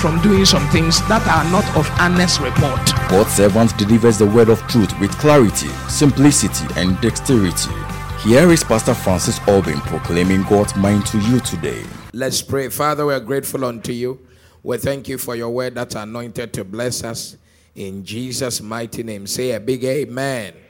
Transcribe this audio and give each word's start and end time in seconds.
from 0.00 0.18
doing 0.22 0.46
some 0.46 0.66
things 0.70 1.06
that 1.08 1.20
are 1.28 1.44
not 1.52 1.64
of 1.76 1.86
honest 2.00 2.40
report. 2.40 2.80
God's 3.10 3.34
servant 3.34 3.76
delivers 3.76 4.16
the 4.16 4.24
word 4.24 4.48
of 4.48 4.58
truth 4.66 4.98
with 4.98 5.10
clarity, 5.18 5.68
simplicity, 5.90 6.64
and 6.76 6.98
dexterity. 7.02 7.70
Here 8.22 8.50
is 8.50 8.64
Pastor 8.64 8.94
Francis 8.94 9.38
Albin 9.46 9.78
proclaiming 9.80 10.42
God's 10.44 10.74
mind 10.74 11.04
to 11.06 11.18
you 11.18 11.38
today. 11.40 11.82
Let's 12.14 12.40
pray. 12.40 12.70
Father, 12.70 13.04
we 13.04 13.12
are 13.12 13.20
grateful 13.20 13.62
unto 13.62 13.92
you. 13.92 14.18
We 14.62 14.78
thank 14.78 15.06
you 15.06 15.18
for 15.18 15.36
your 15.36 15.50
word 15.50 15.74
that's 15.74 15.94
anointed 15.94 16.54
to 16.54 16.64
bless 16.64 17.04
us. 17.04 17.36
In 17.74 18.02
Jesus' 18.02 18.62
mighty 18.62 19.02
name. 19.02 19.26
Say 19.26 19.52
a 19.52 19.60
big 19.60 19.84
amen. 19.84 20.54
amen. 20.54 20.62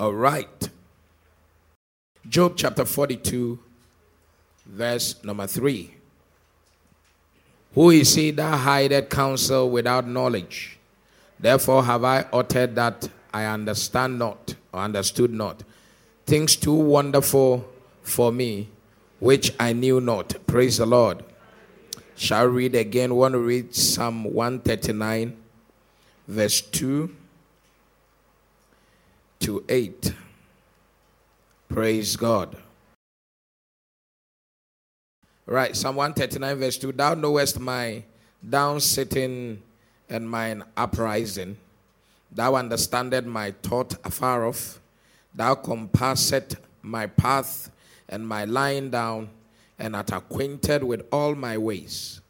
All 0.00 0.12
right. 0.12 0.68
Job 2.28 2.54
chapter 2.56 2.84
42, 2.84 3.60
verse 4.66 5.22
number 5.22 5.46
3. 5.46 5.95
Who 7.76 7.90
is 7.90 8.16
he 8.16 8.32
that 8.32 8.58
hideth 8.58 9.08
counsel 9.08 9.70
without 9.70 10.08
knowledge? 10.08 10.80
Therefore 11.38 11.84
have 11.84 12.02
I 12.02 12.26
uttered 12.32 12.74
that 12.74 13.08
I 13.32 13.44
understand 13.44 14.18
not, 14.18 14.56
or 14.72 14.80
understood 14.80 15.32
not 15.32 15.62
things 16.26 16.56
too 16.56 16.74
wonderful 16.74 17.64
for 18.02 18.32
me, 18.32 18.68
which 19.20 19.52
I 19.58 19.72
knew 19.72 20.00
not. 20.00 20.34
Praise 20.46 20.78
the 20.78 20.86
Lord. 20.86 21.24
Shall 22.16 22.46
read 22.46 22.74
again. 22.74 23.10
To 23.10 23.38
read 23.38 23.74
Psalm 23.74 24.24
139, 24.24 25.36
verse 26.26 26.60
2 26.60 27.14
to 29.40 29.64
8. 29.68 30.14
Praise 31.68 32.16
God. 32.16 32.56
Right, 35.48 35.76
Psalm 35.76 35.94
139, 35.94 36.58
verse 36.58 36.76
2. 36.76 36.90
Thou 36.90 37.14
knowest 37.14 37.60
my 37.60 38.02
down 38.48 38.80
sitting 38.80 39.62
and 40.10 40.28
mine 40.28 40.64
uprising. 40.76 41.56
Thou 42.32 42.56
understandest 42.56 43.28
my 43.28 43.54
thought 43.62 43.94
afar 44.04 44.44
off. 44.44 44.80
Thou 45.32 45.54
compassest 45.54 46.56
my 46.82 47.06
path 47.06 47.70
and 48.08 48.26
my 48.26 48.44
lying 48.44 48.90
down, 48.90 49.28
and 49.78 49.94
art 49.94 50.10
acquainted 50.10 50.82
with 50.82 51.06
all 51.12 51.36
my 51.36 51.56
ways. 51.56 52.20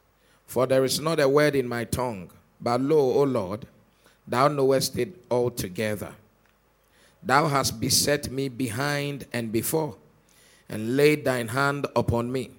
For 0.47 0.67
there 0.67 0.85
is 0.85 1.01
not 1.01 1.19
a 1.19 1.27
word 1.27 1.57
in 1.57 1.67
my 1.67 1.85
tongue, 1.85 2.31
but 2.61 2.83
lo, 2.83 2.99
O 2.99 3.23
Lord, 3.23 3.67
thou 4.29 4.49
knowest 4.49 4.99
it 4.99 5.25
altogether. 5.31 6.13
Thou 7.23 7.49
hast 7.49 7.81
beset 7.81 8.31
me 8.31 8.51
behind 8.51 9.25
and 9.33 9.51
before, 9.51 9.97
and 10.69 10.99
laid 10.99 11.25
thine 11.25 11.49
hand 11.49 11.87
upon 11.97 12.31
me. 12.31 12.51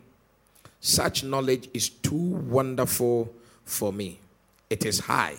Such 0.79 1.23
knowledge 1.23 1.69
is 1.73 1.89
too 1.89 2.15
wonderful 2.15 3.33
for 3.65 3.91
me. 3.91 4.19
It 4.69 4.85
is 4.85 5.01
high. 5.01 5.35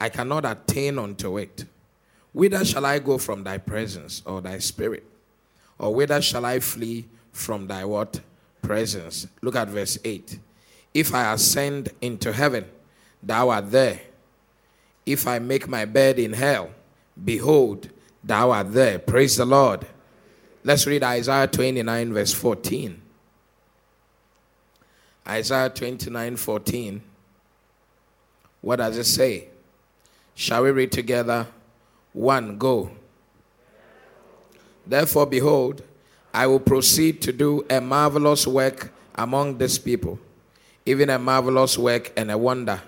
I 0.00 0.08
cannot 0.08 0.44
attain 0.44 0.98
unto 0.98 1.38
it. 1.38 1.64
Whither 2.32 2.64
shall 2.64 2.84
I 2.84 2.98
go 2.98 3.18
from 3.18 3.44
thy 3.44 3.58
presence 3.58 4.22
or 4.26 4.40
thy 4.40 4.58
spirit? 4.58 5.04
Or 5.78 5.94
whither 5.94 6.20
shall 6.20 6.44
I 6.44 6.60
flee 6.60 7.06
from 7.32 7.66
thy 7.66 7.84
what? 7.84 8.20
Presence. 8.62 9.26
Look 9.42 9.56
at 9.56 9.68
verse 9.68 9.98
8. 10.04 10.38
If 10.92 11.14
I 11.14 11.32
ascend 11.32 11.90
into 12.00 12.32
heaven, 12.32 12.66
thou 13.22 13.50
art 13.50 13.70
there. 13.70 14.00
If 15.04 15.26
I 15.26 15.38
make 15.38 15.68
my 15.68 15.84
bed 15.84 16.18
in 16.18 16.32
hell, 16.32 16.70
behold, 17.22 17.90
thou 18.24 18.50
art 18.50 18.72
there. 18.72 18.98
Praise 18.98 19.36
the 19.36 19.44
Lord. 19.44 19.86
Let's 20.64 20.86
read 20.86 21.04
Isaiah 21.04 21.46
29, 21.46 22.12
verse 22.12 22.34
14. 22.34 23.00
Isaiah 25.28 25.70
29, 25.70 26.36
14. 26.36 27.02
What 28.60 28.76
does 28.76 28.96
it 28.96 29.04
say? 29.04 29.48
Shall 30.34 30.62
we 30.62 30.70
read 30.70 30.92
together? 30.92 31.46
One, 32.12 32.58
go. 32.58 32.90
Therefore, 34.86 35.26
behold, 35.26 35.82
I 36.32 36.46
will 36.46 36.60
proceed 36.60 37.22
to 37.22 37.32
do 37.32 37.64
a 37.68 37.80
marvelous 37.80 38.46
work 38.46 38.92
among 39.14 39.58
this 39.58 39.78
people, 39.78 40.18
even 40.84 41.10
a 41.10 41.18
marvelous 41.18 41.76
work 41.76 42.12
and 42.16 42.30
a 42.30 42.38
wonder. 42.38 42.80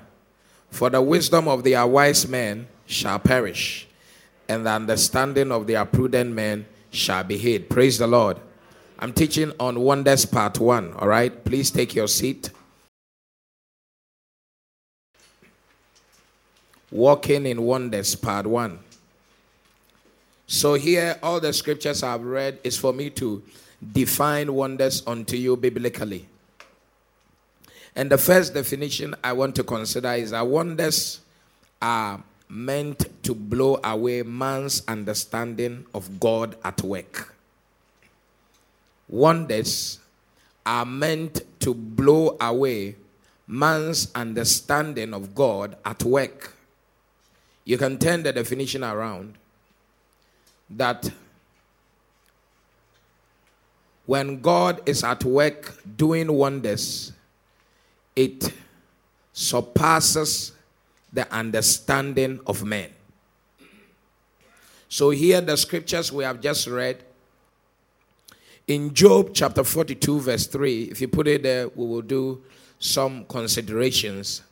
For 0.70 0.90
the 0.90 1.02
wisdom 1.02 1.48
of 1.48 1.64
their 1.64 1.86
wise 1.86 2.28
men 2.28 2.68
shall 2.86 3.18
perish, 3.18 3.88
and 4.48 4.64
the 4.64 4.70
understanding 4.70 5.50
of 5.50 5.66
their 5.66 5.84
prudent 5.84 6.34
men 6.34 6.66
shall 6.90 7.24
be 7.24 7.38
hid. 7.38 7.68
Praise 7.68 7.98
the 7.98 8.06
Lord. 8.06 8.38
I'm 8.98 9.12
teaching 9.12 9.52
on 9.60 9.78
wonders 9.80 10.26
part 10.26 10.58
one, 10.58 10.92
all 10.94 11.06
right? 11.06 11.44
Please 11.44 11.70
take 11.70 11.94
your 11.94 12.08
seat. 12.08 12.50
Walking 16.90 17.46
in 17.46 17.62
wonders 17.62 18.16
part 18.16 18.46
one. 18.46 18.80
So 20.46 20.74
here, 20.74 21.18
all 21.22 21.38
the 21.38 21.52
scriptures 21.52 22.02
I've 22.02 22.24
read 22.24 22.58
is 22.64 22.76
for 22.76 22.92
me 22.92 23.10
to 23.10 23.42
define 23.92 24.52
wonders 24.52 25.02
unto 25.06 25.36
you 25.36 25.56
biblically. 25.56 26.26
And 27.94 28.10
the 28.10 28.18
first 28.18 28.54
definition 28.54 29.14
I 29.22 29.32
want 29.32 29.54
to 29.56 29.64
consider 29.64 30.12
is 30.14 30.30
that 30.30 30.46
wonders 30.46 31.20
are 31.80 32.22
meant 32.48 33.22
to 33.22 33.34
blow 33.34 33.78
away 33.84 34.22
man's 34.22 34.82
understanding 34.88 35.84
of 35.94 36.18
God 36.18 36.56
at 36.64 36.82
work. 36.82 37.34
Wonders 39.08 39.98
are 40.66 40.84
meant 40.84 41.40
to 41.60 41.72
blow 41.72 42.36
away 42.40 42.96
man's 43.46 44.12
understanding 44.14 45.14
of 45.14 45.34
God 45.34 45.76
at 45.84 46.04
work. 46.04 46.54
You 47.64 47.78
can 47.78 47.98
turn 47.98 48.22
the 48.22 48.32
definition 48.32 48.84
around 48.84 49.34
that 50.70 51.10
when 54.04 54.40
God 54.40 54.82
is 54.86 55.04
at 55.04 55.24
work 55.24 55.82
doing 55.96 56.32
wonders, 56.32 57.12
it 58.16 58.52
surpasses 59.32 60.52
the 61.12 61.30
understanding 61.32 62.40
of 62.46 62.64
men. 62.64 62.90
So, 64.88 65.10
here 65.10 65.40
the 65.40 65.56
scriptures 65.56 66.10
we 66.10 66.24
have 66.24 66.40
just 66.40 66.66
read 66.66 67.04
in 68.68 68.92
Job 68.92 69.30
chapter 69.32 69.64
42, 69.64 70.20
verse 70.20 70.46
3. 70.46 70.84
If 70.84 71.00
you 71.00 71.08
put 71.08 71.26
it 71.26 71.42
there, 71.42 71.68
we 71.68 71.86
will 71.86 72.02
do 72.02 72.42
some 72.78 73.24
considerations. 73.24 74.42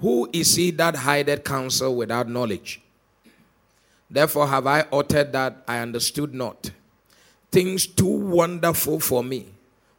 Who 0.00 0.30
is 0.32 0.54
he 0.54 0.70
that 0.72 0.94
hideth 0.94 1.42
counsel 1.44 1.96
without 1.96 2.28
knowledge? 2.28 2.80
Therefore 4.08 4.46
have 4.46 4.66
I 4.66 4.86
uttered 4.92 5.32
that 5.32 5.64
I 5.66 5.80
understood 5.80 6.32
not. 6.32 6.70
Things 7.50 7.86
too 7.86 8.06
wonderful 8.06 9.00
for 9.00 9.24
me, 9.24 9.46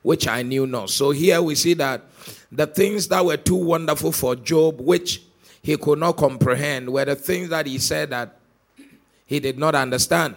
which 0.03 0.28
I 0.28 0.41
knew 0.41 0.66
not. 0.66 0.90
So 0.90 1.12
here 1.12 1.41
we 1.41 1.56
see 1.56 1.74
that 1.76 2.03
the 2.52 2.66
things 2.66 3.09
that 3.09 3.24
were 3.24 3.38
too 3.38 3.56
wonderful 3.56 4.14
for 4.14 4.36
Job, 4.38 4.80
which 4.80 5.22
he 5.62 5.76
could 5.76 6.00
not 6.00 6.16
comprehend, 6.16 6.90
were 6.90 7.06
the 7.06 7.16
things 7.16 7.50
that 7.50 7.67
he 7.67 7.78
said 7.78 8.11
that 8.11 8.40
he 9.26 9.41
did 9.41 9.59
not 9.59 9.76
understand. 9.76 10.35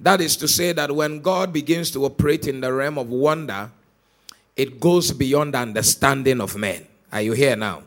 That 0.00 0.20
is 0.20 0.36
to 0.36 0.48
say, 0.48 0.72
that 0.72 0.94
when 0.94 1.20
God 1.20 1.52
begins 1.52 1.90
to 1.92 2.04
operate 2.04 2.46
in 2.46 2.60
the 2.60 2.72
realm 2.72 2.98
of 2.98 3.08
wonder, 3.10 3.70
it 4.56 4.80
goes 4.80 5.12
beyond 5.12 5.54
the 5.54 5.58
understanding 5.58 6.40
of 6.40 6.56
men. 6.56 6.86
Are 7.12 7.22
you 7.22 7.32
here 7.32 7.56
now? 7.56 7.82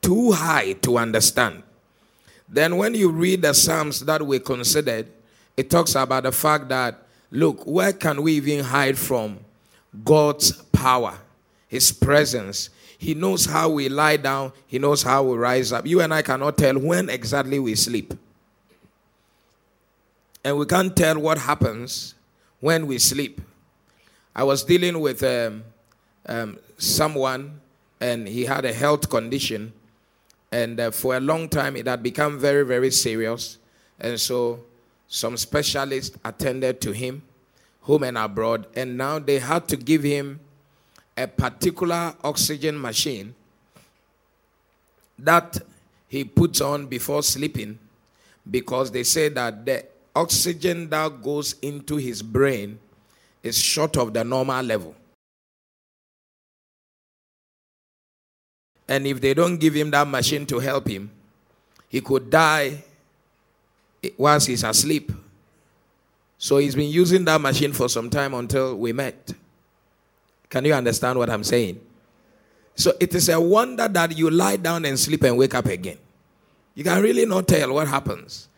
Too 0.00 0.32
high 0.32 0.72
to 0.72 0.98
understand. 0.98 1.62
Then, 2.48 2.76
when 2.76 2.94
you 2.94 3.10
read 3.10 3.42
the 3.42 3.52
Psalms 3.52 4.00
that 4.00 4.24
we 4.24 4.38
considered, 4.38 5.08
it 5.56 5.70
talks 5.70 5.94
about 5.94 6.24
the 6.24 6.32
fact 6.32 6.68
that, 6.68 7.06
look, 7.30 7.66
where 7.66 7.92
can 7.92 8.22
we 8.22 8.34
even 8.34 8.64
hide 8.64 8.98
from 8.98 9.38
God's 10.04 10.52
power, 10.52 11.18
His 11.68 11.90
presence? 11.90 12.70
He 12.98 13.14
knows 13.14 13.46
how 13.46 13.70
we 13.70 13.88
lie 13.88 14.16
down, 14.16 14.52
He 14.66 14.78
knows 14.78 15.02
how 15.02 15.24
we 15.24 15.36
rise 15.36 15.72
up. 15.72 15.86
You 15.86 16.00
and 16.00 16.12
I 16.12 16.22
cannot 16.22 16.56
tell 16.56 16.78
when 16.78 17.10
exactly 17.10 17.58
we 17.58 17.74
sleep. 17.74 18.14
And 20.44 20.58
we 20.58 20.66
can't 20.66 20.94
tell 20.94 21.18
what 21.18 21.38
happens 21.38 22.14
when 22.60 22.86
we 22.86 22.98
sleep. 22.98 23.40
I 24.36 24.44
was 24.44 24.62
dealing 24.62 25.00
with 25.00 25.22
um, 25.22 25.64
um, 26.26 26.58
someone, 26.76 27.60
and 28.00 28.28
he 28.28 28.44
had 28.44 28.64
a 28.64 28.72
health 28.72 29.08
condition 29.08 29.72
And 30.54 30.78
uh, 30.78 30.92
for 30.92 31.16
a 31.16 31.20
long 31.20 31.48
time, 31.48 31.74
it 31.74 31.88
had 31.88 32.00
become 32.00 32.38
very, 32.38 32.64
very 32.64 32.92
serious. 32.92 33.58
And 33.98 34.20
so 34.20 34.60
some 35.08 35.36
specialists 35.36 36.16
attended 36.24 36.80
to 36.82 36.92
him, 36.92 37.22
home 37.80 38.04
and 38.04 38.16
abroad. 38.16 38.68
And 38.76 38.96
now 38.96 39.18
they 39.18 39.40
had 39.40 39.66
to 39.70 39.76
give 39.76 40.04
him 40.04 40.38
a 41.16 41.26
particular 41.26 42.14
oxygen 42.22 42.80
machine 42.80 43.34
that 45.18 45.58
he 46.06 46.22
puts 46.22 46.60
on 46.60 46.86
before 46.86 47.24
sleeping 47.24 47.80
because 48.48 48.92
they 48.92 49.02
say 49.02 49.28
that 49.30 49.66
the 49.66 49.84
oxygen 50.14 50.88
that 50.90 51.22
goes 51.22 51.54
into 51.60 51.96
his 51.96 52.22
brain 52.22 52.78
is 53.42 53.58
short 53.58 53.96
of 53.96 54.12
the 54.12 54.24
normal 54.24 54.64
level. 54.64 54.94
And 58.88 59.06
if 59.06 59.20
they 59.20 59.34
don't 59.34 59.56
give 59.56 59.74
him 59.74 59.90
that 59.92 60.06
machine 60.06 60.46
to 60.46 60.58
help 60.58 60.88
him, 60.88 61.10
he 61.88 62.00
could 62.00 62.28
die 62.30 62.84
whilst 64.16 64.46
he's 64.46 64.62
asleep. 64.62 65.10
So 66.36 66.58
he's 66.58 66.74
been 66.74 66.90
using 66.90 67.24
that 67.24 67.40
machine 67.40 67.72
for 67.72 67.88
some 67.88 68.10
time 68.10 68.34
until 68.34 68.76
we 68.76 68.92
met. 68.92 69.32
Can 70.50 70.64
you 70.64 70.74
understand 70.74 71.18
what 71.18 71.30
I'm 71.30 71.44
saying? 71.44 71.80
So 72.74 72.92
it 73.00 73.14
is 73.14 73.28
a 73.28 73.40
wonder 73.40 73.88
that 73.88 74.16
you 74.16 74.30
lie 74.30 74.56
down 74.56 74.84
and 74.84 74.98
sleep 74.98 75.22
and 75.22 75.38
wake 75.38 75.54
up 75.54 75.66
again. 75.66 75.98
You 76.74 76.84
can 76.84 77.02
really 77.02 77.24
not 77.24 77.46
tell 77.48 77.72
what 77.72 77.88
happens. 77.88 78.48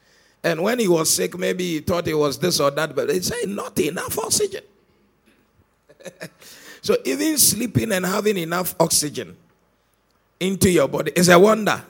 And 0.46 0.62
when 0.62 0.78
he 0.78 0.86
was 0.86 1.12
sick, 1.12 1.36
maybe 1.36 1.64
he 1.64 1.80
thought 1.80 2.06
it 2.06 2.14
was 2.14 2.38
this 2.38 2.60
or 2.60 2.70
that, 2.70 2.94
but 2.94 3.08
they 3.08 3.18
say 3.18 3.46
not 3.46 3.76
enough 3.80 4.16
oxygen. 4.16 4.62
so 6.80 6.96
even 7.04 7.36
sleeping 7.36 7.90
and 7.90 8.06
having 8.06 8.36
enough 8.36 8.76
oxygen 8.78 9.36
into 10.38 10.70
your 10.70 10.86
body 10.86 11.10
is 11.16 11.28
a 11.30 11.36
wonder. 11.36 11.82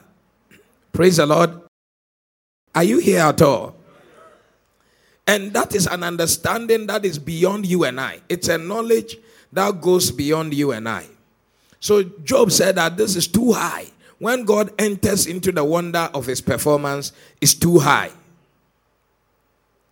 Praise 0.91 1.17
the 1.17 1.27
Lord. 1.27 1.51
Are 2.73 2.83
you 2.83 2.97
here 2.97 3.19
at 3.19 3.39
all? 3.43 3.75
And 5.27 5.53
that 5.53 5.75
is 5.75 5.85
an 5.85 6.01
understanding 6.01 6.87
that 6.87 7.05
is 7.05 7.19
beyond 7.19 7.67
you 7.67 7.83
and 7.83 8.01
I. 8.01 8.21
It's 8.27 8.47
a 8.47 8.57
knowledge 8.57 9.17
that 9.53 9.79
goes 9.81 10.09
beyond 10.09 10.55
you 10.55 10.71
and 10.71 10.89
I. 10.89 11.05
So 11.79 12.01
Job 12.01 12.51
said 12.51 12.77
that 12.77 12.97
this 12.97 13.15
is 13.15 13.27
too 13.27 13.51
high. 13.51 13.85
When 14.17 14.45
God 14.45 14.73
enters 14.79 15.27
into 15.27 15.51
the 15.51 15.63
wonder 15.63 16.09
of 16.11 16.25
his 16.25 16.41
performance, 16.41 17.11
it's 17.39 17.53
too 17.53 17.77
high. 17.77 18.09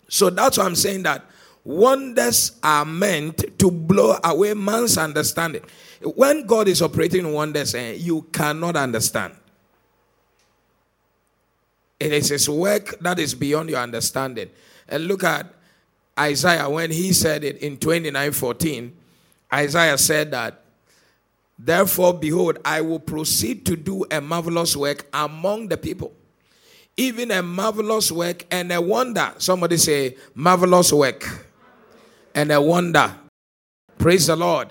So 0.07 0.29
that's 0.29 0.57
why 0.57 0.65
I'm 0.65 0.75
saying 0.75 1.03
that 1.03 1.25
wonders 1.63 2.59
are 2.63 2.85
meant 2.85 3.57
to 3.59 3.71
blow 3.71 4.17
away 4.23 4.53
man's 4.53 4.97
understanding. 4.97 5.63
When 6.01 6.45
God 6.45 6.67
is 6.67 6.81
operating 6.81 7.31
wonders, 7.31 7.73
eh, 7.73 7.93
you 7.93 8.23
cannot 8.31 8.75
understand. 8.75 9.35
It 11.99 12.13
is 12.13 12.29
his 12.29 12.49
work 12.49 12.99
that 12.99 13.19
is 13.19 13.33
beyond 13.33 13.69
your 13.69 13.79
understanding. 13.79 14.49
And 14.87 15.07
look 15.07 15.23
at 15.23 15.51
Isaiah 16.19 16.69
when 16.69 16.91
he 16.91 17.13
said 17.13 17.43
it 17.43 17.57
in 17.57 17.77
29:14. 17.77 18.93
Isaiah 19.51 19.97
said 19.97 20.31
that 20.31 20.61
Therefore, 21.57 22.13
behold, 22.13 22.59
I 22.65 22.81
will 22.81 22.99
proceed 22.99 23.65
to 23.67 23.77
do 23.77 24.05
a 24.11 24.19
marvelous 24.19 24.75
work 24.75 25.07
among 25.13 25.69
the 25.69 25.77
people. 25.77 26.11
Even 26.97 27.31
a 27.31 27.41
marvelous 27.43 28.11
work 28.11 28.45
and 28.49 28.71
a 28.71 28.79
wonder. 28.79 29.33
Somebody 29.37 29.77
say, 29.77 30.15
marvelous 30.33 30.93
work 30.93 31.47
and 32.33 32.51
a 32.51 32.61
wonder. 32.61 33.13
Praise 33.97 34.27
the 34.27 34.35
Lord. 34.35 34.69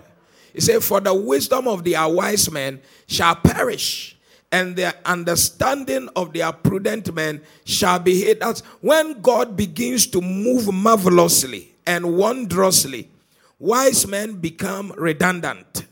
He 0.52 0.60
said, 0.60 0.82
For 0.82 1.00
the 1.00 1.14
wisdom 1.14 1.68
of 1.68 1.84
their 1.84 2.06
wise 2.08 2.50
men 2.50 2.80
shall 3.06 3.34
perish, 3.36 4.16
and 4.52 4.76
their 4.76 4.94
understanding 5.04 6.08
of 6.14 6.32
their 6.32 6.52
prudent 6.52 7.12
men 7.12 7.42
shall 7.64 7.98
be 7.98 8.20
hid. 8.22 8.40
That's 8.40 8.60
when 8.80 9.20
God 9.20 9.56
begins 9.56 10.06
to 10.08 10.20
move 10.20 10.72
marvelously 10.72 11.74
and 11.86 12.16
wondrously, 12.16 13.10
wise 13.58 14.06
men 14.06 14.34
become 14.34 14.92
redundant 14.96 15.86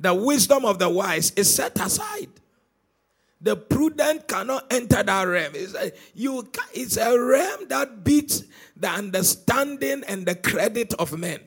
the 0.00 0.14
wisdom 0.14 0.64
of 0.64 0.78
the 0.78 0.88
wise 0.88 1.30
is 1.32 1.54
set 1.54 1.78
aside. 1.78 2.30
The 3.40 3.56
prudent 3.56 4.28
cannot 4.28 4.70
enter 4.70 5.02
that 5.02 5.22
realm. 5.22 5.52
It's 5.54 5.74
a, 5.74 5.92
you, 6.14 6.50
it's 6.74 6.96
a 6.98 7.18
realm 7.18 7.68
that 7.68 8.04
beats 8.04 8.44
the 8.76 8.88
understanding 8.88 10.04
and 10.06 10.26
the 10.26 10.34
credit 10.34 10.92
of 10.94 11.18
men. 11.18 11.40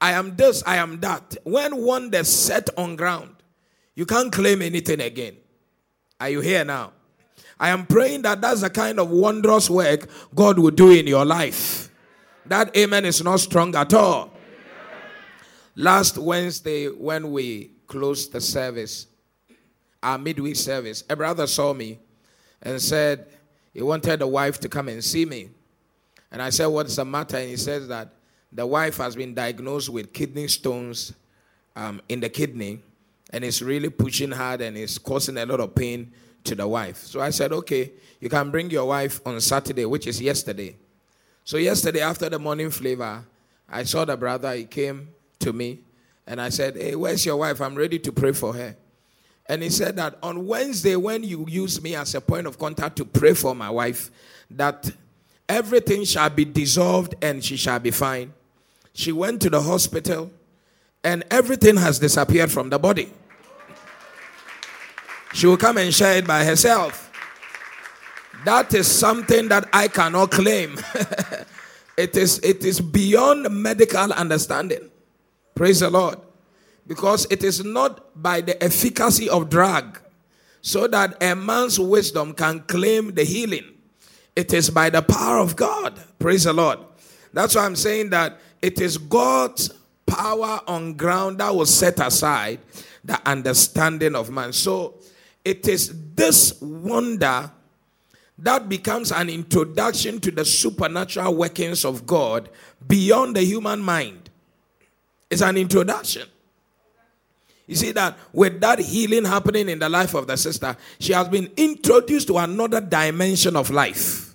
I 0.00 0.12
am 0.12 0.36
this, 0.36 0.62
I 0.66 0.76
am 0.76 1.00
that. 1.00 1.36
When 1.44 1.82
one 1.82 2.12
is 2.12 2.28
set 2.28 2.68
on 2.76 2.96
ground, 2.96 3.34
you 3.94 4.04
can't 4.04 4.30
claim 4.30 4.60
anything 4.60 5.00
again. 5.00 5.36
Are 6.20 6.28
you 6.28 6.40
here 6.40 6.64
now? 6.64 6.92
I 7.58 7.70
am 7.70 7.86
praying 7.86 8.22
that 8.22 8.42
that's 8.42 8.60
the 8.60 8.68
kind 8.68 9.00
of 9.00 9.10
wondrous 9.10 9.70
work 9.70 10.08
God 10.34 10.58
will 10.58 10.70
do 10.70 10.90
in 10.90 11.06
your 11.06 11.24
life. 11.24 11.90
That 12.44 12.76
amen 12.76 13.06
is 13.06 13.24
not 13.24 13.40
strong 13.40 13.74
at 13.74 13.94
all. 13.94 14.30
Last 15.74 16.18
Wednesday, 16.18 16.88
when 16.88 17.32
we 17.32 17.72
closed 17.86 18.32
the 18.32 18.40
service, 18.40 19.06
our 20.06 20.18
midweek 20.18 20.54
service, 20.54 21.02
a 21.10 21.16
brother 21.16 21.48
saw 21.48 21.74
me 21.74 21.98
and 22.62 22.80
said 22.80 23.26
he 23.74 23.82
wanted 23.82 24.20
the 24.20 24.26
wife 24.26 24.60
to 24.60 24.68
come 24.68 24.88
and 24.88 25.02
see 25.02 25.24
me. 25.24 25.50
And 26.30 26.40
I 26.40 26.50
said, 26.50 26.66
What's 26.66 26.94
the 26.94 27.04
matter? 27.04 27.36
And 27.36 27.50
he 27.50 27.56
says 27.56 27.88
that 27.88 28.12
the 28.52 28.64
wife 28.64 28.98
has 28.98 29.16
been 29.16 29.34
diagnosed 29.34 29.88
with 29.88 30.12
kidney 30.12 30.46
stones 30.46 31.12
um, 31.74 32.00
in 32.08 32.20
the 32.20 32.28
kidney 32.28 32.80
and 33.30 33.44
it's 33.44 33.60
really 33.60 33.90
pushing 33.90 34.30
hard 34.30 34.60
and 34.60 34.76
it's 34.76 34.96
causing 34.96 35.36
a 35.38 35.44
lot 35.44 35.58
of 35.58 35.74
pain 35.74 36.12
to 36.44 36.54
the 36.54 36.66
wife. 36.66 36.98
So 36.98 37.20
I 37.20 37.30
said, 37.30 37.52
Okay, 37.52 37.90
you 38.20 38.28
can 38.28 38.52
bring 38.52 38.70
your 38.70 38.86
wife 38.86 39.20
on 39.26 39.40
Saturday, 39.40 39.86
which 39.86 40.06
is 40.06 40.20
yesterday. 40.20 40.76
So, 41.42 41.56
yesterday, 41.56 42.00
after 42.00 42.28
the 42.28 42.38
morning 42.38 42.70
flavor, 42.70 43.24
I 43.68 43.82
saw 43.82 44.04
the 44.04 44.16
brother, 44.16 44.54
he 44.54 44.64
came 44.64 45.08
to 45.40 45.52
me 45.52 45.80
and 46.28 46.40
I 46.40 46.48
said, 46.50 46.76
Hey, 46.76 46.94
where's 46.94 47.26
your 47.26 47.36
wife? 47.38 47.60
I'm 47.60 47.74
ready 47.74 47.98
to 47.98 48.12
pray 48.12 48.32
for 48.32 48.52
her. 48.54 48.76
And 49.48 49.62
he 49.62 49.70
said 49.70 49.96
that 49.96 50.18
on 50.22 50.46
Wednesday, 50.46 50.96
when 50.96 51.22
you 51.22 51.46
use 51.48 51.80
me 51.80 51.94
as 51.94 52.14
a 52.14 52.20
point 52.20 52.46
of 52.46 52.58
contact 52.58 52.96
to 52.96 53.04
pray 53.04 53.34
for 53.34 53.54
my 53.54 53.70
wife, 53.70 54.10
that 54.50 54.90
everything 55.48 56.04
shall 56.04 56.30
be 56.30 56.44
dissolved 56.44 57.14
and 57.22 57.44
she 57.44 57.56
shall 57.56 57.78
be 57.78 57.90
fine. 57.90 58.32
She 58.92 59.12
went 59.12 59.42
to 59.42 59.50
the 59.50 59.62
hospital 59.62 60.30
and 61.04 61.22
everything 61.30 61.76
has 61.76 61.98
disappeared 61.98 62.50
from 62.50 62.70
the 62.70 62.78
body. 62.78 63.12
She 65.32 65.46
will 65.46 65.56
come 65.56 65.78
and 65.78 65.94
share 65.94 66.16
it 66.16 66.26
by 66.26 66.44
herself. 66.44 67.12
That 68.44 68.72
is 68.74 68.86
something 68.86 69.48
that 69.48 69.68
I 69.72 69.88
cannot 69.88 70.30
claim. 70.30 70.78
it, 71.96 72.16
is, 72.16 72.38
it 72.40 72.64
is 72.64 72.80
beyond 72.80 73.50
medical 73.50 74.12
understanding. 74.12 74.90
Praise 75.54 75.80
the 75.80 75.90
Lord. 75.90 76.18
Because 76.86 77.26
it 77.30 77.42
is 77.42 77.64
not 77.64 78.20
by 78.20 78.40
the 78.40 78.62
efficacy 78.62 79.28
of 79.28 79.50
drug 79.50 80.00
so 80.60 80.86
that 80.88 81.22
a 81.22 81.34
man's 81.34 81.78
wisdom 81.78 82.32
can 82.32 82.60
claim 82.60 83.14
the 83.14 83.24
healing. 83.24 83.64
It 84.34 84.52
is 84.52 84.70
by 84.70 84.90
the 84.90 85.02
power 85.02 85.38
of 85.38 85.56
God. 85.56 85.98
Praise 86.18 86.44
the 86.44 86.52
Lord. 86.52 86.78
That's 87.32 87.54
why 87.54 87.64
I'm 87.64 87.76
saying 87.76 88.10
that 88.10 88.38
it 88.60 88.80
is 88.80 88.98
God's 88.98 89.72
power 90.06 90.60
on 90.66 90.94
ground 90.94 91.38
that 91.38 91.54
will 91.54 91.66
set 91.66 91.98
aside 92.00 92.60
the 93.04 93.20
understanding 93.28 94.14
of 94.14 94.30
man. 94.30 94.52
So 94.52 94.94
it 95.44 95.68
is 95.68 95.94
this 96.14 96.60
wonder 96.60 97.50
that 98.38 98.68
becomes 98.68 99.12
an 99.12 99.30
introduction 99.30 100.20
to 100.20 100.30
the 100.30 100.44
supernatural 100.44 101.34
workings 101.34 101.84
of 101.84 102.06
God 102.06 102.48
beyond 102.86 103.36
the 103.36 103.42
human 103.42 103.80
mind. 103.80 104.30
It's 105.30 105.42
an 105.42 105.56
introduction. 105.56 106.28
You 107.66 107.74
see 107.74 107.92
that 107.92 108.16
with 108.32 108.60
that 108.60 108.78
healing 108.78 109.24
happening 109.24 109.68
in 109.68 109.78
the 109.78 109.88
life 109.88 110.14
of 110.14 110.26
the 110.26 110.36
sister, 110.36 110.76
she 111.00 111.12
has 111.12 111.28
been 111.28 111.50
introduced 111.56 112.28
to 112.28 112.38
another 112.38 112.80
dimension 112.80 113.56
of 113.56 113.70
life. 113.70 114.34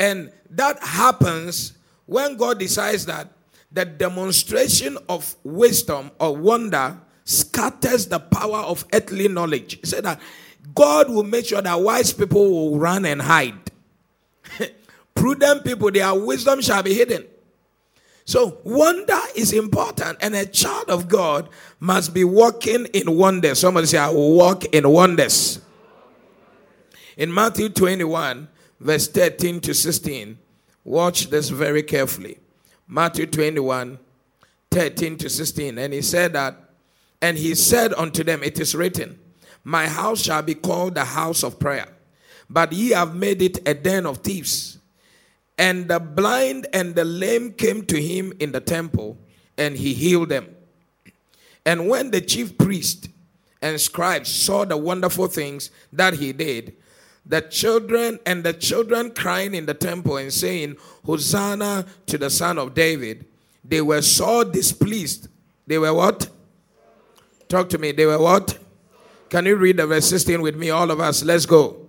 And 0.00 0.32
that 0.50 0.82
happens 0.82 1.74
when 2.06 2.36
God 2.36 2.58
decides 2.58 3.04
that 3.06 3.28
the 3.70 3.84
demonstration 3.84 4.96
of 5.08 5.36
wisdom 5.44 6.10
or 6.18 6.34
wonder 6.34 6.98
scatters 7.24 8.06
the 8.06 8.18
power 8.18 8.60
of 8.60 8.86
earthly 8.94 9.28
knowledge. 9.28 9.78
Said 9.84 10.04
that 10.04 10.20
God 10.74 11.10
will 11.10 11.24
make 11.24 11.46
sure 11.46 11.60
that 11.60 11.80
wise 11.80 12.12
people 12.12 12.50
will 12.50 12.78
run 12.78 13.04
and 13.04 13.20
hide. 13.20 13.70
Prudent 15.14 15.64
people, 15.64 15.90
their 15.90 16.14
wisdom 16.14 16.62
shall 16.62 16.82
be 16.82 16.94
hidden. 16.94 17.26
So, 18.28 18.58
wonder 18.62 19.18
is 19.34 19.54
important, 19.54 20.18
and 20.20 20.34
a 20.34 20.44
child 20.44 20.90
of 20.90 21.08
God 21.08 21.48
must 21.80 22.12
be 22.12 22.24
walking 22.24 22.84
in 22.92 23.16
wonders. 23.16 23.60
Somebody 23.60 23.86
say, 23.86 23.96
I 23.96 24.10
will 24.10 24.34
walk 24.34 24.66
in 24.66 24.86
wonders. 24.86 25.62
In 27.16 27.32
Matthew 27.32 27.70
21, 27.70 28.46
verse 28.80 29.08
13 29.08 29.62
to 29.62 29.72
16, 29.72 30.36
watch 30.84 31.30
this 31.30 31.48
very 31.48 31.82
carefully. 31.82 32.36
Matthew 32.86 33.24
21, 33.24 33.98
13 34.72 35.16
to 35.16 35.30
16. 35.30 35.78
And 35.78 35.94
he 35.94 36.02
said 36.02 36.34
that, 36.34 36.54
And 37.22 37.38
he 37.38 37.54
said 37.54 37.94
unto 37.94 38.22
them, 38.22 38.42
It 38.42 38.60
is 38.60 38.74
written, 38.74 39.18
My 39.64 39.88
house 39.88 40.20
shall 40.20 40.42
be 40.42 40.54
called 40.54 40.96
the 40.96 41.04
house 41.06 41.42
of 41.42 41.58
prayer, 41.58 41.88
but 42.50 42.74
ye 42.74 42.90
have 42.90 43.14
made 43.14 43.40
it 43.40 43.66
a 43.66 43.72
den 43.72 44.04
of 44.04 44.18
thieves. 44.18 44.77
And 45.58 45.88
the 45.88 45.98
blind 45.98 46.68
and 46.72 46.94
the 46.94 47.04
lame 47.04 47.52
came 47.52 47.84
to 47.86 48.00
him 48.00 48.32
in 48.38 48.52
the 48.52 48.60
temple, 48.60 49.18
and 49.56 49.76
he 49.76 49.92
healed 49.92 50.28
them. 50.28 50.54
And 51.66 51.88
when 51.88 52.12
the 52.12 52.20
chief 52.20 52.56
priest 52.56 53.08
and 53.60 53.80
scribes 53.80 54.30
saw 54.30 54.64
the 54.64 54.76
wonderful 54.76 55.26
things 55.26 55.70
that 55.92 56.14
he 56.14 56.32
did, 56.32 56.76
the 57.26 57.42
children 57.42 58.20
and 58.24 58.44
the 58.44 58.54
children 58.54 59.10
crying 59.10 59.54
in 59.54 59.66
the 59.66 59.74
temple 59.74 60.16
and 60.16 60.32
saying, 60.32 60.76
Hosanna 61.04 61.84
to 62.06 62.16
the 62.16 62.30
Son 62.30 62.56
of 62.56 62.72
David, 62.72 63.26
they 63.64 63.82
were 63.82 64.00
so 64.00 64.44
displeased. 64.44 65.28
They 65.66 65.76
were 65.76 65.92
what? 65.92 66.30
Talk 67.48 67.68
to 67.70 67.78
me. 67.78 67.92
They 67.92 68.06
were 68.06 68.18
what? 68.18 68.58
Can 69.28 69.44
you 69.44 69.56
read 69.56 69.76
the 69.76 69.86
verse 69.86 70.08
16 70.08 70.40
with 70.40 70.56
me, 70.56 70.70
all 70.70 70.90
of 70.90 71.00
us? 71.00 71.22
Let's 71.22 71.44
go. 71.44 71.87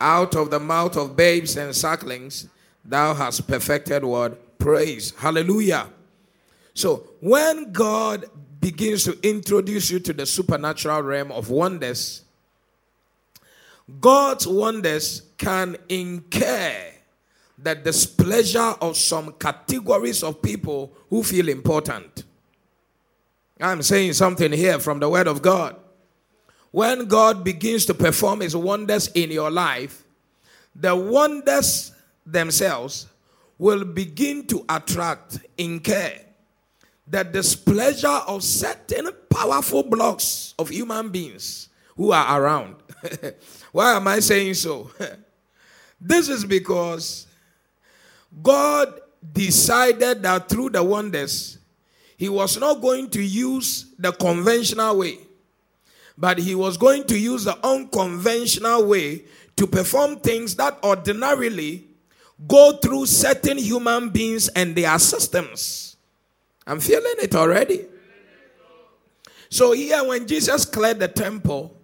Out 0.00 0.34
of 0.34 0.50
the 0.50 0.58
mouth 0.58 0.96
of 0.96 1.14
babes 1.14 1.56
and 1.56 1.74
sucklings, 1.76 2.48
thou 2.84 3.14
hast 3.14 3.46
perfected 3.46 4.02
what? 4.02 4.58
Praise. 4.58 5.12
Hallelujah. 5.16 5.88
So, 6.72 7.08
when 7.20 7.72
God 7.72 8.24
begins 8.60 9.04
to 9.04 9.18
introduce 9.22 9.90
you 9.90 9.98
to 10.00 10.12
the 10.12 10.26
supernatural 10.26 11.02
realm 11.02 11.32
of 11.32 11.50
wonders, 11.50 12.22
God's 14.00 14.46
wonders 14.46 15.22
can 15.36 15.76
incur 15.88 16.92
the 17.58 17.74
displeasure 17.74 18.74
of 18.80 18.96
some 18.96 19.32
categories 19.32 20.22
of 20.22 20.40
people 20.40 20.92
who 21.08 21.22
feel 21.22 21.48
important. 21.48 22.24
I'm 23.60 23.82
saying 23.82 24.14
something 24.14 24.52
here 24.52 24.78
from 24.78 25.00
the 25.00 25.08
Word 25.08 25.26
of 25.26 25.42
God. 25.42 25.76
When 26.70 27.06
God 27.06 27.42
begins 27.42 27.84
to 27.86 27.94
perform 27.94 28.40
His 28.40 28.54
wonders 28.54 29.08
in 29.08 29.30
your 29.30 29.50
life, 29.50 30.04
the 30.74 30.94
wonders 30.94 31.92
themselves 32.24 33.06
will 33.58 33.84
begin 33.84 34.46
to 34.46 34.64
attract, 34.68 35.38
incur 35.58 36.12
the 37.06 37.24
displeasure 37.24 38.06
of 38.06 38.44
certain 38.44 39.10
powerful 39.28 39.82
blocks 39.82 40.54
of 40.58 40.68
human 40.68 41.08
beings 41.08 41.68
who 41.96 42.12
are 42.12 42.40
around. 42.40 42.76
Why 43.72 43.96
am 43.96 44.06
I 44.06 44.20
saying 44.20 44.54
so? 44.54 44.90
this 46.00 46.28
is 46.28 46.44
because 46.44 47.26
God 48.40 49.00
decided 49.32 50.22
that 50.22 50.48
through 50.48 50.70
the 50.70 50.82
wonders, 50.82 51.58
He 52.16 52.28
was 52.28 52.58
not 52.58 52.80
going 52.80 53.10
to 53.10 53.22
use 53.22 53.86
the 53.98 54.12
conventional 54.12 54.98
way, 54.98 55.18
but 56.20 56.38
He 56.38 56.54
was 56.54 56.76
going 56.76 57.04
to 57.04 57.18
use 57.18 57.44
the 57.44 57.58
unconventional 57.66 58.86
way 58.86 59.24
to 59.56 59.66
perform 59.66 60.20
things 60.20 60.54
that 60.56 60.78
ordinarily 60.84 61.86
go 62.46 62.76
through 62.76 63.06
certain 63.06 63.58
human 63.58 64.10
beings 64.10 64.48
and 64.48 64.76
their 64.76 64.98
systems. 64.98 65.96
I'm 66.66 66.78
feeling 66.78 67.16
it 67.18 67.34
already. 67.34 67.86
So, 69.48 69.72
here, 69.72 70.04
when 70.04 70.28
Jesus 70.28 70.64
cleared 70.64 71.00
the 71.00 71.08
temple, 71.08 71.76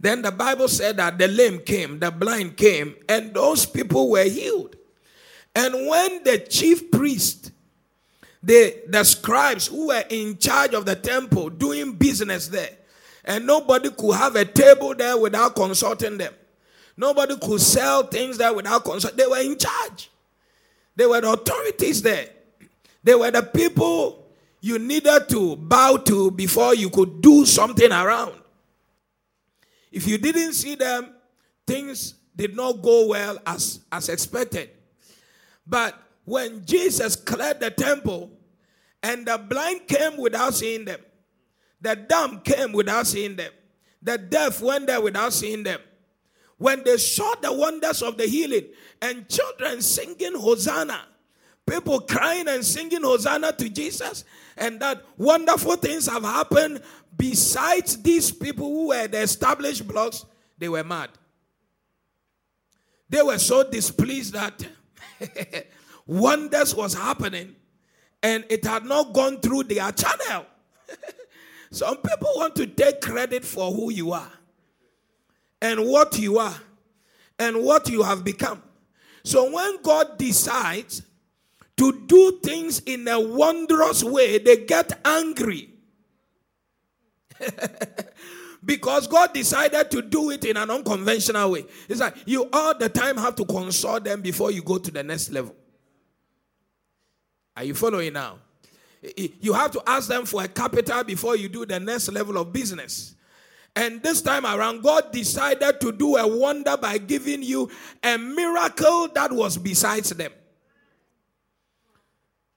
then 0.00 0.22
the 0.22 0.30
Bible 0.30 0.68
said 0.68 0.96
that 0.96 1.18
the 1.18 1.28
lame 1.28 1.58
came, 1.58 1.98
the 1.98 2.10
blind 2.10 2.56
came, 2.56 2.94
and 3.08 3.34
those 3.34 3.66
people 3.66 4.10
were 4.10 4.24
healed. 4.24 4.76
And 5.54 5.88
when 5.88 6.22
the 6.22 6.38
chief 6.38 6.90
priest, 6.90 7.50
the, 8.42 8.76
the 8.86 9.04
scribes 9.04 9.66
who 9.66 9.88
were 9.88 10.04
in 10.08 10.38
charge 10.38 10.72
of 10.72 10.86
the 10.86 10.94
temple 10.94 11.50
doing 11.50 11.92
business 11.92 12.48
there, 12.48 12.77
and 13.28 13.46
nobody 13.46 13.90
could 13.90 14.14
have 14.14 14.34
a 14.36 14.44
table 14.46 14.94
there 14.94 15.16
without 15.16 15.54
consulting 15.54 16.16
them. 16.16 16.32
Nobody 16.96 17.36
could 17.36 17.60
sell 17.60 18.02
things 18.02 18.38
there 18.38 18.52
without 18.54 18.84
consulting. 18.84 19.18
They 19.18 19.26
were 19.26 19.42
in 19.42 19.56
charge. 19.58 20.10
They 20.96 21.06
were 21.06 21.20
the 21.20 21.32
authorities 21.32 22.02
there. 22.02 22.30
They 23.04 23.14
were 23.14 23.30
the 23.30 23.42
people 23.42 24.26
you 24.60 24.78
needed 24.78 25.28
to 25.28 25.56
bow 25.56 25.98
to 25.98 26.30
before 26.30 26.74
you 26.74 26.90
could 26.90 27.20
do 27.20 27.44
something 27.44 27.92
around. 27.92 28.34
If 29.92 30.08
you 30.08 30.18
didn't 30.18 30.54
see 30.54 30.74
them, 30.74 31.14
things 31.66 32.14
did 32.34 32.56
not 32.56 32.82
go 32.82 33.08
well 33.08 33.38
as, 33.46 33.80
as 33.92 34.08
expected. 34.08 34.70
But 35.66 35.94
when 36.24 36.64
Jesus 36.64 37.14
cleared 37.14 37.60
the 37.60 37.70
temple 37.70 38.30
and 39.02 39.26
the 39.26 39.38
blind 39.38 39.86
came 39.86 40.16
without 40.16 40.54
seeing 40.54 40.86
them, 40.86 41.00
the 41.80 41.96
dumb 41.96 42.40
came 42.40 42.72
without 42.72 43.06
seeing 43.06 43.36
them, 43.36 43.52
the 44.02 44.18
deaf 44.18 44.60
went 44.60 44.86
there 44.86 45.00
without 45.00 45.32
seeing 45.32 45.62
them. 45.62 45.80
When 46.56 46.82
they 46.82 46.96
saw 46.96 47.34
the 47.40 47.52
wonders 47.52 48.02
of 48.02 48.16
the 48.18 48.26
healing 48.26 48.66
and 49.00 49.28
children 49.28 49.80
singing 49.80 50.34
Hosanna, 50.34 51.06
people 51.66 52.00
crying 52.00 52.48
and 52.48 52.64
singing 52.64 53.02
Hosanna 53.02 53.52
to 53.52 53.68
Jesus, 53.68 54.24
and 54.56 54.80
that 54.80 55.02
wonderful 55.16 55.76
things 55.76 56.06
have 56.06 56.24
happened 56.24 56.82
besides 57.16 58.00
these 58.02 58.32
people 58.32 58.66
who 58.66 58.88
were 58.88 59.06
the 59.06 59.20
established 59.20 59.86
blocks, 59.86 60.24
they 60.58 60.68
were 60.68 60.84
mad. 60.84 61.10
They 63.08 63.22
were 63.22 63.38
so 63.38 63.68
displeased 63.68 64.34
that 64.34 64.66
wonders 66.06 66.74
was 66.74 66.94
happening 66.94 67.56
and 68.22 68.44
it 68.48 68.64
had 68.64 68.84
not 68.84 69.12
gone 69.12 69.40
through 69.40 69.64
their 69.64 69.90
channel. 69.92 70.46
Some 71.70 71.96
people 71.98 72.30
want 72.36 72.56
to 72.56 72.66
take 72.66 73.00
credit 73.00 73.44
for 73.44 73.72
who 73.72 73.90
you 73.92 74.12
are 74.12 74.32
and 75.60 75.86
what 75.86 76.18
you 76.18 76.38
are 76.38 76.56
and 77.38 77.62
what 77.62 77.88
you 77.88 78.02
have 78.02 78.24
become. 78.24 78.62
So 79.24 79.52
when 79.52 79.82
God 79.82 80.18
decides 80.18 81.02
to 81.76 82.04
do 82.06 82.40
things 82.42 82.80
in 82.80 83.06
a 83.06 83.20
wondrous 83.20 84.02
way, 84.02 84.38
they 84.38 84.64
get 84.64 84.98
angry. 85.04 85.70
because 88.64 89.06
God 89.06 89.32
decided 89.32 89.90
to 89.92 90.02
do 90.02 90.30
it 90.30 90.44
in 90.44 90.56
an 90.56 90.70
unconventional 90.70 91.52
way. 91.52 91.64
It's 91.88 92.00
like 92.00 92.16
you 92.26 92.48
all 92.52 92.76
the 92.76 92.88
time 92.88 93.16
have 93.16 93.36
to 93.36 93.44
consult 93.44 94.04
them 94.04 94.22
before 94.22 94.50
you 94.50 94.62
go 94.62 94.78
to 94.78 94.90
the 94.90 95.02
next 95.02 95.30
level. 95.30 95.54
Are 97.56 97.64
you 97.64 97.74
following 97.74 98.12
now? 98.12 98.38
You 99.40 99.52
have 99.52 99.70
to 99.72 99.82
ask 99.86 100.08
them 100.08 100.26
for 100.26 100.42
a 100.42 100.48
capital 100.48 101.04
before 101.04 101.36
you 101.36 101.48
do 101.48 101.64
the 101.64 101.78
next 101.78 102.10
level 102.10 102.36
of 102.38 102.52
business. 102.52 103.14
And 103.76 104.02
this 104.02 104.22
time 104.22 104.44
around, 104.44 104.82
God 104.82 105.12
decided 105.12 105.80
to 105.80 105.92
do 105.92 106.16
a 106.16 106.26
wonder 106.26 106.76
by 106.76 106.98
giving 106.98 107.42
you 107.42 107.70
a 108.02 108.18
miracle 108.18 109.08
that 109.14 109.32
was 109.32 109.56
besides 109.56 110.10
them. 110.10 110.32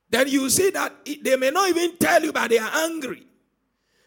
Then 0.09 0.27
you 0.27 0.49
see 0.49 0.71
that 0.71 0.93
they 1.23 1.35
may 1.37 1.51
not 1.51 1.69
even 1.69 1.97
tell 1.97 2.23
you, 2.23 2.33
but 2.33 2.49
they 2.49 2.57
are 2.57 2.71
angry. 2.73 3.27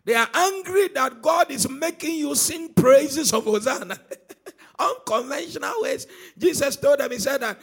They 0.04 0.14
are 0.14 0.28
angry 0.34 0.88
that 0.88 1.22
God 1.22 1.50
is 1.50 1.68
making 1.68 2.16
you 2.16 2.34
sing 2.34 2.74
praises 2.74 3.32
of 3.32 3.44
Hosanna. 3.44 3.98
Unconventional 4.78 5.72
ways. 5.78 6.06
Jesus 6.36 6.76
told 6.76 6.98
them, 6.98 7.10
He 7.10 7.18
said 7.18 7.40
that, 7.40 7.58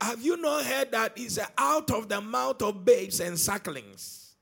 Have 0.00 0.22
you 0.22 0.36
not 0.36 0.64
heard 0.64 0.92
that 0.92 1.12
it's 1.16 1.38
out 1.58 1.90
of 1.90 2.08
the 2.08 2.20
mouth 2.20 2.62
of 2.62 2.84
babes 2.84 3.20
and 3.20 3.38
sucklings? 3.38 4.34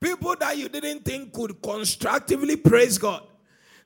People 0.00 0.34
that 0.40 0.56
you 0.56 0.68
didn't 0.68 1.04
think 1.04 1.32
could 1.32 1.60
constructively 1.62 2.56
praise 2.56 2.98
God. 2.98 3.22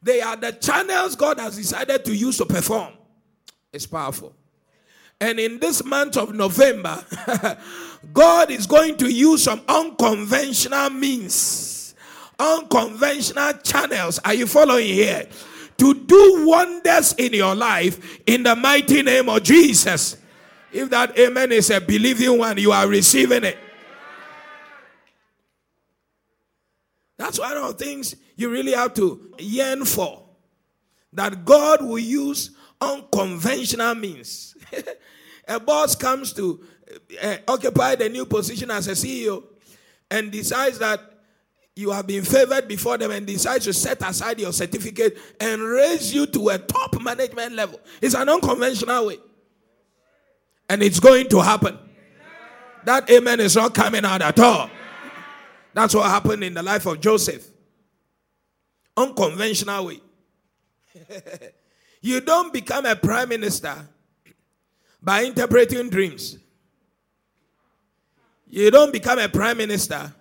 They 0.02 0.20
are 0.20 0.36
the 0.36 0.52
channels 0.52 1.16
God 1.16 1.40
has 1.40 1.56
decided 1.56 2.04
to 2.04 2.14
use 2.14 2.38
to 2.38 2.46
perform. 2.46 2.92
It's 3.72 3.86
powerful. 3.86 4.34
And 5.20 5.40
in 5.40 5.58
this 5.58 5.84
month 5.84 6.16
of 6.16 6.34
November, 6.34 7.04
God 8.12 8.50
is 8.50 8.66
going 8.66 8.96
to 8.98 9.10
use 9.12 9.42
some 9.42 9.62
unconventional 9.68 10.90
means 10.90 11.76
unconventional 12.38 13.54
channels. 13.62 14.18
Are 14.24 14.34
you 14.34 14.46
following 14.46 14.86
here? 14.86 15.26
To 15.78 15.94
do 15.94 16.46
wonders 16.46 17.12
in 17.14 17.32
your 17.32 17.54
life 17.54 18.20
in 18.26 18.42
the 18.42 18.56
mighty 18.56 19.02
name 19.02 19.28
of 19.28 19.42
Jesus. 19.42 20.16
If 20.76 20.90
that 20.90 21.18
amen 21.18 21.52
is 21.52 21.70
a 21.70 21.80
believing 21.80 22.36
one, 22.36 22.58
you 22.58 22.70
are 22.70 22.86
receiving 22.86 23.44
it. 23.44 23.56
That's 27.16 27.38
one 27.38 27.56
of 27.56 27.78
the 27.78 27.84
things 27.84 28.14
you 28.36 28.50
really 28.50 28.72
have 28.72 28.92
to 28.94 29.32
yearn 29.38 29.86
for. 29.86 30.22
That 31.14 31.46
God 31.46 31.82
will 31.82 31.98
use 31.98 32.50
unconventional 32.78 33.94
means. 33.94 34.54
a 35.48 35.58
boss 35.58 35.94
comes 35.94 36.34
to 36.34 36.62
uh, 37.22 37.36
occupy 37.48 37.94
the 37.94 38.10
new 38.10 38.26
position 38.26 38.70
as 38.70 38.86
a 38.88 38.92
CEO 38.92 39.44
and 40.10 40.30
decides 40.30 40.78
that 40.80 41.00
you 41.74 41.90
have 41.90 42.06
been 42.06 42.22
favored 42.22 42.68
before 42.68 42.98
them 42.98 43.12
and 43.12 43.26
decides 43.26 43.64
to 43.64 43.72
set 43.72 44.02
aside 44.06 44.38
your 44.38 44.52
certificate 44.52 45.16
and 45.40 45.62
raise 45.62 46.14
you 46.14 46.26
to 46.26 46.50
a 46.50 46.58
top 46.58 47.00
management 47.00 47.54
level. 47.54 47.80
It's 48.02 48.14
an 48.14 48.28
unconventional 48.28 49.06
way. 49.06 49.16
And 50.68 50.82
it's 50.82 51.00
going 51.00 51.28
to 51.28 51.40
happen. 51.40 51.78
That 52.84 53.10
amen 53.10 53.40
is 53.40 53.56
not 53.56 53.74
coming 53.74 54.04
out 54.04 54.22
at 54.22 54.38
all. 54.38 54.70
That's 55.74 55.94
what 55.94 56.06
happened 56.06 56.42
in 56.44 56.54
the 56.54 56.62
life 56.62 56.86
of 56.86 57.00
Joseph. 57.00 57.46
Unconventional 58.96 59.86
way. 59.86 60.00
you 62.00 62.20
don't 62.20 62.52
become 62.52 62.86
a 62.86 62.96
prime 62.96 63.28
minister 63.28 63.74
by 65.02 65.24
interpreting 65.24 65.90
dreams. 65.90 66.38
You 68.48 68.70
don't 68.70 68.92
become 68.92 69.18
a 69.18 69.28
prime 69.28 69.58
minister 69.58 70.14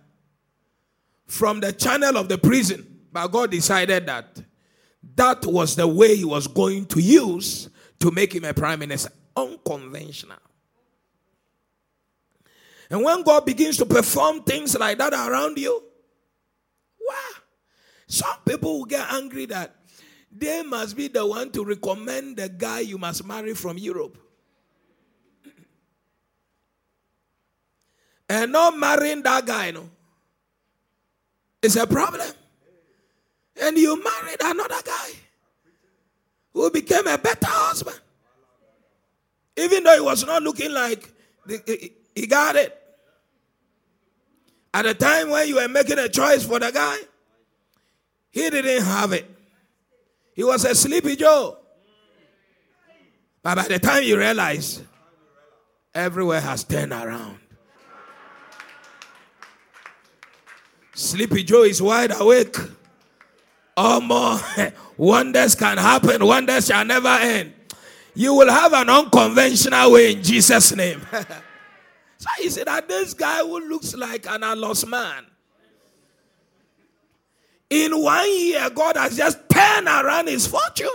from 1.28 1.60
the 1.60 1.72
channel 1.72 2.18
of 2.18 2.28
the 2.28 2.38
prison. 2.38 2.86
But 3.12 3.28
God 3.28 3.52
decided 3.52 4.08
that 4.08 4.42
that 5.16 5.46
was 5.46 5.76
the 5.76 5.88
way 5.88 6.16
He 6.16 6.26
was 6.26 6.48
going 6.48 6.86
to 6.88 7.00
use 7.00 7.70
to 8.00 8.12
make 8.12 8.34
him 8.34 8.44
a 8.44 8.54
prime 8.54 8.80
minister. 8.80 9.12
Unconventional. 9.36 10.38
And 12.90 13.04
when 13.04 13.24
God 13.24 13.46
begins 13.46 13.78
to 13.78 13.86
perform 13.86 14.44
things 14.44 14.78
like 14.78 14.98
that 15.00 15.14
around 15.14 15.58
you, 15.58 15.82
wow. 17.02 17.42
Some 18.08 18.38
people 18.48 18.80
will 18.80 18.86
get 18.86 19.12
angry 19.12 19.48
that 19.48 19.76
they 20.32 20.62
must 20.64 20.96
be 20.96 21.08
the 21.08 21.26
one 21.26 21.52
to 21.52 21.64
recommend 21.66 22.38
the 22.38 22.50
guy 22.50 22.82
you 22.82 22.98
must 22.98 23.26
marry 23.26 23.54
from 23.54 23.78
Europe. 23.78 24.18
And 28.30 28.52
not 28.52 28.78
marrying 28.78 29.22
that 29.24 29.46
guy, 29.46 29.72
no. 29.72 29.90
It's 31.62 31.76
a 31.76 31.88
problem. 31.88 32.30
And 33.60 33.78
you 33.78 33.96
married 34.04 34.38
another 34.42 34.82
guy 34.84 35.10
who 36.54 36.70
became 36.70 37.08
a 37.08 37.18
better 37.18 37.48
husband. 37.48 38.00
Even 39.58 39.84
though 39.84 39.96
he 39.96 40.02
was 40.02 40.26
not 40.26 40.44
looking 40.44 40.72
like 40.72 41.12
he 42.16 42.28
got 42.28 42.56
it. 42.56 42.82
At 44.74 44.84
the 44.84 44.94
time 44.94 45.30
when 45.30 45.48
you 45.48 45.56
were 45.56 45.68
making 45.68 46.00
a 46.00 46.10
choice 46.10 46.44
for 46.44 46.60
the 46.60 46.72
guy, 46.72 46.98
he 48.32 48.50
didn't 48.50 48.84
have 48.84 49.14
it. 49.14 49.30
He 50.34 50.44
was 50.44 50.66
a 50.66 50.76
sleepy 50.76 51.16
Joe. 51.16 51.58
But 53.42 53.56
by 53.56 53.68
the 53.68 53.80
time 53.80 54.04
you 54.04 54.18
realize, 54.18 54.82
everywhere 55.94 56.42
has 56.42 56.64
turned 56.66 56.92
around. 56.92 57.40
Sleepy 60.94 61.44
Joe 61.44 61.64
is 61.64 61.82
wide 61.82 62.12
awake. 62.20 62.56
Oh, 63.78 64.02
more 64.02 64.40
wonders 64.98 65.56
can 65.56 65.78
happen, 65.78 66.26
wonders 66.26 66.68
shall 66.68 66.84
never 66.84 67.08
end. 67.08 67.54
You 68.16 68.34
will 68.34 68.50
have 68.50 68.72
an 68.74 68.90
unconventional 68.90 69.92
way 69.92 70.14
in 70.14 70.24
Jesus' 70.24 70.74
name. 70.74 71.02
so 72.18 72.30
he 72.40 72.50
said 72.50 72.68
that 72.68 72.88
this 72.88 73.14
guy 73.14 73.40
who 73.40 73.68
looks 73.68 73.94
like 73.94 74.26
an 74.30 74.42
lost 74.60 74.88
man. 74.88 75.26
In 77.70 78.02
one 78.02 78.30
year, 78.40 78.70
God 78.70 78.96
has 78.96 79.18
just 79.18 79.38
turned 79.50 79.88
around 79.88 80.30
his 80.30 80.48
fortune. 80.48 80.88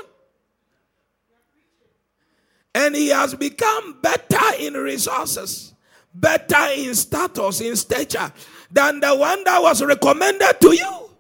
And 2.75 2.95
he 2.95 3.09
has 3.09 3.35
become 3.35 4.01
better 4.01 4.57
in 4.59 4.75
resources, 4.75 5.75
better 6.15 6.73
in 6.75 6.95
status, 6.95 7.61
in 7.61 7.77
stature 7.77 8.33
than 8.71 9.01
the 9.01 9.15
one 9.15 9.45
that 9.45 9.61
was 9.61 9.83
recommended 9.83 10.59
to 10.61 10.75
you. 10.75 11.11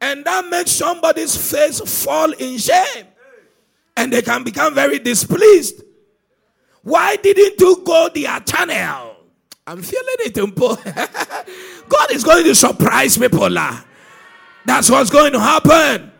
And 0.00 0.24
that 0.24 0.48
makes 0.50 0.72
somebody's 0.72 1.36
face 1.50 1.80
fall 2.04 2.32
in 2.32 2.58
shame 2.58 3.06
and 3.98 4.12
they 4.12 4.22
can 4.22 4.44
become 4.44 4.74
very 4.74 5.00
displeased. 5.00 5.82
Why 6.82 7.16
didn't 7.16 7.60
you 7.60 7.82
go 7.84 8.08
their 8.14 8.38
channel? 8.40 9.16
I'm 9.66 9.82
feeling 9.82 10.16
it, 10.20 10.34
God 11.88 12.12
is 12.12 12.24
going 12.24 12.44
to 12.44 12.54
surprise 12.54 13.18
people. 13.18 13.50
That's 14.64 14.88
what's 14.88 15.10
going 15.10 15.32
to 15.32 15.40
happen. 15.40 16.12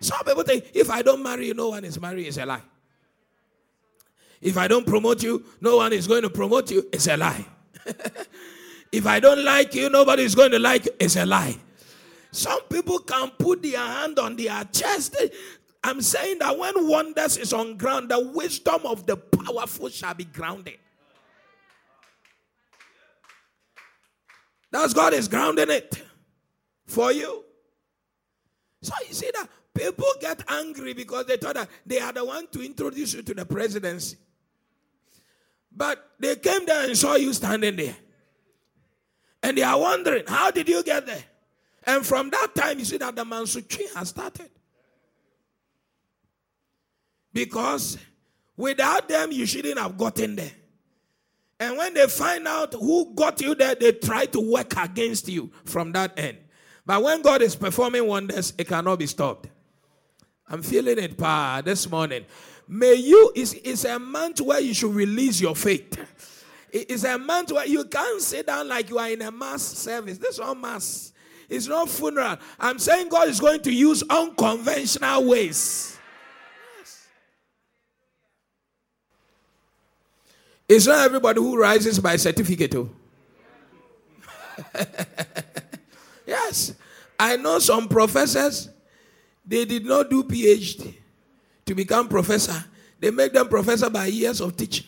Some 0.00 0.24
people 0.24 0.42
think 0.42 0.64
if 0.74 0.90
I 0.90 1.00
don't 1.02 1.22
marry 1.22 1.46
you, 1.46 1.54
no 1.54 1.68
one 1.68 1.84
is 1.84 1.98
married. 2.00 2.26
It's 2.26 2.38
a 2.38 2.44
lie. 2.44 2.60
If 4.40 4.58
I 4.58 4.66
don't 4.66 4.86
promote 4.86 5.22
you, 5.22 5.44
no 5.60 5.76
one 5.76 5.92
is 5.92 6.08
going 6.08 6.22
to 6.22 6.30
promote 6.30 6.70
you. 6.72 6.88
It's 6.92 7.06
a 7.06 7.16
lie. 7.16 7.46
if 8.92 9.06
I 9.06 9.20
don't 9.20 9.44
like 9.44 9.74
you, 9.74 9.88
nobody 9.88 10.24
is 10.24 10.34
going 10.34 10.50
to 10.50 10.58
like 10.58 10.86
you. 10.86 10.92
It's 10.98 11.14
a 11.16 11.24
lie. 11.24 11.56
Some 12.32 12.62
people 12.62 12.98
can 12.98 13.30
put 13.38 13.62
their 13.62 13.78
hand 13.78 14.18
on 14.18 14.36
their 14.36 14.64
chest. 14.64 15.16
I'm 15.84 16.00
saying 16.00 16.38
that 16.38 16.56
when 16.56 16.88
wonders 16.88 17.36
is 17.36 17.52
on 17.52 17.76
ground, 17.76 18.10
the 18.10 18.20
wisdom 18.20 18.82
of 18.84 19.04
the 19.06 19.16
powerful 19.16 19.88
shall 19.88 20.14
be 20.14 20.24
grounded. 20.24 20.78
That's 24.70 24.94
God 24.94 25.12
is 25.12 25.28
grounding 25.28 25.70
it 25.70 26.02
for 26.86 27.12
you. 27.12 27.44
So 28.80 28.92
you 29.06 29.14
see 29.14 29.30
that 29.34 29.48
people 29.74 30.06
get 30.20 30.42
angry 30.48 30.94
because 30.94 31.26
they 31.26 31.36
thought 31.36 31.54
that 31.54 31.68
they 31.84 32.00
are 32.00 32.12
the 32.12 32.24
one 32.24 32.46
to 32.48 32.64
introduce 32.64 33.14
you 33.14 33.22
to 33.22 33.34
the 33.34 33.44
presidency. 33.44 34.16
But 35.74 36.10
they 36.18 36.36
came 36.36 36.64
there 36.66 36.84
and 36.86 36.96
saw 36.96 37.16
you 37.16 37.32
standing 37.32 37.76
there. 37.76 37.96
And 39.42 39.58
they 39.58 39.62
are 39.62 39.78
wondering, 39.78 40.24
how 40.26 40.50
did 40.50 40.68
you 40.68 40.82
get 40.82 41.06
there? 41.06 41.24
And 41.84 42.06
from 42.06 42.30
that 42.30 42.54
time, 42.54 42.78
you 42.78 42.84
see 42.84 42.98
that 42.98 43.16
the 43.16 43.24
Mansutri 43.24 43.92
has 43.94 44.10
started. 44.10 44.50
Because 47.32 47.98
without 48.56 49.08
them, 49.08 49.32
you 49.32 49.46
shouldn't 49.46 49.78
have 49.78 49.96
gotten 49.96 50.36
there. 50.36 50.52
And 51.58 51.78
when 51.78 51.94
they 51.94 52.06
find 52.08 52.48
out 52.48 52.74
who 52.74 53.14
got 53.14 53.40
you 53.40 53.54
there, 53.54 53.74
they 53.74 53.92
try 53.92 54.26
to 54.26 54.40
work 54.40 54.76
against 54.76 55.28
you 55.28 55.52
from 55.64 55.92
that 55.92 56.18
end. 56.18 56.38
But 56.84 57.02
when 57.02 57.22
God 57.22 57.42
is 57.42 57.54
performing 57.54 58.06
wonders, 58.06 58.52
it 58.58 58.66
cannot 58.66 58.98
be 58.98 59.06
stopped. 59.06 59.48
I'm 60.48 60.62
feeling 60.62 60.98
it, 60.98 61.16
pa, 61.16 61.62
this 61.64 61.88
morning. 61.88 62.24
May 62.66 62.94
you, 62.94 63.32
it's, 63.34 63.52
it's 63.52 63.84
a 63.84 63.98
month 63.98 64.40
where 64.40 64.60
you 64.60 64.74
should 64.74 64.94
release 64.94 65.40
your 65.40 65.54
faith. 65.54 65.98
It's 66.72 67.04
a 67.04 67.18
month 67.18 67.52
where 67.52 67.66
you 67.66 67.84
can't 67.84 68.20
sit 68.20 68.46
down 68.46 68.66
like 68.66 68.90
you 68.90 68.98
are 68.98 69.10
in 69.10 69.22
a 69.22 69.30
mass 69.30 69.62
service. 69.62 70.18
This 70.18 70.30
is 70.30 70.38
not 70.40 70.58
mass. 70.58 71.12
It's 71.48 71.66
not 71.66 71.88
funeral. 71.88 72.38
I'm 72.58 72.78
saying 72.78 73.08
God 73.08 73.28
is 73.28 73.40
going 73.40 73.60
to 73.62 73.72
use 73.72 74.02
unconventional 74.08 75.26
ways. 75.26 75.98
It's 80.74 80.86
not 80.86 81.04
everybody 81.04 81.38
who 81.38 81.58
rises 81.58 81.98
by 81.98 82.16
certificate. 82.16 82.74
Oh. 82.74 82.88
yes. 86.26 86.72
I 87.20 87.36
know 87.36 87.58
some 87.58 87.88
professors, 87.88 88.70
they 89.46 89.66
did 89.66 89.84
not 89.84 90.08
do 90.08 90.24
PhD 90.24 90.94
to 91.66 91.74
become 91.74 92.08
professor. 92.08 92.64
They 92.98 93.10
make 93.10 93.34
them 93.34 93.48
professor 93.48 93.90
by 93.90 94.06
years 94.06 94.40
of 94.40 94.56
teaching. 94.56 94.86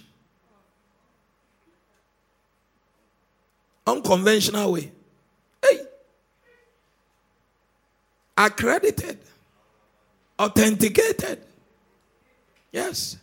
Unconventional 3.86 4.72
way. 4.72 4.90
Hey. 5.62 5.80
Accredited. 8.38 9.18
Authenticated. 10.38 11.42
Yes. 12.72 13.18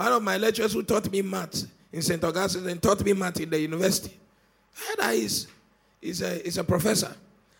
One 0.00 0.12
of 0.12 0.22
my 0.22 0.38
lecturers 0.38 0.72
who 0.72 0.82
taught 0.82 1.12
me 1.12 1.20
math 1.20 1.66
in 1.92 2.00
St. 2.00 2.24
Augustine 2.24 2.66
and 2.66 2.82
taught 2.82 3.04
me 3.04 3.12
math 3.12 3.38
in 3.38 3.50
the 3.50 3.60
university. 3.60 4.16
That 4.96 5.12
he's, 5.12 5.46
he's, 6.00 6.22
a, 6.22 6.38
he's 6.38 6.56
a 6.56 6.64
professor. 6.64 7.14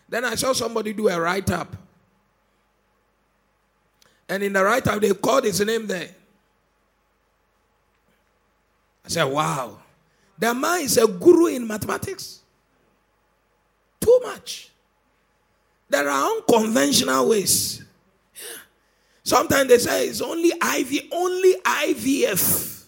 Then 0.09 0.25
I 0.25 0.33
saw 0.33 0.51
somebody 0.51 0.91
do 0.91 1.07
a 1.07 1.21
write 1.21 1.51
up. 1.51 1.75
And 4.27 4.41
in 4.41 4.53
the 4.53 4.63
write 4.63 4.87
up, 4.87 4.99
they 4.99 5.13
called 5.13 5.43
his 5.43 5.63
name 5.63 5.85
there. 5.85 6.09
I 9.05 9.09
said, 9.09 9.25
wow. 9.25 9.77
The 10.39 10.51
man 10.51 10.81
is 10.81 10.97
a 10.97 11.05
guru 11.05 11.45
in 11.45 11.67
mathematics. 11.67 12.39
Too 13.99 14.19
much. 14.23 14.71
There 15.87 16.09
are 16.09 16.31
unconventional 16.31 17.29
ways. 17.29 17.83
Sometimes 19.23 19.69
they 19.69 19.77
say 19.77 20.07
it's 20.07 20.21
only 20.21 20.49
IV, 20.49 21.07
only 21.11 21.53
IVF. 21.61 22.85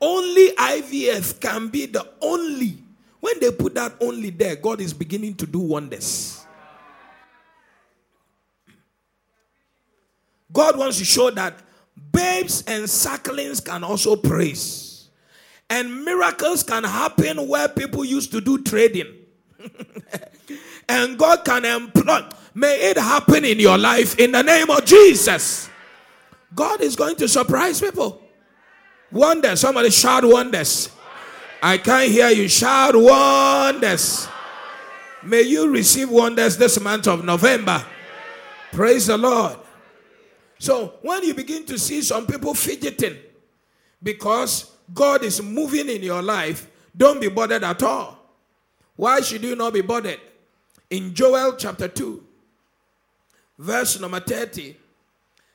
Only 0.00 0.50
IVF 0.52 1.40
can 1.40 1.68
be 1.68 1.86
the 1.86 2.08
only. 2.20 2.78
When 3.20 3.40
they 3.40 3.50
put 3.50 3.74
that 3.74 3.94
only 4.00 4.30
there, 4.30 4.56
God 4.56 4.80
is 4.80 4.94
beginning 4.94 5.34
to 5.36 5.46
do 5.46 5.58
wonders. 5.58 6.46
God 10.52 10.78
wants 10.78 10.98
to 10.98 11.04
show 11.04 11.30
that 11.32 11.58
babes 12.12 12.64
and 12.66 12.88
sucklings 12.88 13.60
can 13.60 13.84
also 13.84 14.16
praise. 14.16 15.08
And 15.68 16.04
miracles 16.04 16.62
can 16.62 16.84
happen 16.84 17.46
where 17.46 17.68
people 17.68 18.04
used 18.04 18.30
to 18.32 18.40
do 18.40 18.62
trading. 18.62 19.14
and 20.88 21.18
God 21.18 21.44
can 21.44 21.64
employ. 21.64 22.22
May 22.54 22.90
it 22.90 22.96
happen 22.96 23.44
in 23.44 23.60
your 23.60 23.78
life 23.78 24.18
in 24.18 24.32
the 24.32 24.42
name 24.42 24.70
of 24.70 24.84
Jesus. 24.84 25.68
God 26.54 26.80
is 26.80 26.96
going 26.96 27.16
to 27.16 27.28
surprise 27.28 27.80
people. 27.80 28.22
Wonders. 29.12 29.60
Somebody 29.60 29.90
shout 29.90 30.24
wonders. 30.24 30.90
I 31.62 31.78
can't 31.78 32.10
hear 32.10 32.30
you 32.30 32.48
shout 32.48 32.94
wonders. 32.96 34.28
May 35.22 35.42
you 35.42 35.70
receive 35.70 36.10
wonders 36.10 36.56
this 36.56 36.80
month 36.80 37.06
of 37.06 37.24
November. 37.24 37.84
Praise 38.72 39.06
the 39.06 39.18
Lord. 39.18 39.56
So, 40.58 40.94
when 41.02 41.22
you 41.24 41.34
begin 41.34 41.64
to 41.66 41.78
see 41.78 42.02
some 42.02 42.26
people 42.26 42.54
fidgeting 42.54 43.16
because 44.02 44.72
God 44.92 45.22
is 45.22 45.42
moving 45.42 45.88
in 45.88 46.02
your 46.02 46.22
life, 46.22 46.68
don't 46.96 47.20
be 47.20 47.28
bothered 47.28 47.62
at 47.62 47.82
all. 47.82 48.18
Why 48.96 49.20
should 49.20 49.42
you 49.42 49.54
not 49.54 49.72
be 49.72 49.80
bothered? 49.80 50.20
In 50.90 51.14
Joel 51.14 51.56
chapter 51.56 51.88
2, 51.88 52.24
verse 53.58 54.00
number 54.00 54.20
30, 54.20 54.76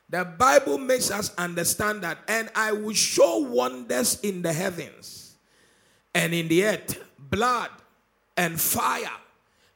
the 0.08 0.24
Bible 0.24 0.78
makes 0.78 1.10
us 1.10 1.34
understand 1.36 2.02
that, 2.02 2.18
and 2.28 2.50
I 2.54 2.72
will 2.72 2.94
show 2.94 3.38
wonders 3.38 4.20
in 4.20 4.42
the 4.42 4.52
heavens 4.52 5.34
and 6.14 6.32
in 6.32 6.46
the 6.46 6.64
earth, 6.64 7.02
blood 7.18 7.70
and 8.36 8.60
fire 8.60 9.10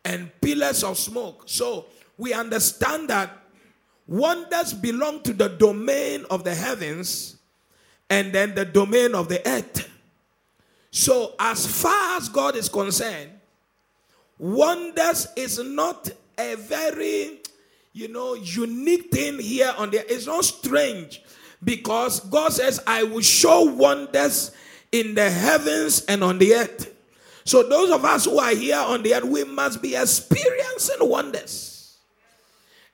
and 0.05 0.31
pillars 0.41 0.85
of 0.85 0.97
smoke. 0.97 1.43
So 1.47 1.87
we 2.17 2.33
understand 2.33 3.09
that 3.11 3.31
wonders 4.07 4.73
belong 4.75 5.23
to 5.23 5.33
the 5.33 5.49
domain 5.49 6.25
of 6.31 6.45
the 6.45 6.55
heavens 6.55 7.37
and 8.09 8.33
then 8.33 8.55
the 8.55 8.65
domain 8.65 9.15
of 9.15 9.29
the 9.29 9.47
earth. 9.47 9.89
So, 10.91 11.35
as 11.39 11.67
far 11.67 12.17
as 12.17 12.31
God 12.31 12.57
is 12.57 12.69
concerned, 12.69 13.31
wonders 14.39 15.29
is 15.37 15.59
not 15.59 16.09
a 16.39 16.55
very, 16.57 17.41
you 17.93 18.09
know, 18.09 18.35
unique 18.35 19.11
thing 19.11 19.39
here 19.39 19.73
on 19.77 19.91
the 19.91 20.13
it's 20.13 20.27
not 20.27 20.45
strange 20.45 21.23
because 21.63 22.21
God 22.21 22.53
says, 22.53 22.81
I 22.87 23.03
will 23.03 23.21
show 23.21 23.63
wonders 23.63 24.53
in 24.93 25.15
the 25.15 25.29
heavens 25.31 26.05
and 26.07 26.23
on 26.23 26.39
the 26.39 26.55
earth. 26.55 26.95
So, 27.45 27.63
those 27.63 27.91
of 27.91 28.05
us 28.05 28.27
who 28.27 28.39
are 28.39 28.55
here 28.55 28.79
on 28.79 29.03
the 29.03 29.15
earth, 29.15 29.25
we 29.25 29.45
must 29.45 29.81
be 29.81 29.97
experiencing 29.97 30.97
wonders. 31.01 31.97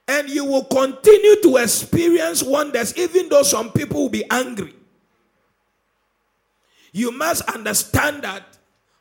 And 0.07 0.29
you 0.29 0.45
will 0.45 0.65
continue 0.65 1.43
to 1.43 1.57
experience 1.57 2.43
wonders, 2.43 2.97
even 2.97 3.29
though 3.29 3.43
some 3.43 3.73
people 3.73 4.03
will 4.03 4.11
be 4.11 4.25
angry. 4.31 4.75
You 6.93 7.11
must 7.11 7.43
understand 7.51 8.23
that 8.23 8.45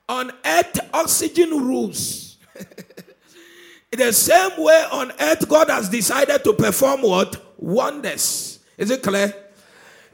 on 0.10 0.32
earth, 0.46 0.80
oxygen 0.94 1.50
rules. 1.52 2.33
In 3.92 4.00
the 4.00 4.12
same 4.12 4.52
way 4.58 4.86
on 4.92 5.12
earth, 5.20 5.48
God 5.48 5.70
has 5.70 5.88
decided 5.88 6.44
to 6.44 6.54
perform 6.54 7.02
what? 7.04 7.54
Wonders. 7.58 8.60
Is 8.78 8.89
it 8.89 9.04
clear? 9.04 9.34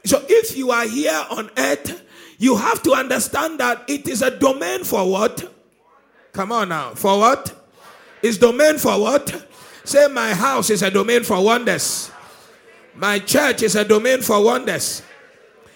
So 0.04 0.22
if 0.28 0.56
you 0.56 0.70
are 0.70 0.86
here 0.86 1.24
on 1.30 1.50
earth, 1.56 2.02
you 2.38 2.56
have 2.56 2.82
to 2.82 2.92
understand 2.92 3.60
that 3.60 3.84
it 3.88 4.08
is 4.08 4.22
a 4.22 4.38
domain 4.38 4.84
for 4.84 5.10
what? 5.10 5.52
Come 6.32 6.52
on 6.52 6.68
now. 6.68 6.94
For 6.94 7.18
what? 7.18 7.54
Is 8.22 8.38
domain 8.38 8.78
for 8.78 9.00
what? 9.00 9.46
Say, 9.84 10.08
my 10.08 10.34
house 10.34 10.70
is 10.70 10.82
a 10.82 10.90
domain 10.90 11.22
for 11.22 11.42
wonders. 11.42 12.10
My 12.94 13.18
church 13.18 13.62
is 13.62 13.76
a 13.76 13.84
domain 13.84 14.20
for 14.20 14.42
wonders. 14.44 15.02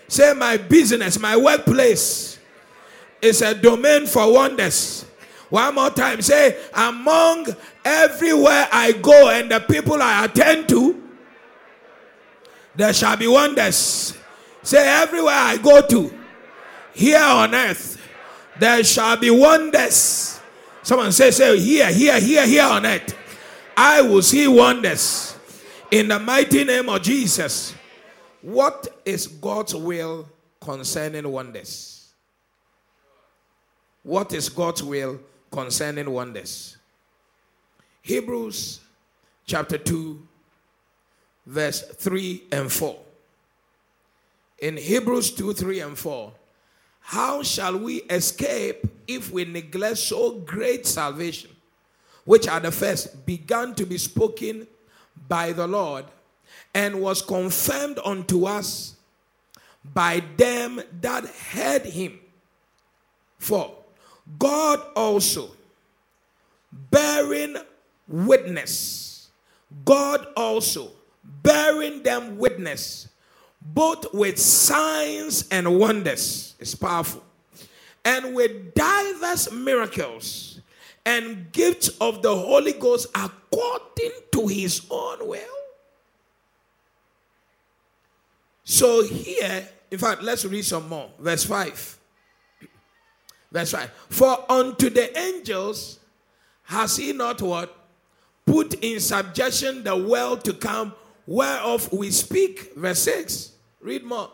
Say, 0.08 0.32
my 0.34 0.56
business, 0.56 1.18
my 1.18 1.36
workplace 1.36 2.38
is 3.20 3.40
a 3.40 3.54
domain 3.54 4.06
for 4.06 4.32
wonders. 4.32 5.06
One 5.50 5.74
more 5.74 5.90
time. 5.90 6.22
Say, 6.22 6.58
among 6.74 7.46
everywhere 7.84 8.68
I 8.72 8.92
go 8.92 9.30
and 9.30 9.50
the 9.50 9.60
people 9.60 10.00
I 10.00 10.24
attend 10.24 10.68
to, 10.70 11.02
there 12.74 12.92
shall 12.92 13.16
be 13.16 13.26
wonders. 13.26 14.16
Say, 14.62 14.86
everywhere 15.02 15.34
I 15.34 15.56
go 15.58 15.86
to, 15.86 16.18
here 16.94 17.22
on 17.22 17.54
earth, 17.54 18.00
there 18.58 18.82
shall 18.82 19.16
be 19.16 19.30
wonders. 19.30 20.40
Someone 20.82 21.12
say, 21.12 21.30
say, 21.30 21.58
here, 21.58 21.92
here, 21.92 22.20
here, 22.20 22.46
here 22.46 22.64
on 22.64 22.86
earth. 22.86 23.16
I 23.76 24.02
will 24.02 24.22
see 24.22 24.46
wonders 24.46 25.36
in 25.90 26.08
the 26.08 26.18
mighty 26.18 26.64
name 26.64 26.88
of 26.88 27.02
Jesus. 27.02 27.74
What 28.42 28.88
is 29.04 29.26
God's 29.26 29.74
will 29.74 30.28
concerning 30.60 31.28
wonders? 31.30 32.12
What 34.02 34.32
is 34.32 34.48
God's 34.48 34.82
will 34.82 35.18
concerning 35.54 36.10
wonders? 36.10 36.76
Hebrews 38.02 38.80
chapter 39.46 39.78
2, 39.78 40.26
verse 41.46 41.82
3 41.82 42.42
and 42.52 42.70
4. 42.70 42.98
In 44.58 44.76
Hebrews 44.76 45.30
2, 45.32 45.52
3 45.52 45.80
and 45.80 45.98
4, 45.98 46.32
how 47.00 47.42
shall 47.42 47.78
we 47.78 47.96
escape 48.02 48.86
if 49.06 49.30
we 49.30 49.44
neglect 49.44 49.98
so 49.98 50.32
great 50.40 50.86
salvation, 50.86 51.50
which 52.24 52.48
at 52.48 52.62
the 52.62 52.72
first 52.72 53.24
began 53.24 53.74
to 53.74 53.86
be 53.86 53.98
spoken 53.98 54.66
by 55.28 55.52
the 55.52 55.66
Lord? 55.66 56.06
and 56.74 57.00
was 57.00 57.22
confirmed 57.22 57.98
unto 58.04 58.46
us 58.46 58.96
by 59.84 60.22
them 60.36 60.82
that 61.00 61.24
heard 61.26 61.82
him. 61.82 62.18
For 63.38 63.72
God 64.38 64.80
also, 64.96 65.50
bearing 66.90 67.56
witness, 68.08 69.28
God 69.84 70.26
also, 70.36 70.90
bearing 71.42 72.02
them 72.02 72.38
witness, 72.38 73.08
both 73.60 74.12
with 74.14 74.38
signs 74.38 75.48
and 75.48 75.78
wonders, 75.78 76.54
is 76.58 76.74
powerful, 76.74 77.22
and 78.04 78.34
with 78.34 78.74
diverse 78.74 79.50
miracles 79.52 80.60
and 81.06 81.52
gifts 81.52 81.88
of 82.00 82.22
the 82.22 82.34
Holy 82.34 82.72
Ghost 82.72 83.08
according 83.14 84.12
to 84.32 84.46
his 84.46 84.86
own 84.90 85.28
will. 85.28 85.40
So 88.64 89.02
here, 89.02 89.68
in 89.90 89.98
fact, 89.98 90.22
let's 90.22 90.44
read 90.46 90.64
some 90.64 90.88
more. 90.88 91.10
Verse 91.18 91.44
5. 91.44 91.98
Verse 93.54 93.70
5. 93.70 93.90
For 94.10 94.52
unto 94.52 94.90
the 94.90 95.16
angels 95.16 96.00
has 96.64 96.96
he 96.96 97.12
not 97.12 97.40
what? 97.40 97.74
Put 98.44 98.74
in 98.82 98.98
subjection 98.98 99.84
the 99.84 99.96
world 99.96 100.44
to 100.44 100.52
come, 100.52 100.92
whereof 101.24 101.90
we 101.92 102.10
speak. 102.10 102.74
Verse 102.74 102.98
6. 102.98 103.52
Read 103.80 104.02
more. 104.02 104.28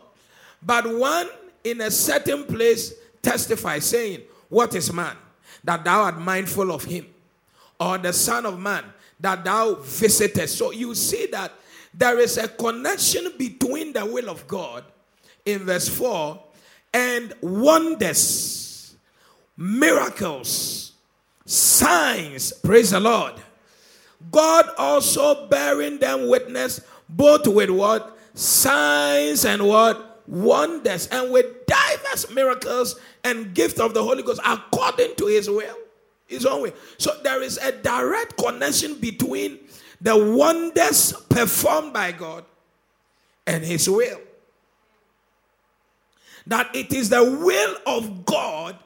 But 0.63 0.91
one 0.91 1.29
in 1.63 1.81
a 1.81 1.91
certain 1.91 2.45
place 2.45 2.95
testifies, 3.21 3.85
saying, 3.85 4.21
What 4.49 4.73
is 4.73 4.91
man? 4.91 5.15
That 5.63 5.83
thou 5.83 6.01
art 6.01 6.19
mindful 6.19 6.71
of 6.71 6.83
him, 6.83 7.05
or 7.79 7.99
the 7.99 8.13
Son 8.13 8.47
of 8.47 8.59
Man, 8.59 8.83
that 9.19 9.43
thou 9.43 9.75
visitest. 9.75 10.57
So 10.57 10.71
you 10.71 10.95
see 10.95 11.27
that 11.27 11.51
there 11.93 12.19
is 12.19 12.37
a 12.39 12.47
connection 12.47 13.31
between 13.37 13.93
the 13.93 14.03
will 14.03 14.29
of 14.29 14.47
God 14.47 14.83
in 15.45 15.59
verse 15.59 15.87
4 15.87 16.41
and 16.93 17.33
wonders, 17.41 18.60
miracles, 19.57 20.93
signs. 21.45 22.53
Praise 22.53 22.91
the 22.91 22.99
Lord. 22.99 23.33
God 24.31 24.69
also 24.77 25.47
bearing 25.47 25.97
them 25.97 26.27
witness 26.27 26.81
both 27.09 27.47
with 27.47 27.69
what? 27.69 28.17
Signs 28.33 29.45
and 29.45 29.67
what? 29.67 30.21
Wonders 30.27 31.07
and 31.07 31.31
with 31.31 31.65
diverse 31.65 32.29
miracles 32.29 32.99
and 33.23 33.53
gift 33.53 33.79
of 33.79 33.93
the 33.93 34.03
Holy 34.03 34.23
Ghost 34.23 34.39
according 34.45 35.15
to 35.15 35.25
his 35.27 35.49
will, 35.49 35.75
his 36.27 36.45
own 36.45 36.63
way. 36.63 36.73
So 36.97 37.11
there 37.23 37.41
is 37.41 37.57
a 37.57 37.71
direct 37.71 38.37
connection 38.37 38.95
between 38.95 39.59
the 40.01 40.17
wonders 40.17 41.13
performed 41.29 41.93
by 41.93 42.11
God 42.11 42.43
and 43.45 43.63
His 43.63 43.89
will. 43.89 44.19
That 46.47 46.75
it 46.75 46.91
is 46.91 47.09
the 47.09 47.23
will 47.23 47.75
of 47.85 48.25
God 48.25 48.77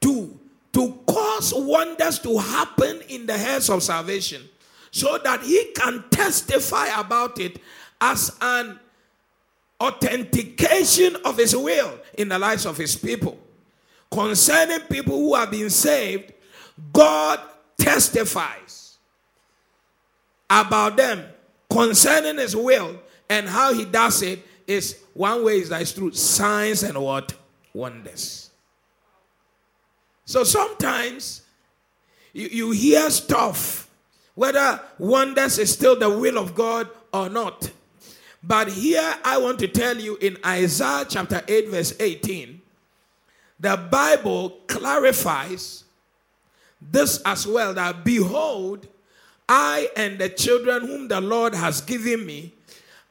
to, 0.00 0.38
to 0.72 0.98
cause 1.06 1.52
wonders 1.54 2.18
to 2.20 2.38
happen 2.38 3.00
in 3.08 3.26
the 3.26 3.36
hands 3.36 3.70
of 3.70 3.82
salvation 3.82 4.42
so 4.90 5.18
that 5.18 5.42
He 5.42 5.72
can 5.74 6.04
testify 6.10 6.86
about 6.98 7.38
it 7.40 7.60
as 8.00 8.36
an 8.40 8.78
authentication 9.80 11.16
of 11.24 11.36
His 11.36 11.56
will 11.56 11.98
in 12.16 12.28
the 12.28 12.38
lives 12.38 12.66
of 12.66 12.76
His 12.76 12.96
people. 12.96 13.38
Concerning 14.10 14.80
people 14.80 15.16
who 15.16 15.34
have 15.34 15.50
been 15.50 15.70
saved, 15.70 16.32
God 16.92 17.40
testifies 17.76 18.98
about 20.48 20.96
them 20.96 21.24
concerning 21.70 22.38
his 22.38 22.56
will 22.56 22.98
and 23.28 23.48
how 23.48 23.72
he 23.72 23.84
does 23.84 24.22
it 24.22 24.44
is 24.66 25.02
one 25.14 25.44
way 25.44 25.60
is 25.60 25.68
that 25.68 25.82
it's 25.82 25.92
through 25.92 26.12
signs 26.12 26.82
and 26.82 26.98
what? 26.98 27.34
Wonders. 27.74 28.47
So 30.28 30.44
sometimes 30.44 31.40
you, 32.34 32.48
you 32.48 32.70
hear 32.72 33.08
stuff, 33.08 33.88
whether 34.34 34.78
wonders 34.98 35.56
is 35.56 35.72
still 35.72 35.98
the 35.98 36.10
will 36.10 36.36
of 36.36 36.54
God 36.54 36.86
or 37.14 37.30
not. 37.30 37.70
But 38.42 38.68
here 38.68 39.14
I 39.24 39.38
want 39.38 39.58
to 39.60 39.68
tell 39.68 39.96
you 39.96 40.18
in 40.20 40.36
Isaiah 40.44 41.06
chapter 41.08 41.40
8, 41.48 41.68
verse 41.70 41.94
18, 41.98 42.60
the 43.58 43.78
Bible 43.90 44.50
clarifies 44.66 45.84
this 46.78 47.22
as 47.24 47.46
well 47.46 47.72
that 47.72 48.04
behold, 48.04 48.86
I 49.48 49.88
and 49.96 50.18
the 50.18 50.28
children 50.28 50.86
whom 50.86 51.08
the 51.08 51.22
Lord 51.22 51.54
has 51.54 51.80
given 51.80 52.26
me 52.26 52.52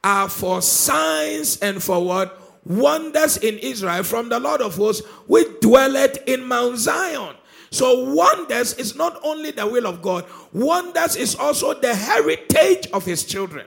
are 0.03 0.30
for 0.30 0.62
signs 0.62 1.58
and 1.62 1.82
for 1.82 2.06
what? 2.06 2.47
Wonders 2.67 3.38
in 3.38 3.58
Israel 3.60 4.03
from 4.03 4.30
the 4.30 4.39
Lord 4.39 4.62
of 4.62 4.75
hosts, 4.75 5.06
which 5.25 5.47
dwelleth 5.62 6.21
in 6.27 6.43
Mount 6.43 6.77
Zion. 6.77 7.36
So, 7.69 8.13
wonders 8.13 8.73
is 8.75 8.95
not 8.95 9.19
only 9.23 9.51
the 9.51 9.67
will 9.67 9.88
of 9.88 10.01
God, 10.01 10.25
wonders 10.53 11.15
is 11.15 11.36
also 11.36 11.73
the 11.73 11.95
heritage 11.95 12.88
of 12.91 13.06
his 13.06 13.23
children. 13.23 13.65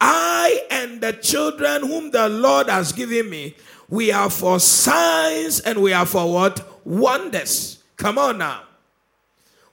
I 0.00 0.66
and 0.70 1.00
the 1.00 1.12
children 1.12 1.86
whom 1.86 2.10
the 2.10 2.28
Lord 2.28 2.68
has 2.68 2.92
given 2.92 3.28
me, 3.28 3.54
we 3.88 4.12
are 4.12 4.30
for 4.30 4.58
signs 4.60 5.60
and 5.60 5.82
we 5.82 5.92
are 5.92 6.06
for 6.06 6.32
what? 6.32 6.86
Wonders. 6.86 7.82
Come 7.96 8.18
on 8.18 8.38
now. 8.38 8.62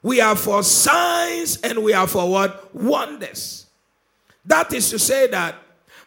We 0.01 0.19
are 0.21 0.35
for 0.35 0.63
signs 0.63 1.57
and 1.57 1.83
we 1.83 1.93
are 1.93 2.07
for 2.07 2.29
what? 2.29 2.73
Wonders. 2.75 3.67
That 4.45 4.73
is 4.73 4.89
to 4.89 4.99
say 4.99 5.27
that 5.27 5.55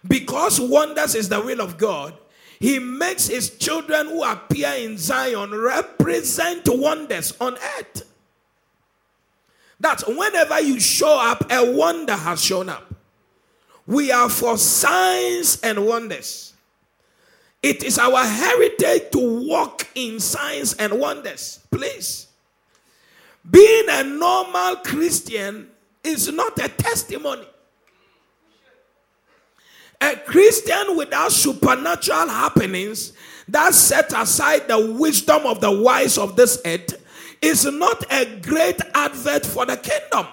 because 0.06 0.60
wonders 0.60 1.14
is 1.14 1.28
the 1.28 1.40
will 1.40 1.60
of 1.60 1.78
God, 1.78 2.14
he 2.58 2.78
makes 2.78 3.28
his 3.28 3.56
children 3.56 4.08
who 4.08 4.22
appear 4.22 4.72
in 4.74 4.98
Zion 4.98 5.50
represent 5.54 6.68
wonders 6.68 7.32
on 7.40 7.54
earth. 7.78 8.06
That 9.80 10.02
whenever 10.06 10.60
you 10.60 10.78
show 10.78 11.18
up, 11.18 11.50
a 11.50 11.72
wonder 11.72 12.14
has 12.14 12.44
shown 12.44 12.68
up. 12.68 12.94
We 13.86 14.12
are 14.12 14.28
for 14.28 14.58
signs 14.58 15.58
and 15.62 15.86
wonders. 15.86 16.52
It 17.62 17.82
is 17.82 17.98
our 17.98 18.24
heritage 18.24 19.10
to 19.12 19.46
walk 19.48 19.86
in 19.94 20.20
signs 20.20 20.74
and 20.74 20.98
wonders. 20.98 21.60
Please. 21.70 22.26
Being 23.50 23.86
a 23.88 24.04
normal 24.04 24.76
Christian 24.76 25.70
is 26.04 26.30
not 26.30 26.58
a 26.62 26.68
testimony. 26.68 27.46
A 30.00 30.16
Christian 30.16 30.96
without 30.96 31.30
supernatural 31.30 32.28
happenings 32.28 33.12
that 33.48 33.74
set 33.74 34.12
aside 34.16 34.68
the 34.68 34.94
wisdom 34.98 35.44
of 35.44 35.60
the 35.60 35.70
wise 35.70 36.16
of 36.16 36.36
this 36.36 36.60
earth 36.64 37.04
is 37.42 37.64
not 37.64 38.04
a 38.10 38.24
great 38.40 38.80
advert 38.94 39.44
for 39.44 39.66
the 39.66 39.76
kingdom. 39.76 40.26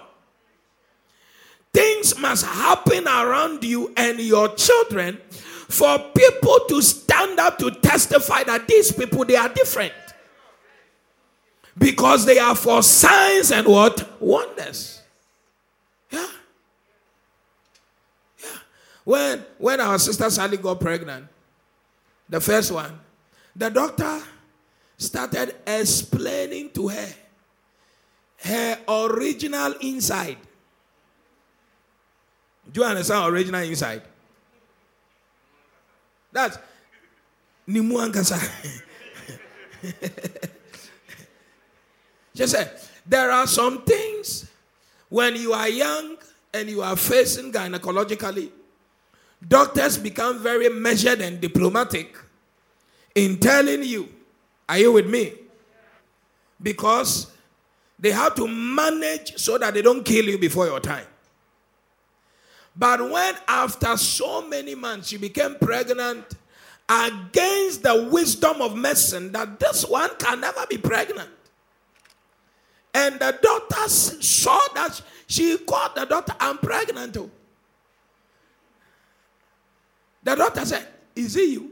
Things 1.73 2.17
must 2.17 2.45
happen 2.45 3.07
around 3.07 3.63
you 3.63 3.93
and 3.97 4.19
your 4.19 4.53
children 4.55 5.17
for 5.31 5.99
people 6.15 6.59
to 6.69 6.81
stand 6.81 7.39
up 7.39 7.57
to 7.59 7.71
testify 7.71 8.43
that 8.43 8.67
these 8.67 8.91
people 8.91 9.25
they 9.25 9.35
are 9.35 9.49
different. 9.49 9.93
Because 11.77 12.25
they 12.25 12.39
are 12.39 12.55
for 12.55 12.81
signs 12.81 13.51
and 13.51 13.67
what? 13.67 14.19
Wonders. 14.21 15.01
Yeah 16.09 16.27
when 19.07 19.39
when 19.57 19.79
our 19.79 19.97
sister 19.97 20.29
sally 20.29 20.57
got 20.57 20.79
pregnant 20.79 21.25
the 22.27 22.41
first 22.41 22.71
one 22.71 22.91
the 23.55 23.69
doctor 23.69 24.19
started 24.97 25.55
explaining 25.65 26.69
to 26.71 26.89
her 26.89 27.09
her 28.43 28.77
original 28.87 29.73
inside 29.79 30.37
do 32.71 32.81
you 32.81 32.85
understand 32.85 33.31
original 33.33 33.63
inside 33.63 34.01
that's 36.31 36.59
Nimu 37.67 37.99
Ankasa. 37.99 38.39
Just 42.33 42.53
say, 42.53 42.69
there 43.05 43.29
are 43.31 43.45
some 43.47 43.81
things 43.83 44.49
when 45.09 45.35
you 45.35 45.51
are 45.53 45.67
young 45.67 46.17
and 46.53 46.69
you 46.69 46.81
are 46.81 46.95
facing 46.95 47.51
gynecologically, 47.51 48.51
doctors 49.45 49.97
become 49.97 50.39
very 50.39 50.69
measured 50.69 51.21
and 51.21 51.39
diplomatic 51.41 52.17
in 53.15 53.39
telling 53.39 53.83
you, 53.83 54.09
are 54.69 54.77
you 54.77 54.91
with 54.91 55.07
me? 55.07 55.33
Because 56.61 57.31
they 57.99 58.11
have 58.11 58.35
to 58.35 58.47
manage 58.47 59.37
so 59.37 59.57
that 59.57 59.73
they 59.73 59.81
don't 59.81 60.03
kill 60.03 60.25
you 60.25 60.37
before 60.37 60.67
your 60.67 60.79
time. 60.79 61.05
But 62.75 63.09
when 63.09 63.35
after 63.47 63.97
so 63.97 64.47
many 64.47 64.75
months 64.75 65.09
she 65.09 65.17
became 65.17 65.55
pregnant 65.55 66.25
against 66.87 67.83
the 67.83 68.07
wisdom 68.11 68.61
of 68.61 68.75
medicine 68.75 69.31
that 69.31 69.59
this 69.59 69.85
one 69.85 70.11
can 70.19 70.39
never 70.41 70.65
be 70.69 70.77
pregnant. 70.77 71.29
And 72.93 73.19
the 73.19 73.37
doctor 73.41 73.89
saw 73.89 74.59
that 74.75 75.01
she 75.27 75.57
called 75.57 75.91
the 75.95 76.05
doctor, 76.05 76.33
I'm 76.39 76.57
pregnant 76.57 77.13
too. 77.15 77.29
The 80.27 80.35
doctor 80.35 80.65
said, 80.65 80.85
Is 81.15 81.37
it 81.37 81.49
you? 81.51 81.71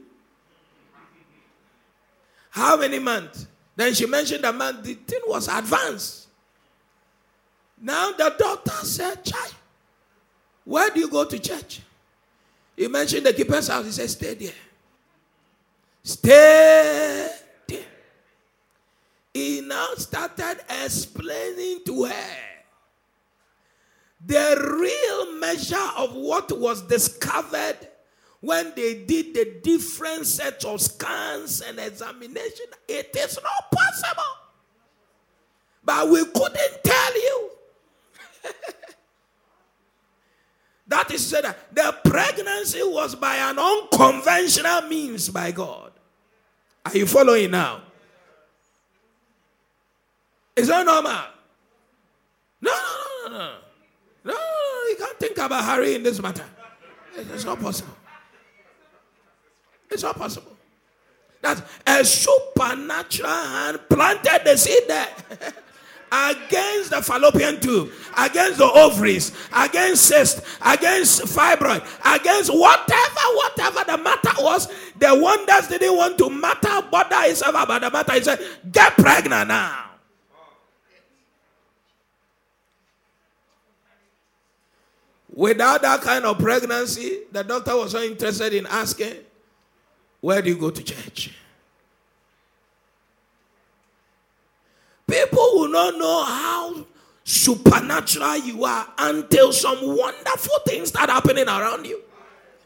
How 2.51 2.77
many 2.77 2.99
months? 2.99 3.47
Then 3.75 3.93
she 3.93 4.05
mentioned 4.05 4.45
the 4.45 4.53
month, 4.53 4.81
the 4.81 4.93
thing 4.93 5.19
was 5.27 5.49
advanced. 5.49 6.29
Now 7.81 8.13
the 8.13 8.33
doctor 8.39 8.71
said, 8.85 9.25
Child, 9.25 9.55
where 10.63 10.89
do 10.89 11.01
you 11.01 11.09
go 11.09 11.25
to 11.25 11.37
church? 11.37 11.81
He 12.77 12.87
mentioned 12.87 13.25
the 13.25 13.33
keeper's 13.33 13.67
house. 13.67 13.87
He 13.87 13.91
said, 13.91 14.09
Stay 14.09 14.33
there. 14.35 14.53
Stay 16.01 17.29
there. 17.67 17.85
He 19.33 19.59
now 19.67 19.87
started 19.97 20.61
explaining 20.81 21.81
to 21.87 22.05
her 22.05 22.37
the 24.25 24.77
real 24.79 25.39
measure 25.39 25.89
of 25.97 26.15
what 26.15 26.57
was 26.57 26.83
discovered 26.83 27.89
when 28.45 28.73
they 28.75 29.03
did 29.05 29.34
the 29.34 29.60
different 29.63 30.27
sets 30.27 30.63
of 30.65 30.79
scans 30.79 31.62
and 31.62 31.79
examination. 31.79 32.67
It 32.88 33.15
is 33.17 33.39
not 33.41 33.71
possible. 33.71 34.23
But 35.84 36.10
we 36.10 36.25
couldn't 36.25 36.84
tell 36.84 37.15
you. 37.15 37.49
That 40.88 41.10
is 41.10 41.25
said 41.25 41.43
that 41.45 41.73
the 41.73 41.97
pregnancy 42.08 42.81
was 42.84 43.15
by 43.15 43.38
an 43.38 43.58
unconventional 43.58 44.84
means 44.84 45.29
by 45.29 45.49
God. 45.49 45.91
Are 46.86 46.95
you 46.95 47.08
following 47.08 47.49
now? 47.49 47.81
Is 50.55 50.67
that 50.67 50.86
normal? 50.86 51.12
No, 52.62 52.71
no, 52.71 53.29
no, 53.29 53.29
no, 53.29 53.38
no. 53.38 53.55
No, 54.25 54.34
you 54.89 54.95
can't 54.99 55.19
think 55.19 55.38
about 55.39 55.63
Harry 55.65 55.95
in 55.95 56.03
this 56.03 56.21
matter. 56.21 56.45
It's 57.15 57.45
not 57.45 57.60
possible. 57.60 57.95
It's 59.95 60.03
not 60.03 60.17
possible. 60.17 60.51
That 61.41 61.63
a 61.88 62.03
supernatural 62.03 63.29
hand 63.29 63.79
planted 63.89 64.41
the 64.43 64.58
seed 64.58 64.84
there. 64.89 65.08
against 66.12 66.89
the 66.89 67.01
fallopian 67.01 67.62
tube, 67.62 67.91
against 68.17 68.58
the 68.58 68.65
ovaries, 68.65 69.31
against 69.55 70.05
cyst, 70.05 70.41
against 70.65 71.21
fibroid, 71.23 71.81
against 72.05 72.53
whatever, 72.53 73.21
whatever 73.36 73.84
the 73.86 73.97
matter 73.97 74.43
was. 74.43 74.67
The 74.99 75.17
wonders 75.17 75.69
didn't 75.69 75.95
want 75.95 76.17
to 76.17 76.29
matter, 76.29 76.86
bother 76.91 77.29
itself 77.29 77.55
about 77.55 77.81
the 77.81 77.89
matter. 77.89 78.13
He 78.13 78.21
said, 78.23 78.39
Get 78.69 78.95
pregnant 78.95 79.47
now. 79.47 79.84
Without 85.34 85.81
that 85.81 86.01
kind 86.01 86.25
of 86.25 86.38
pregnancy, 86.38 87.21
the 87.31 87.43
doctor 87.43 87.77
was 87.77 87.91
so 87.91 88.01
interested 88.01 88.53
in 88.53 88.65
asking, 88.67 89.15
Where 90.25 90.41
do 90.41 90.49
you 90.49 90.57
go 90.57 90.71
to 90.71 90.81
church? 90.83 91.29
People 95.05 95.49
will 95.53 95.69
not 95.69 95.99
know 95.99 96.23
how 96.23 96.88
supernatural 97.23 98.38
you 98.38 98.65
are 98.65 98.88
until 98.97 99.53
some 99.53 99.77
wonderful 99.95 100.57
things 100.65 100.89
start 100.89 101.11
happening 101.11 101.47
around 101.47 101.85
you. 101.85 102.01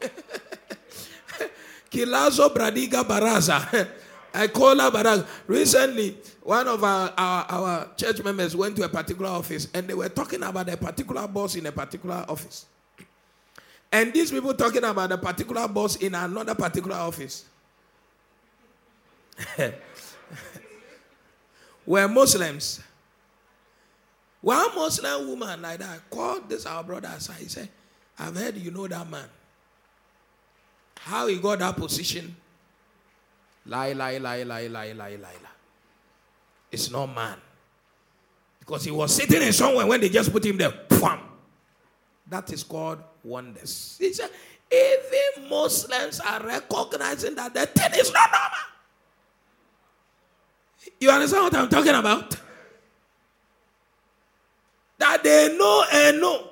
Kilazo 1.90 2.48
Bradiga 2.48 3.04
Baraza. 3.04 3.86
I 4.32 4.46
call 4.48 4.78
her 4.78 4.90
Baraza. 4.90 5.26
Recently, 5.46 6.16
one 6.42 6.66
of 6.66 6.82
our, 6.82 7.12
our, 7.18 7.44
our 7.50 7.88
church 7.94 8.24
members 8.24 8.56
went 8.56 8.74
to 8.76 8.84
a 8.84 8.88
particular 8.88 9.28
office 9.28 9.68
and 9.74 9.86
they 9.86 9.92
were 9.92 10.08
talking 10.08 10.42
about 10.42 10.66
a 10.70 10.78
particular 10.78 11.28
boss 11.28 11.56
in 11.56 11.66
a 11.66 11.72
particular 11.72 12.24
office. 12.26 12.64
And 13.92 14.14
these 14.14 14.30
people 14.30 14.54
talking 14.54 14.84
about 14.84 15.12
a 15.12 15.18
particular 15.18 15.68
boss 15.68 15.96
in 15.96 16.14
another 16.14 16.54
particular 16.54 16.96
office 16.96 17.49
were 21.86 22.08
Muslims. 22.08 22.80
One 24.40 24.74
Muslim 24.74 25.28
woman 25.28 25.60
like 25.62 25.80
that 25.80 26.08
called 26.08 26.48
this 26.48 26.64
our 26.66 26.82
brother 26.82 27.08
aside. 27.14 27.36
He 27.38 27.48
said, 27.48 27.68
I've 28.18 28.36
heard 28.36 28.56
you 28.56 28.70
know 28.70 28.86
that 28.88 29.08
man. 29.08 29.28
How 31.00 31.26
he 31.26 31.38
got 31.38 31.58
that 31.58 31.76
position. 31.76 32.36
Lie, 33.66 33.92
lie, 33.92 34.18
lie, 34.18 34.42
lie, 34.42 34.66
lie, 34.66 34.92
lie, 34.92 34.92
lie, 34.92 35.16
lie. 35.16 35.56
It's 36.70 36.90
not 36.90 37.06
man. 37.06 37.36
Because 38.58 38.84
he 38.84 38.90
was 38.90 39.14
sitting 39.14 39.42
in 39.42 39.52
somewhere 39.52 39.86
when 39.86 40.00
they 40.00 40.08
just 40.08 40.32
put 40.32 40.44
him 40.44 40.56
there. 40.56 40.70
Pwam. 40.70 41.20
That 42.28 42.52
is 42.52 42.62
called 42.62 43.02
wonders. 43.24 43.96
He 43.98 44.12
said, 44.12 44.30
even 44.70 45.48
Muslims 45.48 46.20
are 46.20 46.42
recognizing 46.42 47.34
that 47.34 47.52
the 47.52 47.66
thing 47.66 48.00
is 48.00 48.12
not 48.12 48.30
normal. 48.30 48.70
You 51.00 51.10
understand 51.10 51.44
what 51.44 51.54
I'm 51.56 51.68
talking 51.68 51.94
about? 51.94 52.36
That 54.98 55.22
they 55.22 55.56
know 55.56 55.84
and 55.92 56.20
know 56.20 56.50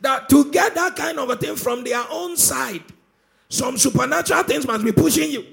that 0.00 0.28
to 0.28 0.50
get 0.50 0.74
that 0.74 0.96
kind 0.96 1.18
of 1.18 1.30
a 1.30 1.36
thing 1.36 1.56
from 1.56 1.84
their 1.84 2.04
own 2.10 2.36
side, 2.36 2.82
some 3.48 3.78
supernatural 3.78 4.42
things 4.44 4.66
must 4.66 4.84
be 4.84 4.92
pushing 4.92 5.30
you. 5.30 5.44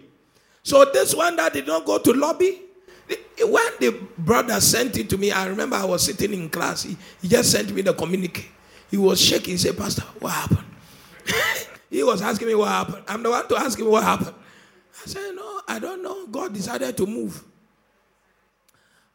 So 0.63 0.85
this 0.85 1.15
one 1.15 1.35
that 1.35 1.53
did 1.53 1.67
not 1.67 1.85
go 1.85 1.99
to 1.99 2.13
lobby, 2.13 2.61
when 3.39 3.63
the 3.79 3.99
brother 4.17 4.59
sent 4.59 4.97
it 4.97 5.09
to 5.09 5.17
me, 5.17 5.31
I 5.31 5.47
remember 5.47 5.75
I 5.75 5.85
was 5.85 6.03
sitting 6.03 6.33
in 6.33 6.49
class. 6.49 6.83
He, 6.83 6.97
he 7.21 7.27
just 7.27 7.51
sent 7.51 7.71
me 7.71 7.81
the 7.81 7.93
communique. 7.93 8.45
He 8.89 8.97
was 8.97 9.21
shaking. 9.21 9.51
He 9.51 9.57
said, 9.57 9.77
Pastor, 9.77 10.03
what 10.19 10.31
happened? 10.31 10.65
he 11.89 12.03
was 12.03 12.21
asking 12.21 12.47
me 12.47 12.55
what 12.55 12.69
happened. 12.69 13.03
I'm 13.07 13.21
the 13.21 13.29
one 13.29 13.47
to 13.47 13.57
ask 13.57 13.79
him 13.79 13.87
what 13.87 14.03
happened. 14.03 14.35
I 15.03 15.07
said, 15.07 15.31
No, 15.35 15.61
I 15.67 15.79
don't 15.79 16.03
know. 16.03 16.27
God 16.27 16.53
decided 16.53 16.95
to 16.97 17.05
move. 17.05 17.43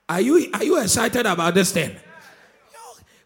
Are 0.08 0.20
you, 0.20 0.50
are 0.52 0.64
you 0.64 0.80
excited 0.80 1.24
about 1.26 1.54
this 1.54 1.72
thing? 1.72 1.96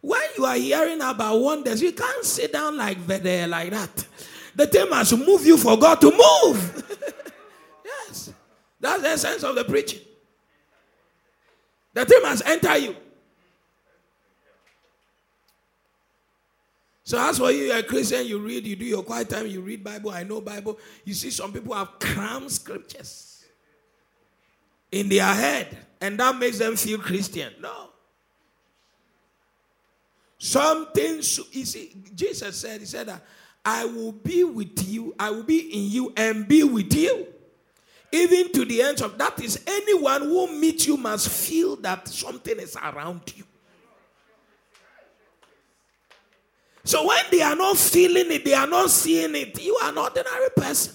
When 0.02 0.20
you 0.36 0.44
are 0.44 0.56
hearing 0.56 1.00
about 1.00 1.38
wonders, 1.38 1.80
you 1.80 1.92
can't 1.92 2.24
sit 2.26 2.52
down 2.52 2.76
like 2.76 3.06
there 3.06 3.48
like 3.48 3.70
that. 3.70 4.06
The 4.54 4.66
thing 4.66 4.90
must 4.90 5.16
move 5.16 5.46
you 5.46 5.56
for 5.56 5.78
God 5.78 5.98
to 6.02 6.10
move. 6.10 6.98
yes. 7.84 8.30
That's 8.78 9.02
the 9.02 9.08
essence 9.08 9.42
of 9.44 9.54
the 9.54 9.64
preaching. 9.64 10.00
The 11.94 12.04
thing 12.04 12.20
must 12.22 12.46
enter 12.46 12.76
you. 12.76 12.94
So 17.04 17.18
as 17.18 17.38
for 17.38 17.50
you, 17.52 17.70
a 17.70 17.82
Christian, 17.82 18.26
you 18.26 18.38
read, 18.38 18.66
you 18.66 18.76
do 18.76 18.84
your 18.86 19.02
quiet 19.02 19.28
time, 19.28 19.46
you 19.46 19.60
read 19.60 19.84
Bible, 19.84 20.10
I 20.10 20.22
know 20.22 20.40
Bible. 20.40 20.78
You 21.04 21.12
see 21.12 21.30
some 21.30 21.52
people 21.52 21.74
have 21.74 21.98
cram 21.98 22.48
scriptures 22.48 23.44
in 24.90 25.10
their 25.10 25.34
head, 25.34 25.76
and 26.00 26.18
that 26.18 26.36
makes 26.38 26.58
them 26.58 26.76
feel 26.76 26.98
Christian. 26.98 27.52
No. 27.60 27.90
Something, 30.38 31.16
you 31.16 31.64
see, 31.66 31.94
Jesus 32.14 32.56
said, 32.56 32.80
He 32.80 32.86
said 32.86 33.08
that 33.08 33.22
I 33.62 33.84
will 33.84 34.12
be 34.12 34.44
with 34.44 34.88
you, 34.88 35.14
I 35.18 35.30
will 35.30 35.42
be 35.42 35.58
in 35.58 35.90
you 35.90 36.12
and 36.16 36.48
be 36.48 36.64
with 36.64 36.94
you. 36.94 37.26
Even 38.12 38.50
to 38.52 38.64
the 38.64 38.80
end 38.80 39.02
of 39.02 39.18
that 39.18 39.42
is 39.42 39.62
anyone 39.66 40.22
who 40.22 40.58
meets 40.58 40.86
you 40.86 40.96
must 40.96 41.28
feel 41.28 41.76
that 41.76 42.08
something 42.08 42.58
is 42.60 42.76
around 42.76 43.20
you. 43.34 43.44
So 46.84 47.06
when 47.06 47.24
they 47.30 47.40
are 47.40 47.56
not 47.56 47.78
feeling 47.78 48.30
it, 48.30 48.44
they 48.44 48.54
are 48.54 48.66
not 48.66 48.90
seeing 48.90 49.34
it, 49.34 49.62
you 49.62 49.74
are 49.76 49.90
an 49.90 49.98
ordinary 49.98 50.50
person. 50.54 50.94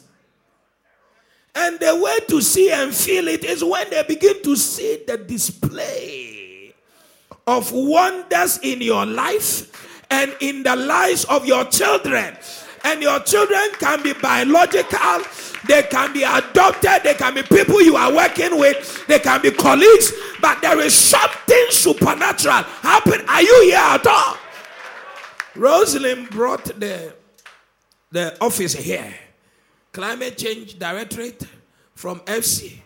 And 1.56 1.80
the 1.80 1.96
way 1.96 2.20
to 2.28 2.42
see 2.42 2.72
and 2.72 2.94
feel 2.94 3.28
it 3.28 3.44
is 3.44 3.64
when 3.64 3.90
they 3.90 4.04
begin 4.04 4.42
to 4.44 4.56
see 4.56 5.04
the 5.06 5.18
display 5.18 6.74
of 7.48 7.72
wonders 7.72 8.60
in 8.62 8.82
your 8.82 9.06
life 9.06 10.06
and 10.12 10.36
in 10.40 10.62
the 10.62 10.76
lives 10.76 11.26
of 11.26 11.46
your 11.46 11.66
children. 11.66 12.38
And 12.84 13.02
your 13.02 13.20
children 13.22 13.72
can 13.80 14.04
be 14.04 14.14
biological, 14.14 15.24
they 15.68 15.84
can 15.84 16.14
be 16.14 16.24
adopted, 16.24 17.04
they 17.04 17.16
can 17.16 17.34
be 17.34 17.44
people 17.44 17.82
you 17.82 17.96
are 17.96 18.14
working 18.14 18.58
with, 18.58 19.06
they 19.08 19.20
can 19.20 19.42
be 19.42 19.52
colleagues, 19.52 20.14
but 20.40 20.62
there 20.62 20.80
is 20.80 20.94
something 20.94 21.66
supernatural 21.72 22.64
happen. 22.82 23.28
Are 23.28 23.42
you 23.42 23.62
here 23.64 23.78
at 23.78 24.08
all? 24.08 24.38
Rosalind 25.60 26.30
brought 26.30 26.64
the, 26.64 27.14
the 28.12 28.38
office 28.42 28.74
here, 28.74 29.14
Climate 29.92 30.38
Change 30.38 30.80
Directorate 30.80 31.46
from 31.94 32.22
FC. 32.22 32.78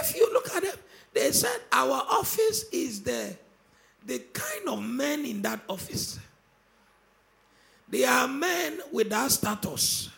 If 0.00 0.16
you 0.16 0.28
look 0.32 0.52
at 0.52 0.64
them, 0.64 0.74
they 1.14 1.30
said 1.30 1.60
our 1.70 2.04
office 2.10 2.64
is 2.72 3.02
the, 3.02 3.36
the 4.04 4.18
kind 4.32 4.68
of 4.68 4.82
men 4.82 5.24
in 5.24 5.42
that 5.42 5.60
office. 5.68 6.18
They 7.88 8.04
are 8.04 8.26
men 8.26 8.80
with 8.90 9.08
that 9.10 9.30
status. 9.30 10.10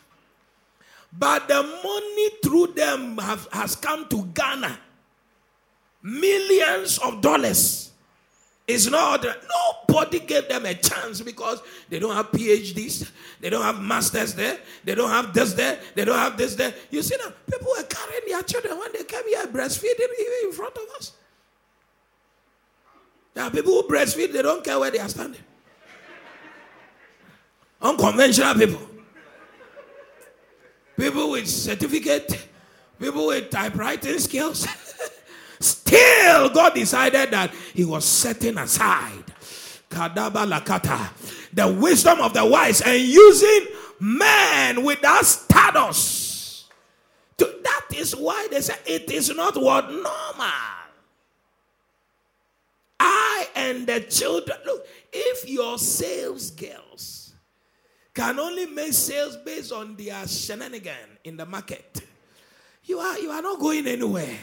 But 1.12 1.48
the 1.48 1.62
money 1.62 2.30
through 2.42 2.68
them 2.68 3.18
have, 3.18 3.46
has 3.52 3.76
come 3.76 4.08
to 4.08 4.24
Ghana. 4.32 4.78
Millions 6.02 6.96
of 6.96 7.20
dollars. 7.20 7.90
It's 8.66 8.88
not 8.88 9.24
nobody 9.88 10.20
gave 10.20 10.48
them 10.48 10.64
a 10.64 10.74
chance 10.74 11.20
because 11.20 11.60
they 11.90 11.98
don't 11.98 12.14
have 12.14 12.32
PhDs, 12.32 13.10
they 13.40 13.50
don't 13.50 13.62
have 13.62 13.80
masters 13.80 14.34
there, 14.34 14.58
they 14.82 14.94
don't 14.94 15.10
have 15.10 15.34
this 15.34 15.52
there, 15.52 15.78
they 15.94 16.04
don't 16.04 16.18
have 16.18 16.36
this 16.38 16.54
there. 16.54 16.72
You 16.90 17.02
see 17.02 17.16
now, 17.22 17.30
people 17.50 17.68
were 17.76 17.82
carrying 17.84 18.22
their 18.26 18.42
children 18.42 18.78
when 18.78 18.92
they 18.92 19.04
came 19.04 19.28
here 19.28 19.46
breastfeeding 19.46 20.08
even 20.18 20.32
in 20.44 20.52
front 20.52 20.76
of 20.76 20.84
us. 20.96 21.12
There 23.34 23.44
are 23.44 23.50
people 23.50 23.72
who 23.72 23.82
breastfeed, 23.82 24.32
they 24.32 24.42
don't 24.42 24.64
care 24.64 24.78
where 24.78 24.90
they 24.90 25.00
are 25.00 25.08
standing. 25.08 25.42
Unconventional 27.82 28.54
people. 28.54 28.80
People 30.96 31.32
with 31.32 31.48
certificate, 31.48 32.48
people 32.98 33.26
with 33.26 33.50
typewriting 33.50 34.18
skills. 34.20 34.66
Still, 35.60 36.33
God 36.54 36.74
decided 36.74 37.30
that 37.32 37.52
He 37.74 37.84
was 37.84 38.04
setting 38.04 38.56
aside 38.58 39.24
Kadaba 39.90 40.46
Lakata, 40.46 41.10
the 41.52 41.68
wisdom 41.68 42.20
of 42.20 42.34
the 42.34 42.44
wise, 42.44 42.80
and 42.80 43.00
using 43.00 43.66
men 44.00 44.84
with 44.84 45.00
that 45.02 45.24
status. 45.24 46.68
To, 47.38 47.44
that 47.62 47.86
is 47.96 48.14
why 48.14 48.48
they 48.50 48.60
say 48.60 48.74
it 48.86 49.10
is 49.10 49.34
not 49.34 49.56
what 49.60 49.90
normal. 49.90 50.04
I 53.00 53.48
and 53.54 53.86
the 53.86 54.00
children. 54.00 54.58
Look, 54.64 54.86
if 55.12 55.48
your 55.48 55.78
sales 55.78 56.50
girls 56.50 57.34
can 58.14 58.38
only 58.38 58.66
make 58.66 58.92
sales 58.92 59.36
based 59.44 59.72
on 59.72 59.96
their 59.96 60.26
shenanigan 60.26 61.18
in 61.24 61.36
the 61.36 61.46
market, 61.46 62.02
you 62.84 62.98
are 62.98 63.18
you 63.18 63.30
are 63.30 63.42
not 63.42 63.58
going 63.60 63.86
anywhere. 63.86 64.38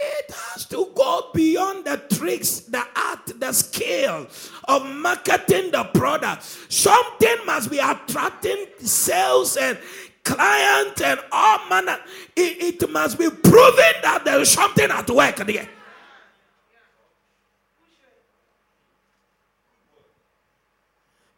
It 0.00 0.30
has 0.30 0.66
to 0.66 0.90
go 0.94 1.30
beyond 1.34 1.84
the 1.84 1.96
tricks, 2.14 2.60
the 2.60 2.84
art, 2.94 3.40
the 3.40 3.52
skill 3.52 4.28
of 4.68 4.86
marketing 4.86 5.72
the 5.72 5.84
product. 5.92 6.44
Something 6.68 7.36
must 7.44 7.70
be 7.70 7.78
attracting 7.78 8.66
sales 8.78 9.56
and 9.56 9.76
clients 10.22 11.00
and 11.00 11.18
all 11.32 11.68
manner. 11.68 11.98
It, 12.36 12.82
it 12.82 12.90
must 12.90 13.18
be 13.18 13.28
proven 13.28 13.94
that 14.02 14.22
there 14.24 14.40
is 14.40 14.50
something 14.50 14.90
at 14.90 15.10
work 15.10 15.36
there. 15.36 15.68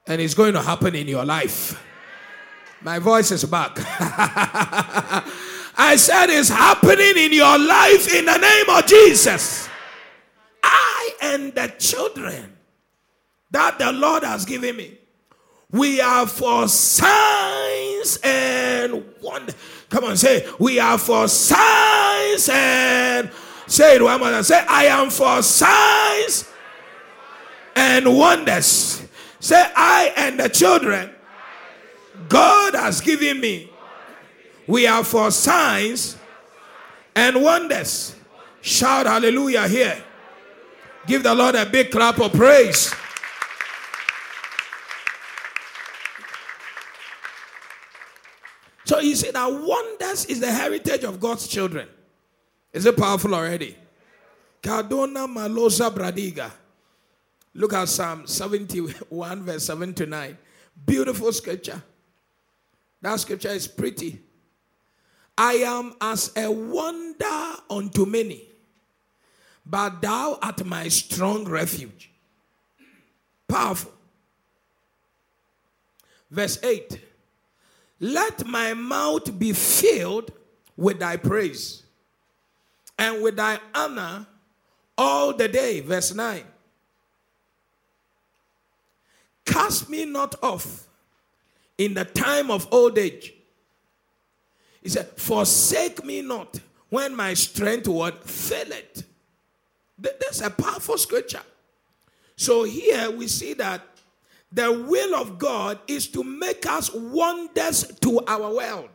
And 0.06 0.20
it's 0.20 0.34
going 0.34 0.54
to 0.54 0.62
happen 0.62 0.94
in 0.96 1.06
your 1.06 1.24
life. 1.24 1.80
My 2.82 2.98
voice 2.98 3.30
is 3.30 3.44
back. 3.44 3.76
I 5.82 5.96
said 5.96 6.28
it's 6.28 6.50
happening 6.50 7.16
in 7.16 7.32
your 7.32 7.58
life 7.58 8.12
in 8.14 8.26
the 8.26 8.36
name 8.36 8.68
of 8.68 8.84
Jesus. 8.84 9.66
I 10.62 11.10
and 11.22 11.54
the 11.54 11.72
children 11.78 12.54
that 13.50 13.78
the 13.78 13.90
Lord 13.90 14.22
has 14.22 14.44
given 14.44 14.76
me, 14.76 14.98
we 15.70 16.02
are 16.02 16.26
for 16.26 16.68
signs 16.68 18.18
and 18.22 19.06
wonder. 19.22 19.54
Come 19.88 20.04
on, 20.04 20.18
say, 20.18 20.46
we 20.58 20.78
are 20.78 20.98
for 20.98 21.26
signs 21.28 22.50
and 22.52 23.30
say 23.66 23.96
it 23.96 24.02
one 24.02 24.20
more 24.20 24.32
time. 24.32 24.42
Say, 24.42 24.62
I 24.68 24.84
am 24.84 25.08
for 25.08 25.40
signs 25.40 26.46
and 27.74 28.18
wonders. 28.18 29.02
Say, 29.40 29.64
I 29.74 30.12
and 30.14 30.38
the 30.38 30.50
children 30.50 31.08
God 32.28 32.74
has 32.74 33.00
given 33.00 33.40
me 33.40 33.69
we 34.70 34.86
are 34.86 35.02
for 35.02 35.32
signs 35.32 36.16
and 37.16 37.42
wonders. 37.42 38.14
Shout 38.60 39.06
hallelujah 39.06 39.66
here. 39.66 40.00
Give 41.08 41.24
the 41.24 41.34
Lord 41.34 41.56
a 41.56 41.66
big 41.66 41.90
clap 41.90 42.20
of 42.20 42.32
praise. 42.32 42.94
So 48.84 49.00
you 49.00 49.16
see 49.16 49.32
that 49.32 49.46
wonders 49.52 50.26
is 50.26 50.38
the 50.38 50.52
heritage 50.52 51.02
of 51.02 51.18
God's 51.18 51.48
children. 51.48 51.88
Is 52.72 52.86
it 52.86 52.96
powerful 52.96 53.34
already? 53.34 53.76
Cardona 54.62 55.26
Malosa 55.26 55.92
Bradiga. 55.92 56.52
Look 57.54 57.72
at 57.72 57.88
Psalm 57.88 58.24
71, 58.24 59.42
verse 59.42 59.64
7 59.64 59.94
to 59.94 60.06
9. 60.06 60.38
Beautiful 60.86 61.32
scripture. 61.32 61.82
That 63.02 63.18
scripture 63.18 63.48
is 63.48 63.66
pretty. 63.66 64.29
I 65.36 65.54
am 65.54 65.94
as 66.00 66.32
a 66.36 66.50
wonder 66.50 67.54
unto 67.68 68.04
many, 68.04 68.42
but 69.64 70.02
thou 70.02 70.38
art 70.42 70.64
my 70.64 70.88
strong 70.88 71.44
refuge. 71.44 72.10
Powerful. 73.48 73.92
Verse 76.30 76.58
8 76.62 77.00
Let 78.00 78.46
my 78.46 78.74
mouth 78.74 79.38
be 79.38 79.52
filled 79.52 80.32
with 80.76 80.98
thy 81.00 81.16
praise 81.16 81.82
and 82.98 83.22
with 83.22 83.36
thy 83.36 83.58
honor 83.74 84.26
all 84.96 85.32
the 85.32 85.48
day. 85.48 85.80
Verse 85.80 86.14
9 86.14 86.44
Cast 89.44 89.88
me 89.88 90.04
not 90.04 90.36
off 90.42 90.86
in 91.76 91.94
the 91.94 92.04
time 92.04 92.50
of 92.50 92.68
old 92.70 92.98
age. 92.98 93.34
He 94.82 94.88
said, 94.88 95.08
Forsake 95.16 96.04
me 96.04 96.22
not 96.22 96.58
when 96.88 97.14
my 97.14 97.34
strength 97.34 97.88
would 97.88 98.14
fail 98.24 98.72
it. 98.72 99.04
That's 99.98 100.40
a 100.40 100.50
powerful 100.50 100.98
scripture. 100.98 101.42
So 102.36 102.64
here 102.64 103.10
we 103.10 103.28
see 103.28 103.52
that 103.54 103.82
the 104.52 104.72
will 104.72 105.14
of 105.14 105.38
God 105.38 105.78
is 105.86 106.08
to 106.08 106.24
make 106.24 106.66
us 106.66 106.92
wonders 106.92 107.84
to 108.00 108.20
our 108.26 108.54
world. 108.54 108.88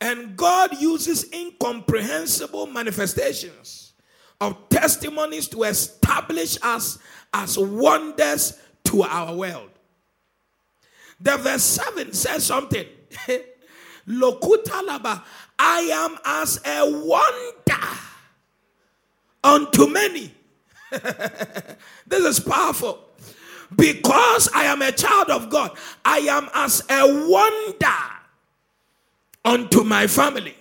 And 0.00 0.36
God 0.36 0.80
uses 0.80 1.32
incomprehensible 1.32 2.66
manifestations 2.66 3.92
of 4.40 4.68
testimonies 4.68 5.48
to 5.48 5.64
establish 5.64 6.58
us 6.62 6.98
as 7.32 7.58
wonders 7.58 8.60
to 8.84 9.02
our 9.02 9.34
world. 9.34 9.70
The 11.20 11.36
verse 11.36 11.62
7 11.62 12.12
says 12.12 12.46
something. 12.46 12.86
Lokutalaba, 14.08 15.22
I 15.58 15.80
am 15.92 16.18
as 16.24 16.60
a 16.64 16.82
wonder 16.84 17.88
unto 19.42 19.86
many. 19.86 20.32
this 20.90 22.24
is 22.24 22.40
powerful. 22.40 23.00
Because 23.74 24.48
I 24.54 24.64
am 24.64 24.82
a 24.82 24.92
child 24.92 25.30
of 25.30 25.50
God, 25.50 25.76
I 26.04 26.18
am 26.18 26.48
as 26.54 26.82
a 26.88 27.28
wonder 27.28 27.86
unto 29.44 29.84
my 29.84 30.06
family. 30.06 30.54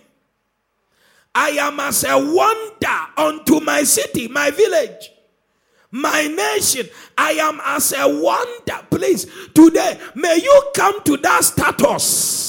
I 1.36 1.50
am 1.50 1.80
as 1.80 2.04
a 2.04 2.18
wonder 2.18 3.00
unto 3.18 3.60
my 3.60 3.84
city, 3.84 4.28
my 4.28 4.52
village, 4.52 5.12
my 5.92 6.28
nation. 6.28 6.88
I 7.18 7.32
am 7.34 7.60
as 7.64 7.94
a 7.94 8.08
wonder. 8.08 8.86
Please, 8.90 9.26
today, 9.54 10.00
may 10.16 10.40
you 10.42 10.72
come 10.76 11.04
to 11.04 11.18
that 11.18 11.44
status 11.44 12.43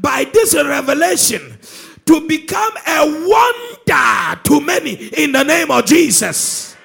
by 0.00 0.24
this 0.32 0.54
revelation 0.54 1.58
to 2.06 2.26
become 2.26 2.72
a 2.86 3.26
wonder 3.28 4.40
to 4.44 4.60
many 4.60 4.94
in 4.94 5.32
the 5.32 5.42
name 5.42 5.70
of 5.70 5.84
Jesus. 5.86 6.76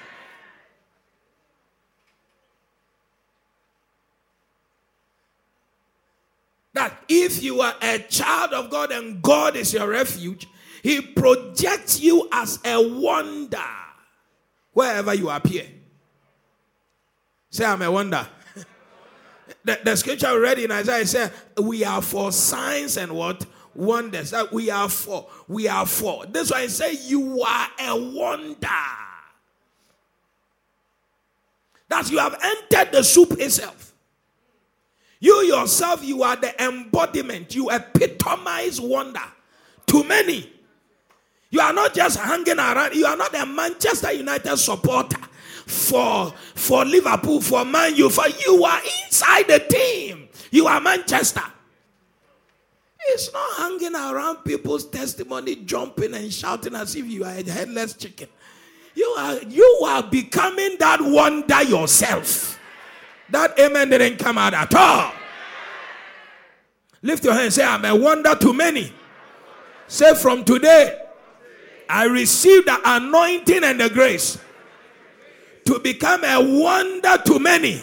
That 6.74 7.02
if 7.08 7.42
you 7.42 7.62
are 7.62 7.74
a 7.80 7.98
child 8.00 8.52
of 8.52 8.70
God 8.70 8.92
and 8.92 9.22
God 9.22 9.56
is 9.56 9.72
your 9.72 9.88
refuge, 9.88 10.46
He 10.82 11.00
projects 11.00 12.00
you 12.00 12.28
as 12.30 12.58
a 12.64 12.76
wonder 13.00 13.58
wherever 14.74 15.14
you 15.14 15.30
appear. 15.30 15.64
Say, 17.48 17.64
I'm 17.64 17.80
a 17.80 17.90
wonder. 17.90 18.28
The, 19.64 19.78
the 19.84 19.96
scripture 19.96 20.38
read 20.40 20.58
in 20.58 20.70
Isaiah 20.70 21.06
said, 21.06 21.32
We 21.60 21.84
are 21.84 22.02
for 22.02 22.32
signs 22.32 22.96
and 22.96 23.12
what? 23.12 23.44
Wonders. 23.74 24.30
That 24.30 24.52
we 24.52 24.70
are 24.70 24.88
for. 24.88 25.28
We 25.48 25.68
are 25.68 25.86
for. 25.86 26.26
This 26.26 26.50
why 26.50 26.60
I 26.60 26.66
say, 26.68 26.94
You 26.94 27.42
are 27.42 27.68
a 27.78 27.96
wonder. 27.96 28.68
That 31.88 32.10
you 32.10 32.18
have 32.18 32.38
entered 32.42 32.92
the 32.92 33.02
soup 33.04 33.32
itself. 33.32 33.94
You 35.20 35.42
yourself, 35.42 36.04
you 36.04 36.22
are 36.22 36.36
the 36.36 36.62
embodiment. 36.62 37.54
You 37.54 37.70
epitomize 37.70 38.80
wonder 38.80 39.22
to 39.86 40.04
many. 40.04 40.52
You 41.50 41.60
are 41.60 41.72
not 41.72 41.94
just 41.94 42.18
hanging 42.18 42.58
around. 42.58 42.94
You 42.94 43.06
are 43.06 43.16
not 43.16 43.34
a 43.34 43.46
Manchester 43.46 44.12
United 44.12 44.56
supporter 44.56 45.18
for, 45.66 46.32
for 46.54 46.84
Liverpool, 46.84 47.40
for 47.40 47.64
Man 47.64 47.94
U. 47.96 48.08
For 48.08 48.28
you 48.46 48.64
are 48.64 48.80
inside 49.04 49.48
the 49.48 49.58
team. 49.58 50.28
You 50.50 50.66
are 50.66 50.80
Manchester. 50.80 51.42
It's 53.08 53.32
not 53.32 53.56
hanging 53.58 53.94
around 53.94 54.38
people's 54.38 54.86
testimony, 54.86 55.56
jumping 55.56 56.14
and 56.14 56.32
shouting 56.32 56.74
as 56.74 56.96
if 56.96 57.06
you 57.06 57.24
are 57.24 57.32
a 57.32 57.50
headless 57.50 57.94
chicken. 57.94 58.28
You 58.94 59.06
are 59.18 59.42
you 59.42 59.80
are 59.86 60.02
becoming 60.02 60.76
that 60.78 61.00
wonder 61.00 61.62
yourself. 61.62 62.58
That 63.30 63.58
amen 63.58 63.90
didn't 63.90 64.18
come 64.18 64.38
out 64.38 64.54
at 64.54 64.74
all. 64.74 65.12
Lift 67.02 67.24
your 67.24 67.34
hand 67.34 67.44
and 67.44 67.52
say, 67.52 67.64
I'm 67.64 67.84
a 67.84 67.94
wonder 67.94 68.34
to 68.34 68.52
many. 68.52 68.92
Say, 69.86 70.14
from 70.14 70.44
today, 70.44 71.00
I 71.88 72.04
receive 72.04 72.64
the 72.64 72.80
anointing 72.84 73.62
and 73.62 73.80
the 73.80 73.90
grace 73.90 74.38
to 75.66 75.78
become 75.78 76.24
a 76.24 76.40
wonder 76.40 77.18
to 77.26 77.38
many. 77.38 77.82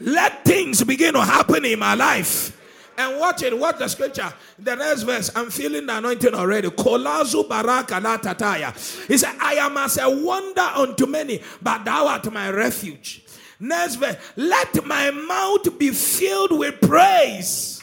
Let 0.00 0.44
things 0.44 0.82
begin 0.82 1.14
to 1.14 1.22
happen 1.22 1.64
in 1.64 1.78
my 1.78 1.94
life. 1.94 2.56
And 2.96 3.18
watch 3.18 3.42
it, 3.42 3.58
watch 3.58 3.78
the 3.78 3.88
scripture. 3.88 4.32
The 4.58 4.74
next 4.74 5.02
verse, 5.02 5.30
I'm 5.34 5.50
feeling 5.50 5.86
the 5.86 5.96
anointing 5.96 6.34
already. 6.34 6.68
Kolazu 6.68 7.48
tataya. 7.48 9.06
He 9.08 9.16
said, 9.16 9.34
I 9.40 9.54
am 9.54 9.76
as 9.78 9.98
a 9.98 10.10
wonder 10.10 10.60
unto 10.60 11.06
many, 11.06 11.42
but 11.62 11.84
thou 11.84 12.08
art 12.08 12.30
my 12.30 12.50
refuge. 12.50 13.22
Next 13.58 13.96
verse, 13.96 14.16
let 14.36 14.84
my 14.86 15.10
mouth 15.10 15.78
be 15.78 15.90
filled 15.90 16.58
with 16.58 16.80
praise 16.80 17.82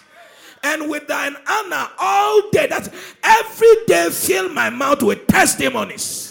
and 0.63 0.89
with 0.89 1.07
thine 1.07 1.35
honor 1.47 1.87
all 1.99 2.49
day. 2.51 2.67
That's 2.67 2.89
every 3.23 3.85
day 3.85 4.09
fill 4.11 4.49
my 4.49 4.69
mouth 4.69 5.03
with 5.03 5.27
testimonies. 5.27 6.26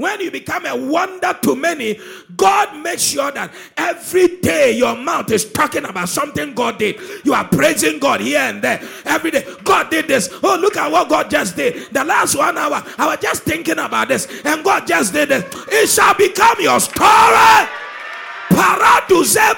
When 0.00 0.18
you 0.20 0.30
become 0.30 0.64
a 0.64 0.74
wonder 0.74 1.36
to 1.42 1.54
many, 1.54 2.00
God 2.34 2.82
makes 2.82 3.02
sure 3.02 3.30
that 3.32 3.52
every 3.76 4.38
day 4.38 4.72
your 4.72 4.96
mouth 4.96 5.30
is 5.30 5.52
talking 5.52 5.84
about 5.84 6.08
something 6.08 6.54
God 6.54 6.78
did. 6.78 6.98
You 7.22 7.34
are 7.34 7.46
praising 7.46 7.98
God 7.98 8.22
here 8.22 8.38
and 8.38 8.62
there. 8.62 8.80
Every 9.04 9.30
day, 9.30 9.44
God 9.62 9.90
did 9.90 10.08
this. 10.08 10.30
Oh, 10.42 10.56
look 10.58 10.78
at 10.78 10.90
what 10.90 11.10
God 11.10 11.28
just 11.28 11.54
did. 11.54 11.92
The 11.92 12.02
last 12.02 12.34
one 12.34 12.56
hour, 12.56 12.82
I 12.96 13.08
was 13.08 13.18
just 13.20 13.42
thinking 13.42 13.78
about 13.78 14.08
this, 14.08 14.26
and 14.42 14.64
God 14.64 14.86
just 14.86 15.12
did 15.12 15.28
this. 15.28 15.44
It 15.68 15.86
shall 15.90 16.14
become 16.14 16.56
your 16.60 16.80
story 16.80 17.68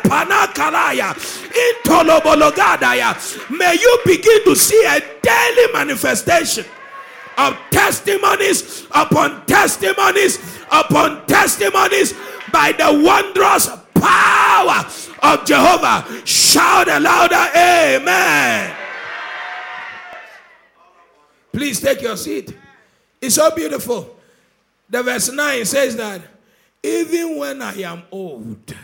panakalaya 0.03 1.15
intolobologadaya 1.69 3.15
may 3.51 3.75
you 3.75 3.99
begin 4.05 4.45
to 4.45 4.55
see 4.55 4.85
a 4.85 5.01
daily 5.23 5.73
manifestation 5.73 6.65
of 7.39 7.57
testimonies 7.71 8.87
upon 8.91 9.45
testimonies 9.47 10.39
upon 10.71 11.27
testimonies 11.27 12.15
by 12.53 12.73
the 12.73 13.03
wondrous 13.05 13.69
power 13.95 14.85
of 15.23 15.45
Jehovah. 15.47 16.27
Shout 16.27 16.89
a 16.89 17.01
louder, 17.01 17.49
Amen. 17.57 18.77
Please 21.53 21.81
take 21.81 22.03
your 22.03 22.17
seat. 22.17 22.57
It's 23.21 23.37
so 23.37 23.55
beautiful. 23.55 24.17
The 24.89 25.03
verse 25.03 25.31
9 25.31 25.65
says 25.65 25.97
that 25.97 26.23
even 26.83 27.37
when 27.39 27.63
I 27.63 27.75
am 27.83 28.03
old, 28.11 28.75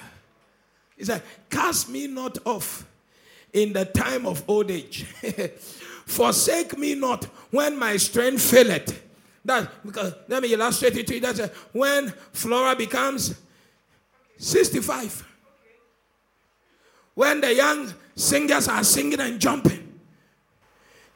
he 0.97 1.05
said, 1.05 1.23
Cast 1.51 1.89
me 1.89 2.07
not 2.07 2.39
off 2.45 2.87
in 3.53 3.73
the 3.73 3.85
time 3.85 4.27
of 4.27 4.43
old 4.49 4.71
age. 4.71 5.05
Forsake 6.07 6.79
me 6.79 6.95
not 6.95 7.27
when 7.51 7.79
my 7.79 7.97
strength 7.97 8.43
faileth. 8.43 9.05
That 9.45 9.71
because 9.85 10.15
let 10.29 10.43
me 10.43 10.53
illustrate 10.53 10.97
it 10.97 11.07
to 11.07 11.15
you. 11.15 11.21
That's 11.21 11.41
uh, 11.41 11.49
when 11.73 12.09
Flora 12.33 12.77
becomes 12.77 13.35
65. 14.37 15.27
When 17.15 17.41
the 17.41 17.55
young 17.55 17.93
singers 18.15 18.69
are 18.69 18.85
singing 18.85 19.21
and 19.21 19.41
jumping, 19.41 19.99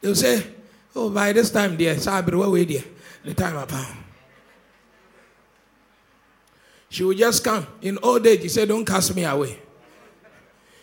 they'll 0.00 0.14
say, 0.14 0.44
Oh, 0.94 1.10
by 1.10 1.32
this 1.32 1.50
time, 1.50 1.76
dear, 1.76 1.94
Sabri, 1.94 2.36
where 2.36 2.50
we 2.50 2.64
dear? 2.64 2.84
The 3.24 3.34
time 3.34 3.56
about. 3.56 3.86
She 6.88 7.04
will 7.04 7.14
just 7.14 7.42
come. 7.42 7.66
In 7.80 7.98
old 8.02 8.26
age, 8.26 8.42
he 8.42 8.48
said, 8.48 8.68
Don't 8.68 8.84
cast 8.84 9.14
me 9.14 9.24
away. 9.24 9.58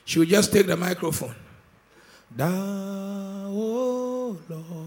She 0.06 0.18
will 0.18 0.26
just 0.26 0.52
take 0.52 0.66
the 0.66 0.76
microphone. 0.76 1.36
Thou, 2.36 2.47
oh 2.50 4.38
Lord. 4.47 4.78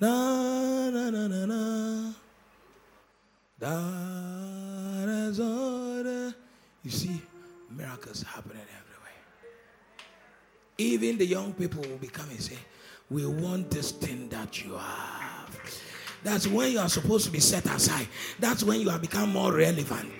Na 0.00 0.90
na 0.90 1.10
na 1.10 1.26
na 1.26 1.46
na. 1.46 2.12
That 3.58 5.08
is 5.08 5.40
all. 5.40 6.04
You 6.84 6.90
see, 6.90 7.20
miracles 7.70 8.22
happening 8.22 8.62
everywhere. 8.62 8.88
even 10.78 11.18
the 11.18 11.26
young 11.26 11.52
people 11.52 11.82
will 11.82 11.98
become 11.98 12.30
and 12.30 12.40
say, 12.40 12.56
We 13.10 13.26
want 13.26 13.70
this 13.70 13.90
thing 13.90 14.28
that 14.28 14.64
you 14.64 14.74
have. 14.74 15.58
That's 16.22 16.46
when 16.46 16.72
you 16.72 16.78
are 16.78 16.88
supposed 16.88 17.26
to 17.26 17.30
be 17.30 17.40
set 17.40 17.66
aside. 17.66 18.08
That's 18.38 18.62
when 18.62 18.80
you 18.80 18.88
have 18.88 19.00
become 19.00 19.32
more 19.32 19.52
relevant 19.52 20.18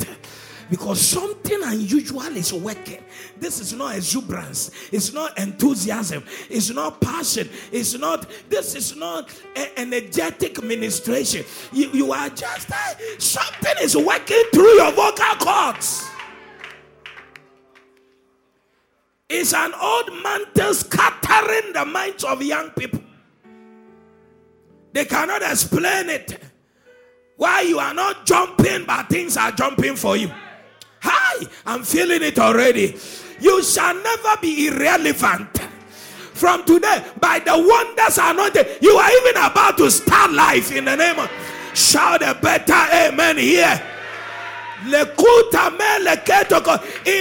because 0.70 1.00
something 1.00 1.58
unusual 1.62 2.36
is 2.36 2.52
working. 2.52 3.02
This 3.38 3.60
is 3.60 3.72
not 3.72 3.96
exuberance, 3.96 4.70
it's 4.92 5.12
not 5.12 5.38
enthusiasm, 5.38 6.24
it's 6.50 6.70
not 6.70 7.00
passion, 7.00 7.48
it's 7.72 7.98
not, 7.98 8.26
this 8.48 8.74
is 8.74 8.96
not 8.96 9.30
energetic 9.76 10.62
ministration. 10.62 11.44
You, 11.72 11.90
you 11.90 12.12
are 12.12 12.28
just, 12.30 12.70
uh, 12.70 12.94
something 13.18 13.74
is 13.82 13.96
working 13.96 14.44
through 14.52 14.74
your 14.74 14.92
vocal 14.92 15.34
cords. 15.40 16.04
It's 19.28 19.52
an 19.52 19.72
old 19.74 20.10
mantle 20.22 20.72
scattering 20.72 21.72
the 21.74 21.84
minds 21.84 22.24
of 22.24 22.42
young 22.42 22.70
people. 22.70 23.02
They 24.92 25.04
cannot 25.04 25.42
explain 25.42 26.08
it. 26.08 26.40
Why 27.36 27.60
you 27.60 27.78
are 27.78 27.94
not 27.94 28.26
jumping, 28.26 28.84
but 28.84 29.08
things 29.08 29.36
are 29.36 29.52
jumping 29.52 29.96
for 29.96 30.16
you. 30.16 30.30
Hi, 31.01 31.46
I'm 31.66 31.82
feeling 31.82 32.22
it 32.22 32.38
already. 32.38 32.96
You 33.40 33.62
shall 33.62 33.94
never 33.94 34.36
be 34.40 34.68
irrelevant. 34.68 35.59
From 36.34 36.64
today, 36.64 37.05
by 37.20 37.40
the 37.40 37.53
wonders 37.57 38.18
anointed, 38.18 38.78
you 38.80 38.92
are 38.96 39.11
even 39.11 39.36
about 39.42 39.76
to 39.78 39.90
start 39.90 40.32
life 40.32 40.70
in 40.70 40.84
the 40.84 40.96
name 40.96 41.18
of 41.18 41.28
shout 41.74 42.22
a 42.22 42.34
better 42.34 42.72
amen 42.92 43.38
here. 43.38 43.82
In 44.84 44.92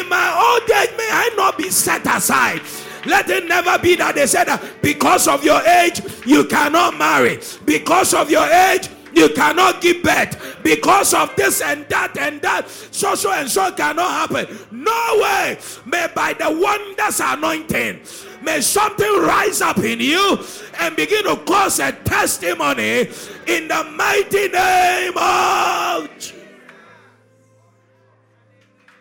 my 0.10 0.30
old 0.38 0.70
age, 0.70 0.92
may 0.98 1.10
I 1.12 1.34
not 1.36 1.58
be 1.58 1.70
set 1.72 2.06
aside. 2.06 2.62
Let 3.06 3.30
it 3.30 3.48
never 3.48 3.80
be 3.80 3.96
that 3.96 4.16
they 4.16 4.28
said 4.28 4.46
that 4.46 4.82
because 4.82 5.28
of 5.28 5.44
your 5.44 5.62
age, 5.62 6.02
you 6.26 6.46
cannot 6.46 6.98
marry. 6.98 7.40
Because 7.66 8.14
of 8.14 8.30
your 8.30 8.46
age, 8.46 8.90
you 9.18 9.30
cannot 9.30 9.82
give 9.82 10.04
birth 10.04 10.60
because 10.64 11.14
of 11.14 11.36
this 11.36 11.62
and 11.62 11.88
that 11.90 12.18
and 12.18 12.42
that. 12.42 12.70
So, 12.70 13.16
so, 13.16 13.32
and 13.32 13.50
so 13.50 13.72
cannot 13.72 14.30
happen. 14.30 14.58
No 14.72 15.20
way. 15.22 15.58
May 15.86 16.08
by 16.14 16.34
the 16.34 16.52
wonders 16.52 17.20
anointing, 17.20 18.02
may 18.44 18.62
something 18.62 19.22
rise 19.22 19.62
up 19.62 19.80
in 19.80 20.00
you 20.00 20.40
and 20.80 20.96
begin 20.96 21.24
to 21.24 21.36
cause 21.38 21.80
a 21.80 21.92
testimony 21.92 23.10
in 23.48 23.68
the 23.68 23.84
mighty 23.96 24.50
name 24.50 25.18
of 25.18 26.10
Jesus. 26.18 26.34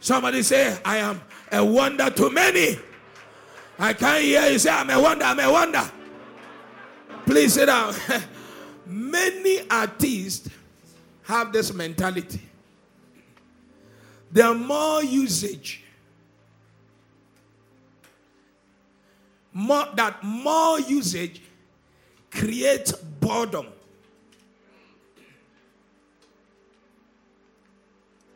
Somebody 0.00 0.42
say, 0.42 0.78
I 0.84 0.98
am 0.98 1.20
a 1.50 1.64
wonder 1.64 2.08
to 2.10 2.30
many. 2.30 2.78
I 3.78 3.92
can't 3.92 4.22
hear 4.22 4.46
you 4.46 4.58
say, 4.58 4.70
I'm 4.70 4.88
a 4.88 5.00
wonder, 5.00 5.24
I'm 5.24 5.40
a 5.40 5.50
wonder. 5.50 5.90
Please 7.26 7.54
sit 7.54 7.66
down. 7.66 7.92
Many 8.86 9.68
artists 9.68 10.48
have 11.24 11.52
this 11.52 11.72
mentality. 11.74 12.40
The 14.30 14.54
more 14.54 15.02
usage, 15.02 15.82
more, 19.52 19.86
that 19.94 20.22
more 20.22 20.78
usage 20.80 21.42
creates 22.30 22.92
boredom. 22.92 23.66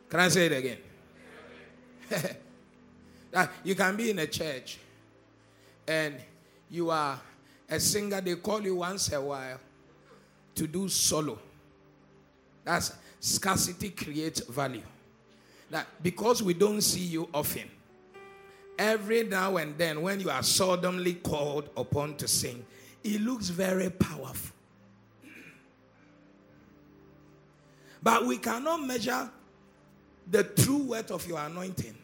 Can 0.09 0.19
I 0.19 0.27
say 0.27 0.45
it 0.47 0.51
again? 0.51 0.77
Ah, 3.33 3.49
you 3.63 3.75
can 3.75 3.95
be 3.95 4.09
in 4.09 4.19
a 4.19 4.27
church 4.27 4.77
and 5.87 6.15
you 6.69 6.89
are 6.89 7.17
a 7.69 7.79
singer, 7.79 8.19
they 8.19 8.35
call 8.35 8.61
you 8.61 8.75
once 8.75 9.09
a 9.13 9.21
while 9.21 9.57
to 10.61 10.67
do 10.67 10.87
solo. 10.87 11.39
That's 12.63 12.93
scarcity 13.19 13.89
creates 13.89 14.41
value. 14.41 14.83
That 15.71 15.87
because 16.03 16.43
we 16.43 16.53
don't 16.53 16.81
see 16.81 16.99
you 16.99 17.27
often, 17.33 17.67
every 18.77 19.23
now 19.23 19.57
and 19.57 19.75
then 19.75 20.03
when 20.03 20.19
you 20.19 20.29
are 20.29 20.43
suddenly 20.43 21.15
called 21.15 21.67
upon 21.75 22.15
to 22.17 22.27
sing, 22.27 22.63
it 23.03 23.21
looks 23.21 23.49
very 23.49 23.89
powerful. 23.89 24.55
But 28.03 28.27
we 28.27 28.37
cannot 28.37 28.85
measure 28.85 29.31
the 30.29 30.43
true 30.43 30.83
worth 30.83 31.09
of 31.09 31.27
your 31.27 31.39
anointing 31.39 31.97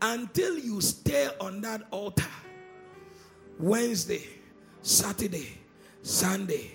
until 0.00 0.58
you 0.58 0.80
stay 0.80 1.28
on 1.38 1.60
that 1.60 1.82
altar 1.90 2.24
Wednesday, 3.58 4.26
Saturday, 4.80 5.58
Sunday, 6.02 6.70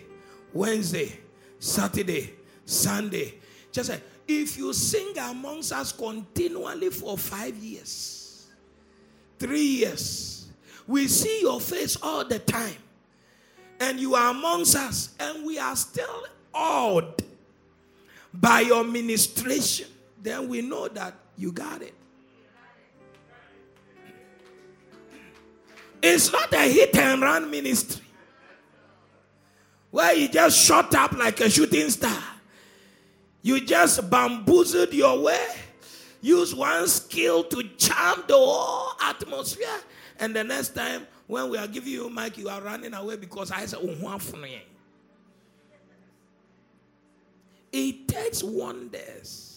Wednesday, 0.54 1.20
Saturday, 1.60 2.34
Sunday. 2.66 3.36
Just 3.72 3.90
say, 3.90 4.02
if 4.28 4.58
you 4.58 4.74
sing 4.74 5.18
amongst 5.18 5.72
us 5.72 5.92
continually 5.92 6.90
for 6.90 7.18
five 7.18 7.56
years, 7.56 8.48
three 9.38 9.62
years, 9.62 10.48
we 10.88 11.08
see 11.08 11.42
your 11.42 11.60
face 11.60 11.98
all 12.02 12.26
the 12.26 12.40
time, 12.40 12.78
and 13.80 14.00
you 14.00 14.16
are 14.16 14.32
amongst 14.32 14.76
us, 14.76 15.16
and 15.20 15.46
we 15.46 15.60
are 15.60 15.76
still 15.76 16.26
awed 16.54 17.24
by 18.34 18.62
your 18.62 18.84
ministration, 18.84 19.88
then 20.22 20.48
we 20.48 20.62
know 20.62 20.88
that 20.88 21.14
you 21.38 21.52
got 21.52 21.82
it. 21.82 21.94
It's 26.02 26.32
not 26.32 26.54
a 26.54 26.72
hit 26.72 26.96
and 26.96 27.22
run 27.22 27.52
ministry 27.52 28.09
where 29.92 30.14
you 30.14 30.28
just 30.28 30.58
shot 30.58 30.94
up 30.96 31.14
like 31.14 31.40
a 31.42 31.50
shooting 31.50 31.90
star. 31.90 32.22
You 33.42 33.62
just 33.62 34.10
bamboozled 34.10 34.94
your 34.94 35.22
way. 35.22 35.48
Use 36.22 36.54
one 36.54 36.88
skill 36.88 37.44
to 37.46 37.64
charm 37.78 38.24
the 38.28 38.34
whole 38.34 38.92
atmosphere. 39.02 39.68
And 40.20 40.36
the 40.36 40.44
next 40.44 40.76
time, 40.76 41.08
when 41.28 41.50
we 41.50 41.58
are 41.58 41.68
giving 41.68 41.94
you 41.94 42.08
a 42.08 42.10
mic, 42.10 42.38
you 42.38 42.50
are 42.50 42.62
running 42.62 42.94
away 42.94 43.16
because 43.16 43.52
I 43.52 43.66
said, 43.66 43.80
It 47.72 48.08
takes 48.08 48.44
wonders 48.44 49.50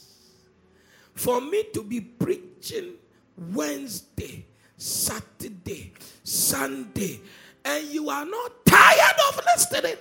for 1.15 1.41
me 1.41 1.65
to 1.75 1.83
be 1.83 2.01
preaching 2.01 2.93
Wednesday, 3.37 4.47
Saturday, 4.77 5.93
Sunday, 6.23 7.21
and 7.65 7.85
you 7.89 8.09
are 8.11 8.25
not 8.25 8.65
tired 8.67 9.17
of 9.29 9.41
listening. 9.57 9.97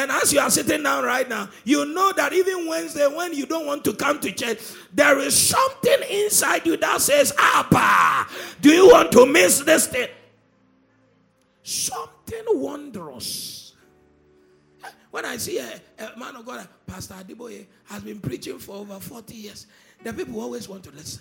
And 0.00 0.10
as 0.10 0.32
you 0.32 0.40
are 0.40 0.48
sitting 0.48 0.82
down 0.82 1.04
right 1.04 1.28
now, 1.28 1.50
you 1.62 1.84
know 1.84 2.10
that 2.14 2.32
even 2.32 2.66
Wednesday, 2.66 3.06
when 3.06 3.34
you 3.34 3.44
don't 3.44 3.66
want 3.66 3.84
to 3.84 3.92
come 3.92 4.18
to 4.20 4.32
church, 4.32 4.58
there 4.94 5.18
is 5.18 5.36
something 5.36 5.98
inside 6.08 6.66
you 6.66 6.78
that 6.78 7.02
says, 7.02 7.34
Abba, 7.38 8.26
do 8.62 8.70
you 8.70 8.88
want 8.88 9.12
to 9.12 9.26
miss 9.26 9.60
this 9.60 9.88
thing? 9.88 10.08
Something 11.62 12.44
wondrous. 12.48 13.74
When 15.10 15.26
I 15.26 15.36
see 15.36 15.58
a, 15.58 15.68
a 15.98 16.18
man 16.18 16.34
of 16.36 16.46
God, 16.46 16.66
Pastor 16.86 17.14
Adeboye, 17.14 17.66
has 17.84 18.02
been 18.02 18.20
preaching 18.20 18.58
for 18.58 18.76
over 18.76 18.98
40 18.98 19.34
years, 19.34 19.66
the 20.02 20.14
people 20.14 20.40
always 20.40 20.66
want 20.66 20.82
to 20.84 20.90
listen. 20.92 21.20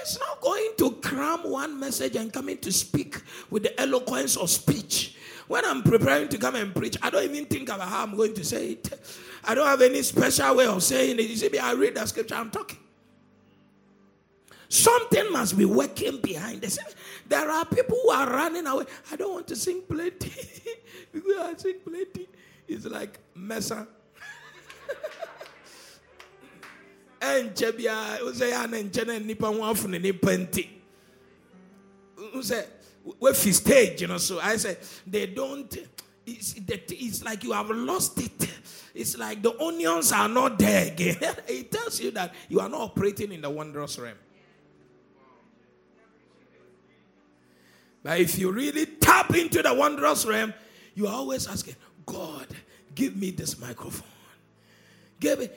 It's 0.00 0.18
not 0.18 0.40
going 0.40 0.70
to 0.78 0.92
cram 1.02 1.50
one 1.50 1.78
message 1.78 2.16
and 2.16 2.32
coming 2.32 2.56
to 2.58 2.72
speak 2.72 3.20
with 3.50 3.64
the 3.64 3.78
eloquence 3.78 4.38
of 4.38 4.48
speech. 4.48 5.16
When 5.46 5.64
I'm 5.64 5.82
preparing 5.82 6.28
to 6.28 6.38
come 6.38 6.54
and 6.56 6.74
preach, 6.74 6.96
I 7.02 7.10
don't 7.10 7.24
even 7.24 7.46
think 7.46 7.68
about 7.68 7.88
how 7.88 8.02
I'm 8.02 8.16
going 8.16 8.34
to 8.34 8.44
say 8.44 8.70
it. 8.72 8.88
I 9.44 9.54
don't 9.54 9.66
have 9.66 9.82
any 9.82 10.02
special 10.02 10.56
way 10.56 10.66
of 10.66 10.82
saying 10.82 11.18
it. 11.18 11.22
You 11.22 11.36
see, 11.36 11.58
I 11.58 11.72
read 11.72 11.94
the 11.94 12.06
scripture, 12.06 12.34
I'm 12.34 12.50
talking. 12.50 12.78
Something 14.68 15.30
must 15.30 15.56
be 15.56 15.64
working 15.64 16.20
behind 16.20 16.62
this. 16.62 16.78
There 17.28 17.48
are 17.48 17.64
people 17.64 17.98
who 18.02 18.10
are 18.10 18.28
running 18.28 18.66
away. 18.66 18.86
I 19.12 19.16
don't 19.16 19.32
want 19.32 19.46
to 19.48 19.56
sing 19.56 19.82
plenty. 19.88 20.32
because 21.12 21.38
I 21.38 21.54
sing 21.56 21.76
plenty. 21.84 22.28
It's 22.66 22.86
like 22.86 23.18
mesa. 23.34 23.86
ɛnkyɛ 27.24 27.72
biara 27.72 28.20
wosɛ 28.20 28.50
yɛ 28.52 28.56
ana 28.64 28.76
nkyɛ 28.78 29.06
na 29.06 29.18
nipa 29.18 29.46
ho 29.46 29.60
afono 29.62 30.00
nipa 30.00 30.28
nti 30.36 30.68
wosɛ 32.34 32.66
wafi 33.20 33.52
stage 33.52 34.00
you 34.00 34.06
know 34.06 34.18
so 34.18 34.40
I 34.40 34.56
say 34.56 34.76
they 35.06 35.26
don't 35.26 35.76
it's, 36.26 36.54
it's 36.56 37.22
like 37.22 37.44
you 37.44 37.52
have 37.52 37.68
lost 37.68 38.18
it. 38.18 38.48
It's 38.94 39.18
like 39.18 39.42
the 39.42 39.60
onions 39.60 40.10
are 40.10 40.26
not 40.26 40.58
there 40.58 40.86
again. 40.86 41.18
It 41.48 41.70
tells 41.70 42.00
you 42.00 42.12
that 42.12 42.32
you 42.48 42.60
are 42.60 42.68
not 42.70 42.80
operating 42.80 43.30
in 43.32 43.42
the 43.42 43.50
wondrous 43.50 43.98
realm. 43.98 44.16
But 48.02 48.20
if 48.20 48.38
you 48.38 48.52
really 48.52 48.86
tap 48.86 49.34
into 49.34 49.62
the 49.62 49.74
wondrous 49.74 50.24
realm 50.24 50.54
you 50.94 51.06
are 51.06 51.14
always 51.14 51.48
asking 51.48 51.76
God 52.06 52.46
give 52.94 53.16
me 53.16 53.30
this 53.30 53.58
microphone 53.58 54.13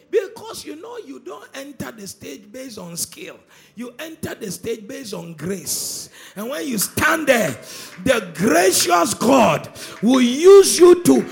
because 0.10 0.66
you 0.66 0.76
know 0.76 0.98
you 0.98 1.20
don't 1.20 1.48
enter 1.54 1.92
the 1.92 2.08
stage 2.08 2.52
based 2.52 2.78
on 2.78 2.96
skill. 2.96 3.38
You 3.76 3.94
enter 4.00 4.36
the 4.36 4.52
stage 4.52 4.88
based 4.88 5.14
on 5.14 5.34
grace. 5.34 6.10
And 6.36 6.50
when 6.50 6.68
you 6.68 6.78
stand 6.78 7.28
there, 7.28 7.52
the 8.04 8.32
gracious 8.34 9.14
God 9.14 9.70
will 10.02 10.22
use 10.22 10.80
you 10.80 11.04
to. 11.04 11.30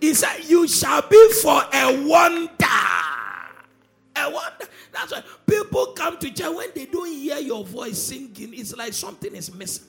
He 0.00 0.14
said, 0.14 0.44
You 0.44 0.66
shall 0.68 1.02
be 1.02 1.32
for 1.42 1.62
a 1.72 2.06
wonder. 2.06 2.48
A 4.16 4.30
wonder. 4.30 4.66
That's 4.92 5.12
why 5.12 5.22
people 5.46 5.86
come 5.88 6.18
to 6.18 6.30
church 6.30 6.54
when 6.54 6.70
they 6.74 6.86
don't 6.86 7.08
hear 7.08 7.38
your 7.38 7.64
voice 7.64 7.98
singing, 7.98 8.54
it's 8.54 8.74
like 8.76 8.92
something 8.92 9.34
is 9.34 9.54
missing. 9.54 9.86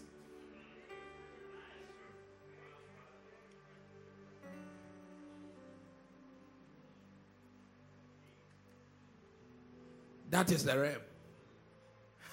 That 10.30 10.51
is 10.51 10.63
the 10.63 10.78
realm. 10.78 11.01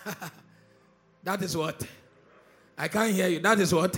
that 1.22 1.42
is 1.42 1.56
what? 1.56 1.86
I 2.76 2.88
can't 2.88 3.12
hear 3.12 3.28
you. 3.28 3.40
That 3.40 3.60
is 3.60 3.72
what? 3.72 3.96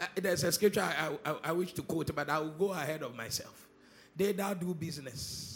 Uh, 0.00 0.06
there's 0.16 0.42
a 0.44 0.52
scripture 0.52 0.80
I, 0.80 1.10
I, 1.24 1.36
I, 1.44 1.52
wish 1.52 1.72
to 1.74 1.82
quote, 1.82 2.14
but 2.14 2.28
I 2.28 2.38
will 2.38 2.50
go 2.50 2.72
ahead 2.72 3.02
of 3.02 3.14
myself. 3.14 3.68
They 4.16 4.32
that 4.32 4.58
do 4.58 4.74
business 4.74 5.52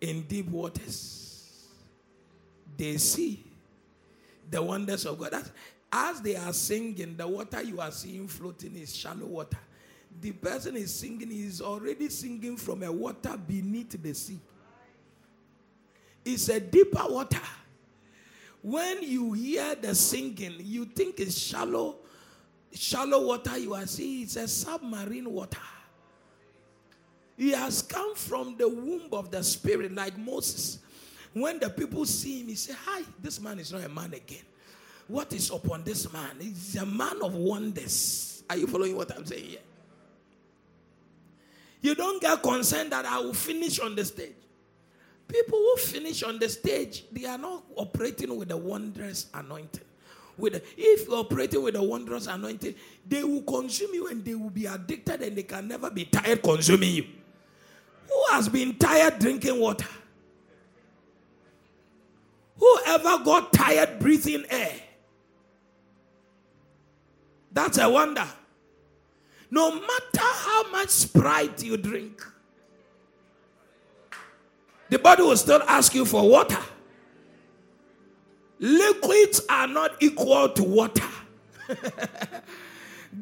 in 0.00 0.22
deep 0.22 0.48
waters, 0.48 1.66
they 2.76 2.96
see 2.96 3.44
the 4.50 4.62
wonders 4.62 5.04
of 5.04 5.18
God. 5.18 5.32
That's, 5.32 5.50
as 5.92 6.20
they 6.20 6.36
are 6.36 6.52
singing, 6.52 7.16
the 7.16 7.26
water 7.26 7.62
you 7.62 7.80
are 7.80 7.90
seeing 7.90 8.26
floating 8.28 8.76
is 8.76 8.96
shallow 8.96 9.26
water. 9.26 9.58
The 10.20 10.32
person 10.32 10.76
is 10.76 10.94
singing 10.94 11.30
is 11.30 11.60
already 11.60 12.08
singing 12.08 12.56
from 12.56 12.82
a 12.82 12.90
water 12.90 13.36
beneath 13.36 14.02
the 14.02 14.14
sea. 14.14 14.40
It's 16.24 16.48
a 16.48 16.60
deeper 16.60 17.04
water. 17.08 17.40
When 18.62 19.02
you 19.02 19.32
hear 19.32 19.74
the 19.74 19.94
singing, 19.94 20.56
you 20.58 20.84
think 20.84 21.18
it's 21.18 21.38
shallow, 21.38 21.96
shallow 22.72 23.26
water. 23.26 23.56
You 23.58 23.74
are 23.74 23.86
seeing 23.86 24.24
it's 24.24 24.36
a 24.36 24.46
submarine 24.46 25.30
water. 25.30 25.58
He 27.36 27.52
has 27.52 27.80
come 27.80 28.14
from 28.14 28.58
the 28.58 28.68
womb 28.68 29.08
of 29.12 29.30
the 29.30 29.42
spirit, 29.42 29.94
like 29.94 30.18
Moses. 30.18 30.78
When 31.32 31.58
the 31.58 31.70
people 31.70 32.04
see 32.04 32.40
him, 32.40 32.48
he 32.48 32.54
say, 32.54 32.74
"Hi, 32.84 33.02
this 33.22 33.40
man 33.40 33.58
is 33.58 33.72
not 33.72 33.82
a 33.82 33.88
man 33.88 34.12
again. 34.12 34.44
What 35.08 35.32
is 35.32 35.50
upon 35.50 35.84
this 35.84 36.12
man? 36.12 36.36
He's 36.38 36.76
a 36.76 36.84
man 36.84 37.22
of 37.22 37.34
wonders." 37.34 38.42
Are 38.50 38.56
you 38.56 38.66
following 38.66 38.94
what 38.94 39.16
I'm 39.16 39.24
saying 39.24 39.44
here? 39.46 39.60
You 41.80 41.94
don't 41.94 42.20
get 42.20 42.42
concerned 42.42 42.92
that 42.92 43.06
I 43.06 43.20
will 43.20 43.32
finish 43.32 43.78
on 43.80 43.94
the 43.94 44.04
stage. 44.04 44.34
People 45.30 45.58
who 45.58 45.76
finish 45.76 46.24
on 46.24 46.40
the 46.40 46.48
stage, 46.48 47.04
they 47.12 47.24
are 47.24 47.38
not 47.38 47.62
operating 47.76 48.36
with 48.36 48.48
the 48.48 48.56
wondrous 48.56 49.26
anointing. 49.32 49.84
With 50.36 50.56
a, 50.56 50.62
if 50.76 51.06
you're 51.06 51.18
operating 51.18 51.62
with 51.62 51.74
the 51.74 51.82
wondrous 51.82 52.26
anointing, 52.26 52.74
they 53.06 53.22
will 53.22 53.42
consume 53.42 53.94
you 53.94 54.08
and 54.08 54.24
they 54.24 54.34
will 54.34 54.50
be 54.50 54.66
addicted 54.66 55.22
and 55.22 55.36
they 55.36 55.44
can 55.44 55.68
never 55.68 55.88
be 55.88 56.04
tired 56.06 56.42
consuming 56.42 56.90
you. 56.90 57.04
Who 58.08 58.24
has 58.32 58.48
been 58.48 58.74
tired 58.76 59.20
drinking 59.20 59.60
water? 59.60 59.86
Whoever 62.56 63.22
got 63.24 63.52
tired 63.52 64.00
breathing 64.00 64.44
air? 64.50 64.74
That's 67.52 67.78
a 67.78 67.88
wonder. 67.88 68.26
No 69.48 69.70
matter 69.74 70.20
how 70.20 70.70
much 70.70 70.88
Sprite 70.88 71.62
you 71.62 71.76
drink, 71.76 72.20
the 74.90 74.98
body 74.98 75.22
will 75.22 75.36
still 75.36 75.62
ask 75.66 75.94
you 75.94 76.04
for 76.04 76.28
water. 76.28 76.58
Liquids 78.58 79.40
are 79.48 79.66
not 79.66 80.02
equal 80.02 80.50
to 80.50 80.62
water. 80.62 81.08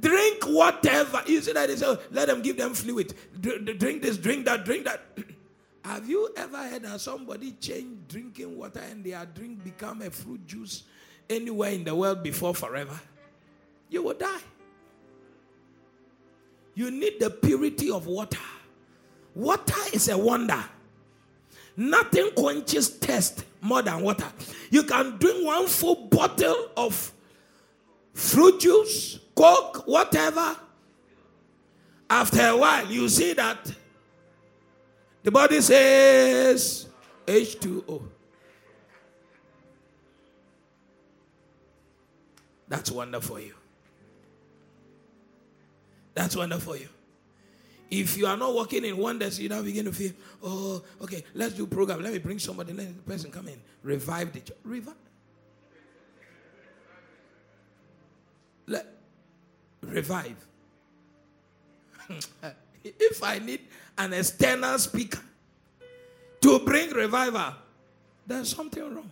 drink 0.00 0.44
whatever. 0.44 1.22
You 1.26 1.40
see 1.40 1.52
that 1.52 1.68
they 1.68 1.76
say, 1.76 1.96
let 2.10 2.28
them 2.28 2.42
give 2.42 2.56
them 2.56 2.74
fluid. 2.74 3.14
Drink 3.40 4.02
this, 4.02 4.16
drink 4.16 4.46
that, 4.46 4.64
drink 4.64 4.84
that. 4.84 5.00
Have 5.84 6.08
you 6.08 6.28
ever 6.36 6.56
heard 6.56 6.82
that 6.82 7.00
somebody 7.00 7.52
change 7.52 8.08
drinking 8.08 8.58
water 8.58 8.80
and 8.90 9.04
their 9.04 9.24
drink 9.26 9.62
become 9.62 10.02
a 10.02 10.10
fruit 10.10 10.46
juice 10.46 10.82
anywhere 11.30 11.70
in 11.70 11.84
the 11.84 11.94
world 11.94 12.22
before 12.22 12.54
forever? 12.54 12.98
You 13.88 14.02
will 14.02 14.14
die. 14.14 14.40
You 16.74 16.90
need 16.90 17.20
the 17.20 17.30
purity 17.30 17.90
of 17.90 18.06
water. 18.06 18.38
Water 19.34 19.80
is 19.92 20.08
a 20.08 20.18
wonder. 20.18 20.62
Nothing 21.80 22.32
quenches 22.34 22.88
thirst 22.88 23.44
more 23.60 23.82
than 23.82 24.00
water. 24.02 24.26
You 24.68 24.82
can 24.82 25.16
drink 25.16 25.46
one 25.46 25.68
full 25.68 26.08
bottle 26.08 26.70
of 26.76 27.12
fruit 28.12 28.58
juice, 28.58 29.20
coke, 29.36 29.86
whatever. 29.86 30.56
After 32.10 32.48
a 32.48 32.56
while, 32.56 32.84
you 32.86 33.08
see 33.08 33.32
that 33.34 33.72
the 35.22 35.30
body 35.30 35.60
says 35.60 36.88
H2O. 37.24 38.02
That's 42.66 42.90
wonderful 42.90 43.36
for 43.36 43.40
you. 43.40 43.54
That's 46.12 46.34
wonderful 46.34 46.74
for 46.74 46.80
you. 46.80 46.88
If 47.90 48.18
you 48.18 48.26
are 48.26 48.36
not 48.36 48.54
working 48.54 48.84
in 48.84 48.96
wonders, 48.98 49.40
you 49.40 49.48
now 49.48 49.62
begin 49.62 49.86
to 49.86 49.92
feel, 49.92 50.12
oh, 50.42 50.82
okay, 51.00 51.24
let's 51.34 51.54
do 51.54 51.66
program. 51.66 52.02
Let 52.02 52.12
me 52.12 52.18
bring 52.18 52.38
somebody. 52.38 52.72
Let 52.74 52.94
the 52.94 53.02
person 53.02 53.30
come 53.30 53.48
in. 53.48 53.60
Revive 53.82 54.32
the 54.32 54.40
church. 54.40 54.56
Revive. 54.62 54.94
Let, 58.66 58.86
revive. 59.82 60.36
if 62.84 63.22
I 63.22 63.38
need 63.38 63.60
an 63.96 64.12
external 64.12 64.78
speaker 64.78 65.22
to 66.42 66.58
bring 66.60 66.90
revival, 66.90 67.54
there's 68.26 68.54
something 68.54 68.82
wrong. 68.82 69.10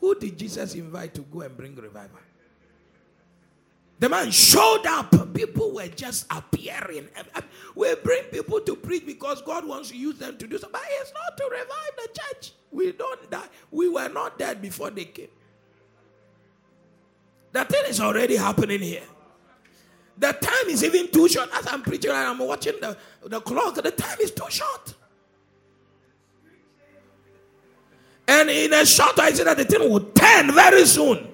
Who 0.00 0.18
did 0.18 0.36
Jesus 0.36 0.74
invite 0.74 1.14
to 1.14 1.20
go 1.22 1.42
and 1.42 1.56
bring 1.56 1.76
revival? 1.76 2.18
The 4.00 4.08
man 4.08 4.30
showed 4.30 4.86
up. 4.86 5.34
People 5.34 5.72
were 5.72 5.86
just 5.88 6.26
appearing. 6.30 7.08
We 7.74 7.94
bring 8.02 8.24
people 8.24 8.60
to 8.62 8.74
preach 8.74 9.04
because 9.04 9.42
God 9.42 9.66
wants 9.66 9.90
to 9.90 9.96
use 9.96 10.18
them 10.18 10.38
to 10.38 10.46
do 10.46 10.56
something. 10.56 10.72
But 10.72 10.82
it's 11.00 11.12
not 11.12 11.36
to 11.36 11.44
revive 11.50 11.68
the 11.96 12.08
church. 12.18 12.52
We 12.72 12.92
don't 12.92 13.30
die. 13.30 13.46
We 13.70 13.90
were 13.90 14.08
not 14.08 14.38
dead 14.38 14.62
before 14.62 14.90
they 14.90 15.04
came. 15.04 15.28
The 17.52 17.64
thing 17.66 17.82
is 17.88 18.00
already 18.00 18.36
happening 18.36 18.80
here. 18.80 19.02
The 20.16 20.32
time 20.32 20.68
is 20.68 20.82
even 20.82 21.10
too 21.10 21.28
short. 21.28 21.50
As 21.54 21.66
I'm 21.66 21.82
preaching 21.82 22.10
and 22.10 22.20
I'm 22.20 22.38
watching 22.38 22.74
the, 22.80 22.96
the 23.22 23.40
clock, 23.40 23.74
the 23.74 23.90
time 23.90 24.18
is 24.22 24.30
too 24.30 24.44
short. 24.48 24.94
And 28.26 28.48
in 28.48 28.72
a 28.72 28.86
short 28.86 29.18
I 29.18 29.32
see 29.32 29.44
that 29.44 29.58
the 29.58 29.64
thing 29.64 29.90
will 29.90 30.00
turn 30.00 30.52
very 30.52 30.86
soon. 30.86 31.29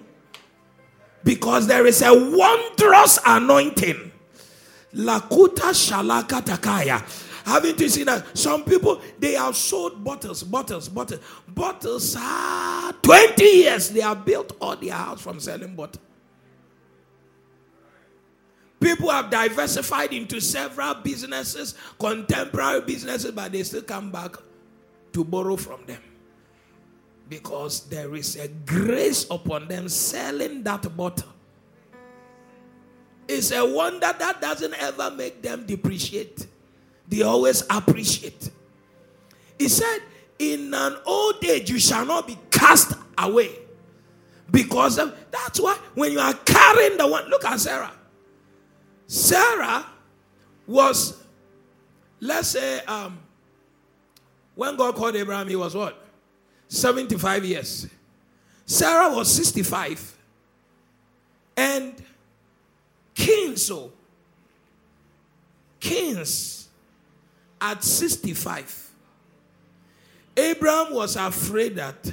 Because 1.27 1.67
there 1.67 1.87
is 1.87 2.03
a 2.03 2.15
wondrous 2.15 3.19
anointing. 3.27 4.13
Lakuta 4.95 5.75
shalaka 5.75 6.41
takaya. 6.41 7.03
Having 7.45 7.77
to 7.77 7.91
see 7.91 8.05
that 8.05 8.39
some 8.39 8.63
people 8.63 9.01
they 9.19 9.33
have 9.33 9.57
sold 9.57 10.03
bottles, 10.05 10.45
bottles, 10.45 10.89
bottles, 10.89 11.21
bottles. 11.49 12.15
Ah, 12.17 12.95
20 13.03 13.45
years 13.45 13.91
they 13.91 14.01
have 14.01 14.25
built 14.25 14.57
all 14.61 14.77
their 14.77 14.93
house 14.95 15.21
from 15.21 15.41
selling 15.41 15.75
bottles. 15.75 16.03
People 18.79 19.11
have 19.11 19.29
diversified 19.29 20.13
into 20.13 20.41
several 20.41 20.95
businesses, 20.95 21.75
contemporary 21.99 22.83
businesses, 22.83 23.33
but 23.33 23.51
they 23.51 23.65
still 23.65 23.83
come 23.83 24.13
back 24.13 24.37
to 25.13 25.25
borrow 25.25 25.57
from 25.57 25.85
them 25.87 26.01
because 27.29 27.89
there 27.89 28.15
is 28.15 28.37
a 28.37 28.49
grace 28.49 29.27
upon 29.31 29.69
them 29.69 29.89
selling 29.89 30.63
that 30.63 30.97
bottle. 30.97 31.29
It's 33.29 33.51
a 33.51 33.65
wonder 33.65 34.13
that 34.19 34.41
doesn't 34.41 34.75
ever 34.75 35.11
make 35.11 35.43
them 35.43 35.67
depreciate. 35.67 36.47
They 37.09 37.23
always 37.23 37.65
appreciate. 37.69 38.51
He 39.59 39.69
said, 39.69 39.99
In 40.39 40.73
an 40.73 40.97
old 41.05 41.45
age, 41.45 41.71
you 41.71 41.79
shall 41.79 42.07
not 42.07 42.27
be 42.27 42.39
cast 42.51 42.93
away. 43.19 43.51
Because 44.51 44.99
of, 44.99 45.17
that's 45.33 45.61
why 45.61 45.77
when 45.95 46.13
you 46.13 46.21
are 46.21 46.35
carrying 46.35 46.97
the 46.97 47.07
one, 47.07 47.29
look 47.29 47.45
at 47.45 47.59
Sarah. 47.59 47.93
Sarah 49.09 49.87
was, 50.67 51.23
let's 52.21 52.49
say, 52.49 52.81
um, 52.85 53.19
when 54.55 54.77
God 54.77 54.95
called 54.95 55.17
Abraham, 55.17 55.49
he 55.49 55.57
was 55.57 55.75
what? 55.75 56.06
75 56.69 57.45
years. 57.45 57.87
Sarah 58.65 59.15
was 59.15 59.33
65. 59.35 60.17
And 61.57 61.95
kings, 63.15 63.67
so 63.67 63.93
kings 65.81 66.57
At 67.61 67.83
65, 67.83 68.91
Abraham 70.37 70.93
was 70.93 71.17
afraid 71.17 71.77
that 71.77 72.13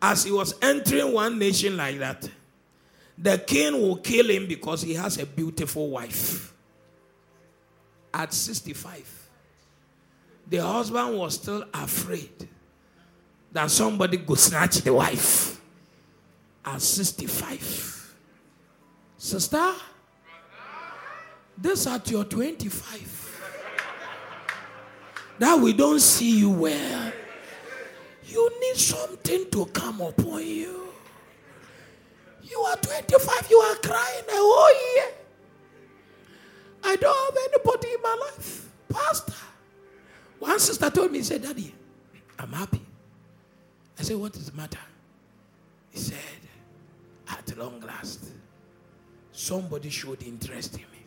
as 0.00 0.24
he 0.24 0.30
was 0.30 0.54
entering 0.62 1.12
one 1.12 1.38
nation 1.38 1.76
like 1.76 1.98
that, 1.98 2.28
the 3.18 3.38
king 3.38 3.72
will 3.74 3.96
kill 3.96 4.30
him 4.30 4.46
because 4.46 4.82
he 4.82 4.94
has 4.94 5.18
a 5.18 5.26
beautiful 5.26 5.90
wife. 5.90 6.52
At 8.12 8.32
65, 8.32 9.28
the 10.48 10.58
husband 10.58 11.18
was 11.18 11.34
still 11.34 11.64
afraid 11.74 12.48
that 13.54 13.70
somebody 13.70 14.18
could 14.18 14.38
snatch 14.38 14.82
the 14.82 14.92
wife. 14.92 15.60
At 16.66 16.82
65, 16.82 18.14
sister, 19.16 19.72
this 21.56 21.86
at 21.86 22.10
your 22.10 22.24
25 22.24 23.24
that 25.38 25.58
we 25.58 25.72
don't 25.72 26.00
see 26.00 26.38
you 26.38 26.50
well, 26.50 27.12
you 28.24 28.50
need 28.60 28.76
something 28.76 29.50
to 29.50 29.66
come 29.66 30.00
upon 30.00 30.46
you. 30.46 30.88
You 32.42 32.58
are 32.60 32.76
25, 32.76 33.46
you 33.50 33.58
are 33.58 33.76
crying 33.76 34.24
a 34.28 34.32
whole 34.32 34.94
year. 34.94 35.12
I 36.82 36.96
don't 36.96 37.34
have 37.34 37.52
anybody 37.52 37.88
in 37.88 38.02
my 38.02 38.30
life. 38.30 38.68
Pastor. 38.88 39.34
One 40.38 40.58
sister 40.58 40.90
told 40.90 41.10
me, 41.12 41.18
he 41.18 41.24
said, 41.24 41.42
Daddy, 41.42 41.74
I'm 42.38 42.52
happy. 42.52 42.83
Said, 44.04 44.16
What 44.18 44.36
is 44.36 44.50
the 44.50 44.56
matter? 44.56 44.78
He 45.90 45.98
said, 45.98 46.18
At 47.26 47.56
long 47.56 47.80
last, 47.80 48.22
somebody 49.32 49.88
showed 49.88 50.22
interest 50.22 50.74
in 50.74 50.80
me. 50.80 51.06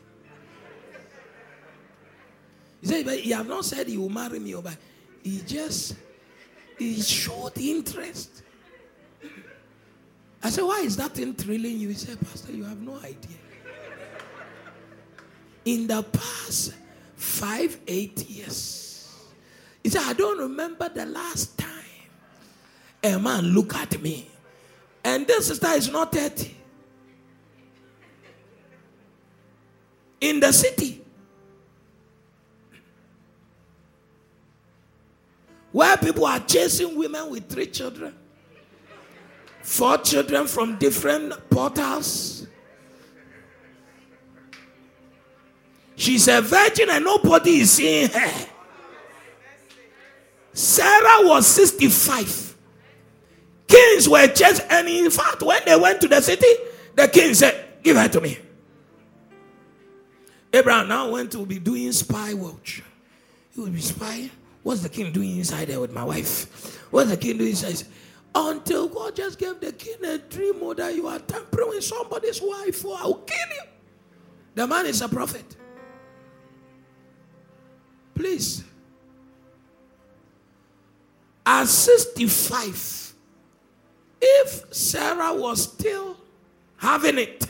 He 2.81 2.87
said, 2.87 3.05
but 3.05 3.19
he 3.19 3.29
have 3.31 3.47
not 3.47 3.65
said 3.65 3.87
he 3.87 3.97
will 3.99 4.09
marry 4.09 4.39
me, 4.39 4.55
but 4.55 4.75
he 5.23 5.41
just 5.45 5.95
he 6.79 6.99
showed 6.99 7.55
interest. 7.57 8.41
I 10.41 10.49
said, 10.49 10.63
why 10.63 10.79
is 10.79 10.97
that 10.97 11.11
thing 11.11 11.35
thrilling 11.35 11.77
you? 11.77 11.89
He 11.89 11.93
said, 11.93 12.19
Pastor, 12.19 12.51
you 12.51 12.63
have 12.63 12.81
no 12.81 12.95
idea. 12.97 13.37
In 15.65 15.85
the 15.85 16.01
past 16.01 16.73
five, 17.15 17.79
eight 17.87 18.27
years, 18.27 19.13
he 19.83 19.89
said, 19.89 20.01
I 20.03 20.13
don't 20.13 20.39
remember 20.39 20.89
the 20.89 21.05
last 21.05 21.56
a 23.11 23.19
man 23.19 23.45
look 23.45 23.75
at 23.75 24.01
me. 24.01 24.27
And 25.03 25.25
this 25.25 25.47
sister 25.47 25.67
is 25.67 25.91
not 25.91 26.11
30. 26.11 26.55
In 30.21 30.39
the 30.39 30.51
city. 30.51 30.97
where 35.77 35.95
people 35.97 36.25
are 36.25 36.39
chasing 36.39 36.97
women 36.97 37.29
with 37.29 37.47
three 37.47 37.67
children, 37.67 38.11
four 39.61 39.97
children 39.99 40.47
from 40.47 40.75
different 40.77 41.33
portals. 41.51 42.47
She's 45.95 46.27
a 46.27 46.41
virgin 46.41 46.89
and 46.89 47.05
nobody 47.05 47.59
is 47.59 47.73
seeing 47.73 48.09
her. 48.09 48.47
Sarah 50.51 51.27
was 51.27 51.45
65. 51.45 52.46
Kings 53.67 54.07
were 54.07 54.27
chased, 54.27 54.63
and 54.69 54.87
in 54.87 55.11
fact, 55.11 55.41
when 55.41 55.61
they 55.65 55.75
went 55.75 56.01
to 56.01 56.07
the 56.07 56.21
city, 56.21 56.47
the 56.95 57.07
king 57.07 57.33
said, 57.33 57.65
Give 57.83 57.97
her 57.97 58.07
to 58.07 58.21
me. 58.21 58.37
Abraham 60.53 60.87
now 60.87 61.11
went 61.11 61.31
to 61.33 61.45
be 61.45 61.59
doing 61.59 61.91
spy 61.91 62.33
watch. 62.33 62.81
He 63.53 63.61
would 63.61 63.73
be 63.73 63.81
spying 63.81 64.31
What's 64.67 64.81
the 64.81 64.89
king 64.89 65.13
doing 65.13 65.37
inside 65.37 65.69
there 65.69 65.79
with 65.79 65.93
my 65.93 66.03
wife? 66.03 66.85
What's 66.91 67.09
the 67.09 67.15
king 67.15 67.37
doing 67.37 67.51
inside? 67.51 67.87
Until 68.35 68.89
God 68.89 69.15
just 69.15 69.39
gave 69.39 69.61
the 69.61 69.71
king 69.71 70.03
a 70.03 70.17
dream 70.17 70.61
or 70.61 70.75
that 70.75 70.93
you 70.93 71.07
are 71.07 71.19
tampering 71.19 71.69
with 71.69 71.85
somebody's 71.85 72.41
wife, 72.41 72.83
oh, 72.85 72.89
or 72.89 72.97
I'll 72.99 73.13
kill 73.13 73.37
you. 73.55 73.61
The 74.55 74.67
man 74.67 74.85
is 74.87 75.01
a 75.01 75.07
prophet. 75.07 75.55
Please. 78.13 78.65
At 81.45 81.67
65, 81.67 83.06
if 84.21 84.73
Sarah 84.73 85.33
was 85.33 85.63
still 85.63 86.17
having 86.77 87.17
it, 87.17 87.45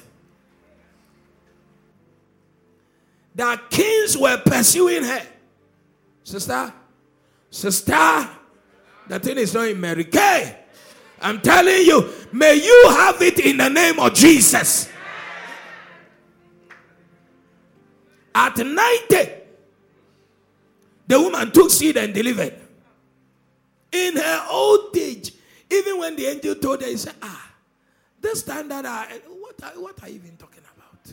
the 3.36 3.60
kings 3.70 4.18
were 4.18 4.38
pursuing 4.38 5.04
her. 5.04 5.22
Sister, 6.24 6.74
Sister, 7.50 8.30
the 9.08 9.20
thing 9.20 9.38
is 9.38 9.54
not 9.54 9.68
in 9.68 9.80
Mary 9.80 10.04
Kay. 10.06 10.58
I'm 11.22 11.42
telling 11.42 11.86
you, 11.86 12.14
may 12.32 12.56
you 12.56 12.86
have 12.90 13.22
it 13.22 13.40
in 13.40 13.58
the 13.58 13.70
name 13.70 14.00
of 14.00 14.14
Jesus. 14.14 14.90
At 18.36 18.58
90, 18.58 19.32
the 21.08 21.22
woman 21.22 21.52
took 21.52 21.72
seed 21.72 21.98
and 21.98 22.14
delivered. 22.14 22.54
In 23.92 24.16
her 24.18 24.48
old 24.50 24.96
age, 24.96 25.32
even 25.70 26.00
when 26.00 26.16
the 26.16 26.26
angel 26.26 26.56
told 26.56 26.82
her, 26.82 26.88
he 26.88 26.98
said, 26.98 27.16
Ah, 27.22 27.52
this 28.20 28.44
time 28.44 28.70
that 28.70 28.86
I, 28.86 29.20
what, 29.40 29.64
are, 29.64 29.82
what 29.82 30.04
are 30.04 30.10
you 30.10 30.16
even 30.16 30.38
talking 30.38 30.64
about? 30.76 31.04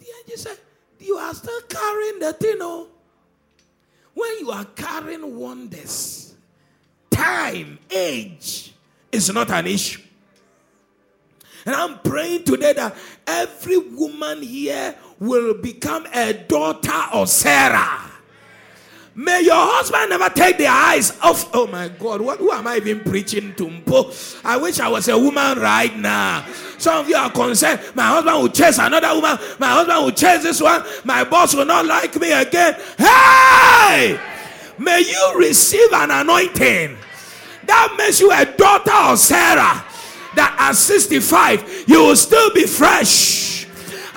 The 0.00 0.06
angel 0.20 0.36
said, 0.36 0.58
You 1.00 1.16
are 1.16 1.34
still 1.34 1.60
carrying 1.62 2.18
the 2.18 2.32
thing, 2.32 2.56
oh. 2.60 2.88
When 4.14 4.38
you 4.40 4.50
are 4.50 4.64
carrying 4.64 5.36
wonders, 5.36 6.34
time, 7.10 7.78
age 7.90 8.72
is 9.10 9.32
not 9.32 9.50
an 9.50 9.66
issue. 9.66 10.02
And 11.66 11.74
I'm 11.74 11.98
praying 12.00 12.44
today 12.44 12.74
that 12.74 12.94
every 13.26 13.78
woman 13.78 14.42
here 14.42 14.94
will 15.18 15.54
become 15.54 16.06
a 16.12 16.32
daughter 16.32 17.02
of 17.12 17.28
Sarah. 17.28 18.02
May 19.16 19.42
your 19.42 19.54
husband 19.54 20.10
never 20.10 20.28
take 20.28 20.58
their 20.58 20.72
eyes 20.72 21.16
off. 21.20 21.48
Oh 21.54 21.66
my 21.68 21.88
God, 21.88 22.20
what, 22.20 22.38
who 22.38 22.50
am 22.50 22.66
I 22.66 22.76
even 22.76 23.00
preaching 23.00 23.54
to? 23.54 23.66
Mpo? 23.66 24.40
I 24.44 24.56
wish 24.56 24.80
I 24.80 24.88
was 24.88 25.08
a 25.08 25.16
woman 25.16 25.58
right 25.58 25.96
now. 25.96 26.44
Some 26.78 26.98
of 26.98 27.08
you 27.08 27.14
are 27.14 27.30
concerned. 27.30 27.80
My 27.94 28.06
husband 28.06 28.36
will 28.36 28.48
chase 28.48 28.78
another 28.78 29.14
woman. 29.14 29.38
My 29.58 29.68
husband 29.68 30.04
will 30.04 30.10
chase 30.10 30.42
this 30.42 30.60
one. 30.60 30.84
My 31.04 31.22
boss 31.22 31.54
will 31.54 31.64
not 31.64 31.86
like 31.86 32.16
me 32.16 32.32
again. 32.32 32.74
Hey! 32.98 34.18
May 34.78 35.00
you 35.00 35.34
receive 35.38 35.92
an 35.92 36.10
anointing 36.10 36.96
that 37.66 37.94
makes 37.96 38.20
you 38.20 38.30
a 38.32 38.44
daughter 38.44 39.12
of 39.12 39.18
Sarah. 39.18 39.84
That 40.34 40.56
at 40.58 40.74
65, 40.74 41.84
you 41.86 42.02
will 42.02 42.16
still 42.16 42.52
be 42.52 42.66
fresh. 42.66 43.66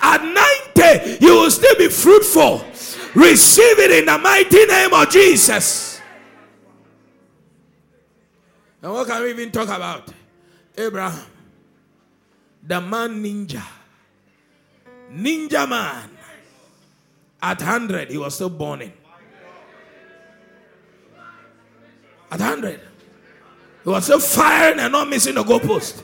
At 0.01 0.23
90, 0.73 1.23
you 1.23 1.33
will 1.33 1.51
still 1.51 1.75
be 1.77 1.89
fruitful. 1.89 2.65
Receive 3.17 3.79
it 3.79 3.91
in 3.91 4.05
the 4.05 4.17
mighty 4.19 4.63
name 4.67 4.93
of 4.93 5.09
Jesus. 5.09 5.99
And 8.79 8.93
what 8.93 9.07
can 9.07 9.23
we 9.23 9.31
even 9.31 9.51
talk 9.51 9.69
about? 9.69 10.13
Abraham, 10.77 11.25
the 12.61 12.79
man 12.79 13.23
ninja, 13.23 13.63
ninja 15.11 15.67
man. 15.67 16.11
At 17.41 17.57
100, 17.57 18.11
he 18.11 18.19
was 18.19 18.35
still 18.35 18.49
born 18.49 18.83
in. 18.83 18.93
At 22.29 22.39
100, 22.39 22.79
he 23.83 23.89
was 23.89 24.03
still 24.03 24.19
firing 24.19 24.79
and 24.79 24.91
not 24.91 25.09
missing 25.09 25.33
the 25.33 25.43
goalpost. 25.43 26.03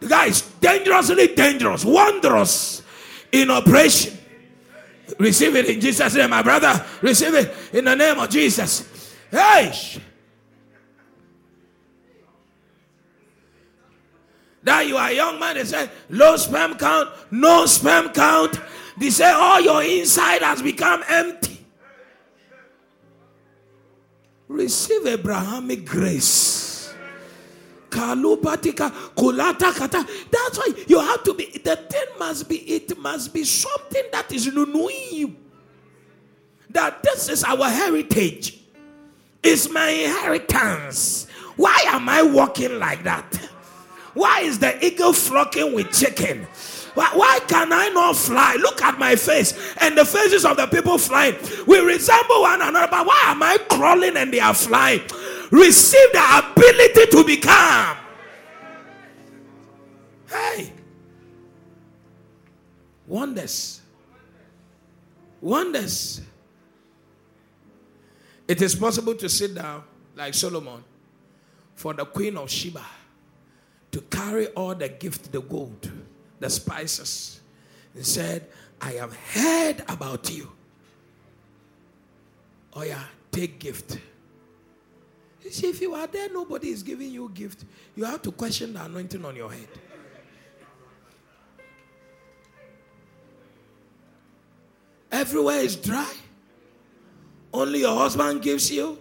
The 0.00 0.08
guy 0.08 0.26
is 0.26 0.42
dangerously 0.60 1.36
dangerous, 1.36 1.84
wondrous 1.84 2.82
in 3.30 3.48
operation. 3.48 4.15
Receive 5.18 5.54
it 5.56 5.66
in 5.66 5.80
Jesus' 5.80 6.14
name, 6.14 6.30
my 6.30 6.42
brother. 6.42 6.84
Receive 7.00 7.34
it 7.34 7.54
in 7.72 7.84
the 7.84 7.94
name 7.94 8.18
of 8.18 8.28
Jesus. 8.28 9.14
Hey! 9.30 9.72
That 14.62 14.86
you 14.88 14.96
are 14.96 15.08
a 15.08 15.14
young 15.14 15.38
man, 15.38 15.54
they 15.54 15.64
say 15.64 15.88
low 16.10 16.36
sperm 16.36 16.76
count, 16.76 17.10
no 17.30 17.66
sperm 17.66 18.08
count. 18.08 18.60
They 18.98 19.10
say 19.10 19.30
all 19.30 19.60
your 19.60 19.82
inside 19.82 20.42
has 20.42 20.60
become 20.60 21.04
empty. 21.08 21.64
Receive 24.48 25.06
Abrahamic 25.06 25.84
grace. 25.84 26.65
Kulata 27.96 29.74
kata. 29.74 30.06
That's 30.30 30.58
why 30.58 30.68
you 30.86 31.00
have 31.00 31.22
to 31.24 31.34
be. 31.34 31.46
The 31.46 31.76
thing 31.76 32.06
must 32.18 32.48
be. 32.48 32.56
It 32.56 32.96
must 32.98 33.32
be 33.32 33.44
something 33.44 34.04
that 34.12 34.32
is 34.32 34.46
renewing 34.48 34.96
you. 35.12 35.36
That 36.70 37.02
this 37.02 37.28
is 37.28 37.44
our 37.44 37.68
heritage. 37.68 38.58
It's 39.42 39.70
my 39.70 39.88
inheritance. 39.88 41.26
Why 41.56 41.84
am 41.88 42.08
I 42.08 42.22
walking 42.22 42.78
like 42.78 43.04
that? 43.04 43.34
Why 44.14 44.40
is 44.40 44.58
the 44.58 44.84
eagle 44.84 45.12
flocking 45.12 45.74
with 45.74 45.92
chicken? 45.92 46.46
Why, 46.94 47.10
why 47.12 47.40
can 47.46 47.72
I 47.72 47.90
not 47.90 48.16
fly? 48.16 48.56
Look 48.58 48.80
at 48.82 48.98
my 48.98 49.16
face 49.16 49.52
and 49.82 49.96
the 49.96 50.04
faces 50.04 50.46
of 50.46 50.56
the 50.56 50.66
people 50.66 50.96
flying. 50.96 51.36
We 51.66 51.78
resemble 51.80 52.40
one 52.40 52.62
another, 52.62 52.88
but 52.90 53.06
why 53.06 53.20
am 53.26 53.42
I 53.42 53.58
crawling 53.68 54.16
and 54.16 54.32
they 54.32 54.40
are 54.40 54.54
flying? 54.54 55.02
Receive 55.50 56.12
the 56.12 56.52
ability 56.52 57.06
to 57.10 57.24
become. 57.24 57.96
Hey, 60.28 60.72
wonders, 63.06 63.80
wonders. 65.40 66.20
It 68.48 68.62
is 68.62 68.74
possible 68.74 69.14
to 69.14 69.28
sit 69.28 69.54
down 69.54 69.82
like 70.14 70.34
Solomon 70.34 70.82
for 71.74 71.94
the 71.94 72.04
queen 72.04 72.36
of 72.36 72.50
Sheba 72.50 72.84
to 73.92 74.00
carry 74.02 74.48
all 74.48 74.74
the 74.74 74.88
gift, 74.88 75.32
the 75.32 75.40
gold, 75.40 75.90
the 76.38 76.50
spices, 76.50 77.40
and 77.94 78.04
said, 78.04 78.46
I 78.80 78.92
have 78.92 79.14
heard 79.16 79.82
about 79.88 80.30
you. 80.30 80.50
Oh, 82.74 82.82
yeah, 82.82 83.02
take 83.32 83.58
gift. 83.58 83.98
You 85.46 85.52
see, 85.52 85.68
if 85.68 85.80
you 85.80 85.94
are 85.94 86.08
there, 86.08 86.28
nobody 86.28 86.70
is 86.70 86.82
giving 86.82 87.08
you 87.12 87.30
gift. 87.32 87.64
You 87.94 88.04
have 88.04 88.20
to 88.22 88.32
question 88.32 88.72
the 88.72 88.84
anointing 88.84 89.24
on 89.24 89.36
your 89.36 89.48
head. 89.48 89.68
Everywhere 95.12 95.60
is 95.60 95.76
dry. 95.76 96.12
Only 97.54 97.78
your 97.78 97.96
husband 97.96 98.42
gives 98.42 98.72
you. 98.72 98.98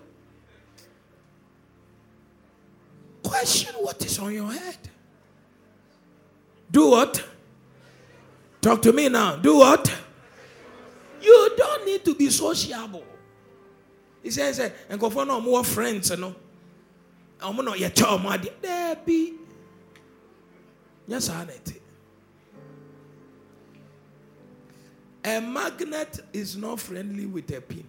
Question 3.23 3.73
what 3.81 4.05
is 4.05 4.19
on 4.19 4.31
your 4.31 4.51
head. 4.53 4.77
Do 6.69 6.91
what? 6.91 7.23
Talk 8.61 8.83
to 8.83 8.93
me 8.93 9.09
now. 9.09 9.37
Do 9.37 9.57
what? 9.57 9.91
You 11.23 11.51
don't 11.57 11.87
need 11.87 12.05
to 12.05 12.13
be 12.13 12.29
sociable. 12.29 13.14
He 14.25 14.31
says, 14.31 14.71
and 14.89 14.99
go 14.99 15.11
for 15.11 15.23
no 15.23 15.39
more 15.39 15.63
friends. 15.63 16.09
I'm 16.09 16.33
your 17.77 17.89
child, 17.91 18.23
my 18.23 18.37
dear. 18.37 18.53
There 18.59 18.95
be. 19.05 19.35
Yes, 21.07 21.29
I 21.29 21.45
need 21.45 21.81
A 25.23 25.39
magnet 25.39 26.21
is 26.33 26.57
not 26.57 26.79
friendly 26.79 27.27
with 27.27 27.55
a 27.55 27.61
pin. 27.61 27.83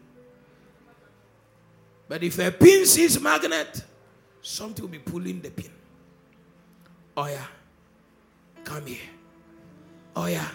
But 2.07 2.22
if 2.22 2.39
a 2.39 2.51
pin 2.51 2.84
sees 2.84 3.18
magnet, 3.18 3.82
something 4.43 4.82
will 4.82 4.91
be 4.91 4.99
pulling 4.99 5.41
the 5.41 5.51
pin. 5.51 5.70
Yeah, 7.16 7.47
come 8.62 8.84
here. 8.84 8.99
Yeah. 10.18 10.49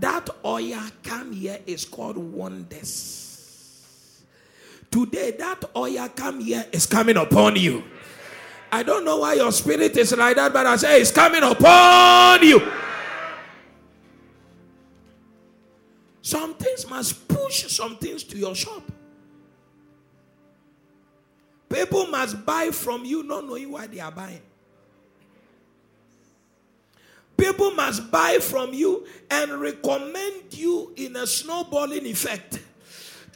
That 0.00 0.30
oil 0.44 0.80
come 1.04 1.32
here 1.32 1.60
is 1.64 1.84
called 1.84 2.16
wonders. 2.16 3.26
Today, 4.90 5.32
that 5.32 5.64
oil 5.76 6.08
come 6.14 6.40
here 6.40 6.64
is 6.72 6.86
coming 6.86 7.16
upon 7.16 7.56
you. 7.56 7.84
I 8.70 8.82
don't 8.82 9.04
know 9.04 9.18
why 9.18 9.34
your 9.34 9.52
spirit 9.52 9.96
is 9.96 10.16
like 10.16 10.36
that, 10.36 10.52
but 10.52 10.66
I 10.66 10.76
say 10.76 11.00
it's 11.00 11.10
coming 11.10 11.42
upon 11.42 12.42
you. 12.42 12.60
Some 16.22 16.54
things 16.54 16.88
must 16.88 17.26
push 17.26 17.66
some 17.68 17.96
things 17.96 18.22
to 18.24 18.36
your 18.36 18.54
shop. 18.54 18.82
People 21.68 22.06
must 22.06 22.44
buy 22.44 22.70
from 22.70 23.04
you 23.04 23.22
not 23.22 23.46
knowing 23.46 23.70
why 23.70 23.86
they 23.86 24.00
are 24.00 24.12
buying. 24.12 24.42
People 27.36 27.70
must 27.70 28.10
buy 28.10 28.38
from 28.40 28.74
you 28.74 29.06
and 29.30 29.52
recommend 29.52 30.52
you 30.52 30.92
in 30.96 31.14
a 31.16 31.26
snowballing 31.26 32.04
effect 32.04 32.58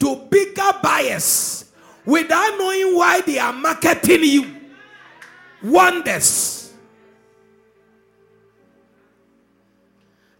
to 0.03 0.17
bigger 0.29 0.71
buyers 0.83 1.71
without 2.05 2.59
knowing 2.59 2.97
why 2.97 3.21
they 3.21 3.39
are 3.39 3.53
marketing 3.53 4.25
you. 4.25 4.57
Wonders. 5.63 6.75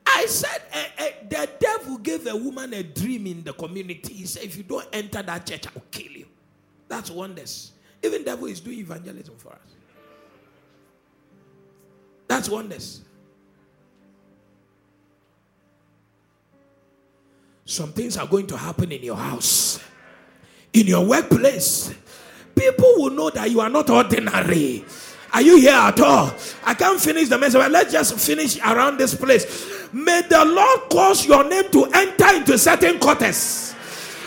I 0.05 0.27
said 0.27 0.63
uh, 0.75 0.79
uh, 0.99 1.05
the 1.29 1.49
devil 1.61 1.99
gave 1.99 2.27
a 2.27 2.35
woman 2.35 2.75
a 2.75 2.83
dream 2.83 3.29
in 3.29 3.45
the 3.45 3.53
community. 3.53 4.15
He 4.15 4.27
said, 4.27 4.43
if 4.43 4.57
you 4.57 4.65
don't 4.65 4.87
enter 4.93 5.23
that 5.23 5.47
church, 5.47 5.69
I 5.69 5.71
will 5.73 5.85
kill 5.93 6.11
you. 6.11 6.27
That's 6.89 7.11
wonders. 7.13 7.71
Even 8.03 8.25
devil 8.25 8.47
is 8.47 8.59
doing 8.59 8.81
evangelism 8.81 9.37
for 9.39 9.53
us. 9.53 9.59
That's 12.27 12.49
wonders. 12.49 13.03
Some 17.73 17.93
things 17.93 18.19
are 18.19 18.27
going 18.27 18.47
to 18.49 18.57
happen 18.59 18.93
in 18.93 19.03
your 19.03 19.17
house, 19.17 19.81
in 20.75 20.87
your 20.87 21.07
workplace. 21.07 21.91
People 22.55 22.93
will 22.99 23.09
know 23.09 23.31
that 23.31 23.51
you 23.51 23.63
are 23.63 23.71
not 23.71 23.89
ordinary. 23.89 24.85
Are 25.33 25.41
you 25.41 25.57
here 25.57 25.73
at 25.73 25.99
all? 25.99 26.35
I 26.67 26.75
can't 26.75 27.01
finish 27.01 27.31
the 27.31 27.39
message, 27.39 27.59
but 27.59 27.71
let's 27.71 27.91
just 27.91 28.21
finish 28.21 28.59
around 28.59 28.99
this 28.99 29.15
place. 29.15 29.89
May 29.91 30.21
the 30.21 30.45
Lord 30.45 30.91
cause 30.91 31.25
your 31.25 31.49
name 31.49 31.71
to 31.71 31.87
enter 31.95 32.37
into 32.37 32.59
certain 32.59 32.99
quarters. 32.99 33.75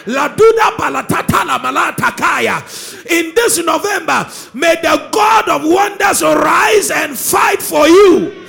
Laduda 0.05 0.75
Malatakaya. 0.79 2.63
In 3.11 3.35
this 3.35 3.63
November, 3.63 4.27
may 4.55 4.73
the 4.81 5.07
God 5.11 5.49
of 5.49 5.61
wonders 5.63 6.23
rise 6.23 6.89
and 6.89 7.15
fight 7.15 7.61
for 7.61 7.87
you. 7.87 8.43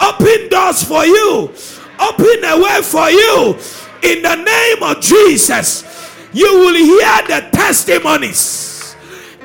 Open 0.00 0.48
doors 0.48 0.82
for 0.82 1.06
you. 1.06 1.52
Open 2.00 2.44
a 2.44 2.60
way 2.60 2.82
for 2.82 3.08
you. 3.08 3.81
In 4.02 4.22
the 4.22 4.34
name 4.34 4.82
of 4.82 5.00
Jesus, 5.00 5.84
you 6.32 6.46
will 6.46 6.74
hear 6.74 7.22
the 7.28 7.48
testimonies. 7.52 8.96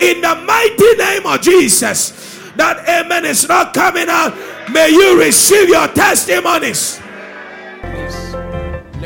In 0.01 0.21
the 0.21 0.35
mighty 0.35 0.95
name 0.95 1.25
of 1.25 1.41
Jesus, 1.41 2.39
that 2.55 2.87
amen 2.89 3.25
is 3.25 3.47
not 3.47 3.73
coming 3.73 4.07
out. 4.09 4.35
May 4.71 4.89
you 4.89 5.19
receive 5.19 5.69
your 5.69 5.87
testimonies. 5.89 6.99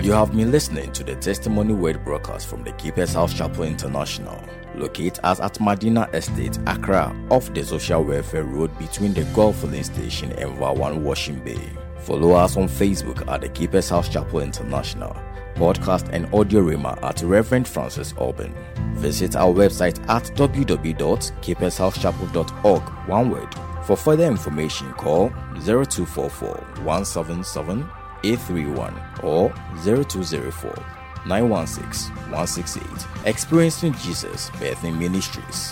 You 0.01 0.13
have 0.13 0.31
been 0.31 0.51
listening 0.51 0.91
to 0.93 1.03
the 1.03 1.15
Testimony 1.15 1.73
Word 1.73 2.03
broadcast 2.03 2.47
from 2.47 2.63
the 2.63 2.71
Keeper's 2.73 3.13
House 3.13 3.33
Chapel 3.33 3.65
International, 3.65 4.43
located 4.75 5.19
at 5.23 5.59
Medina 5.61 6.09
Estate, 6.13 6.57
Accra, 6.65 7.15
off 7.29 7.53
the 7.53 7.63
Social 7.63 8.03
Welfare 8.03 8.43
Road 8.43 8.77
between 8.79 9.13
the 9.13 9.23
Gulf 9.35 9.59
Station 9.59 10.31
and 10.31 10.57
Vawan 10.57 11.01
Washing 11.01 11.39
Bay. 11.43 11.69
Follow 11.99 12.31
us 12.31 12.57
on 12.57 12.67
Facebook 12.67 13.27
at 13.31 13.41
the 13.41 13.49
Keeper's 13.49 13.89
House 13.89 14.09
Chapel 14.09 14.39
International, 14.39 15.15
podcast 15.55 16.09
and 16.11 16.27
audio 16.33 16.61
rima 16.61 16.97
at 17.03 17.21
Reverend 17.21 17.67
Francis 17.67 18.13
Alban. 18.17 18.55
Visit 18.95 19.35
our 19.35 19.53
website 19.53 20.01
at 20.09 20.23
www.keepershousechapel.org, 20.35 22.81
one 23.07 23.29
word. 23.29 23.53
For 23.85 23.95
further 23.97 24.25
information, 24.25 24.91
call 24.93 25.29
0244 25.65 26.55
177 26.83 27.87
831 28.23 28.93
or 29.23 29.49
0204 29.83 30.75
916 31.25 32.13
168. 32.15 32.85
Experiencing 33.25 33.93
Jesus 33.93 34.49
Birthing 34.51 34.97
Ministries. 34.97 35.71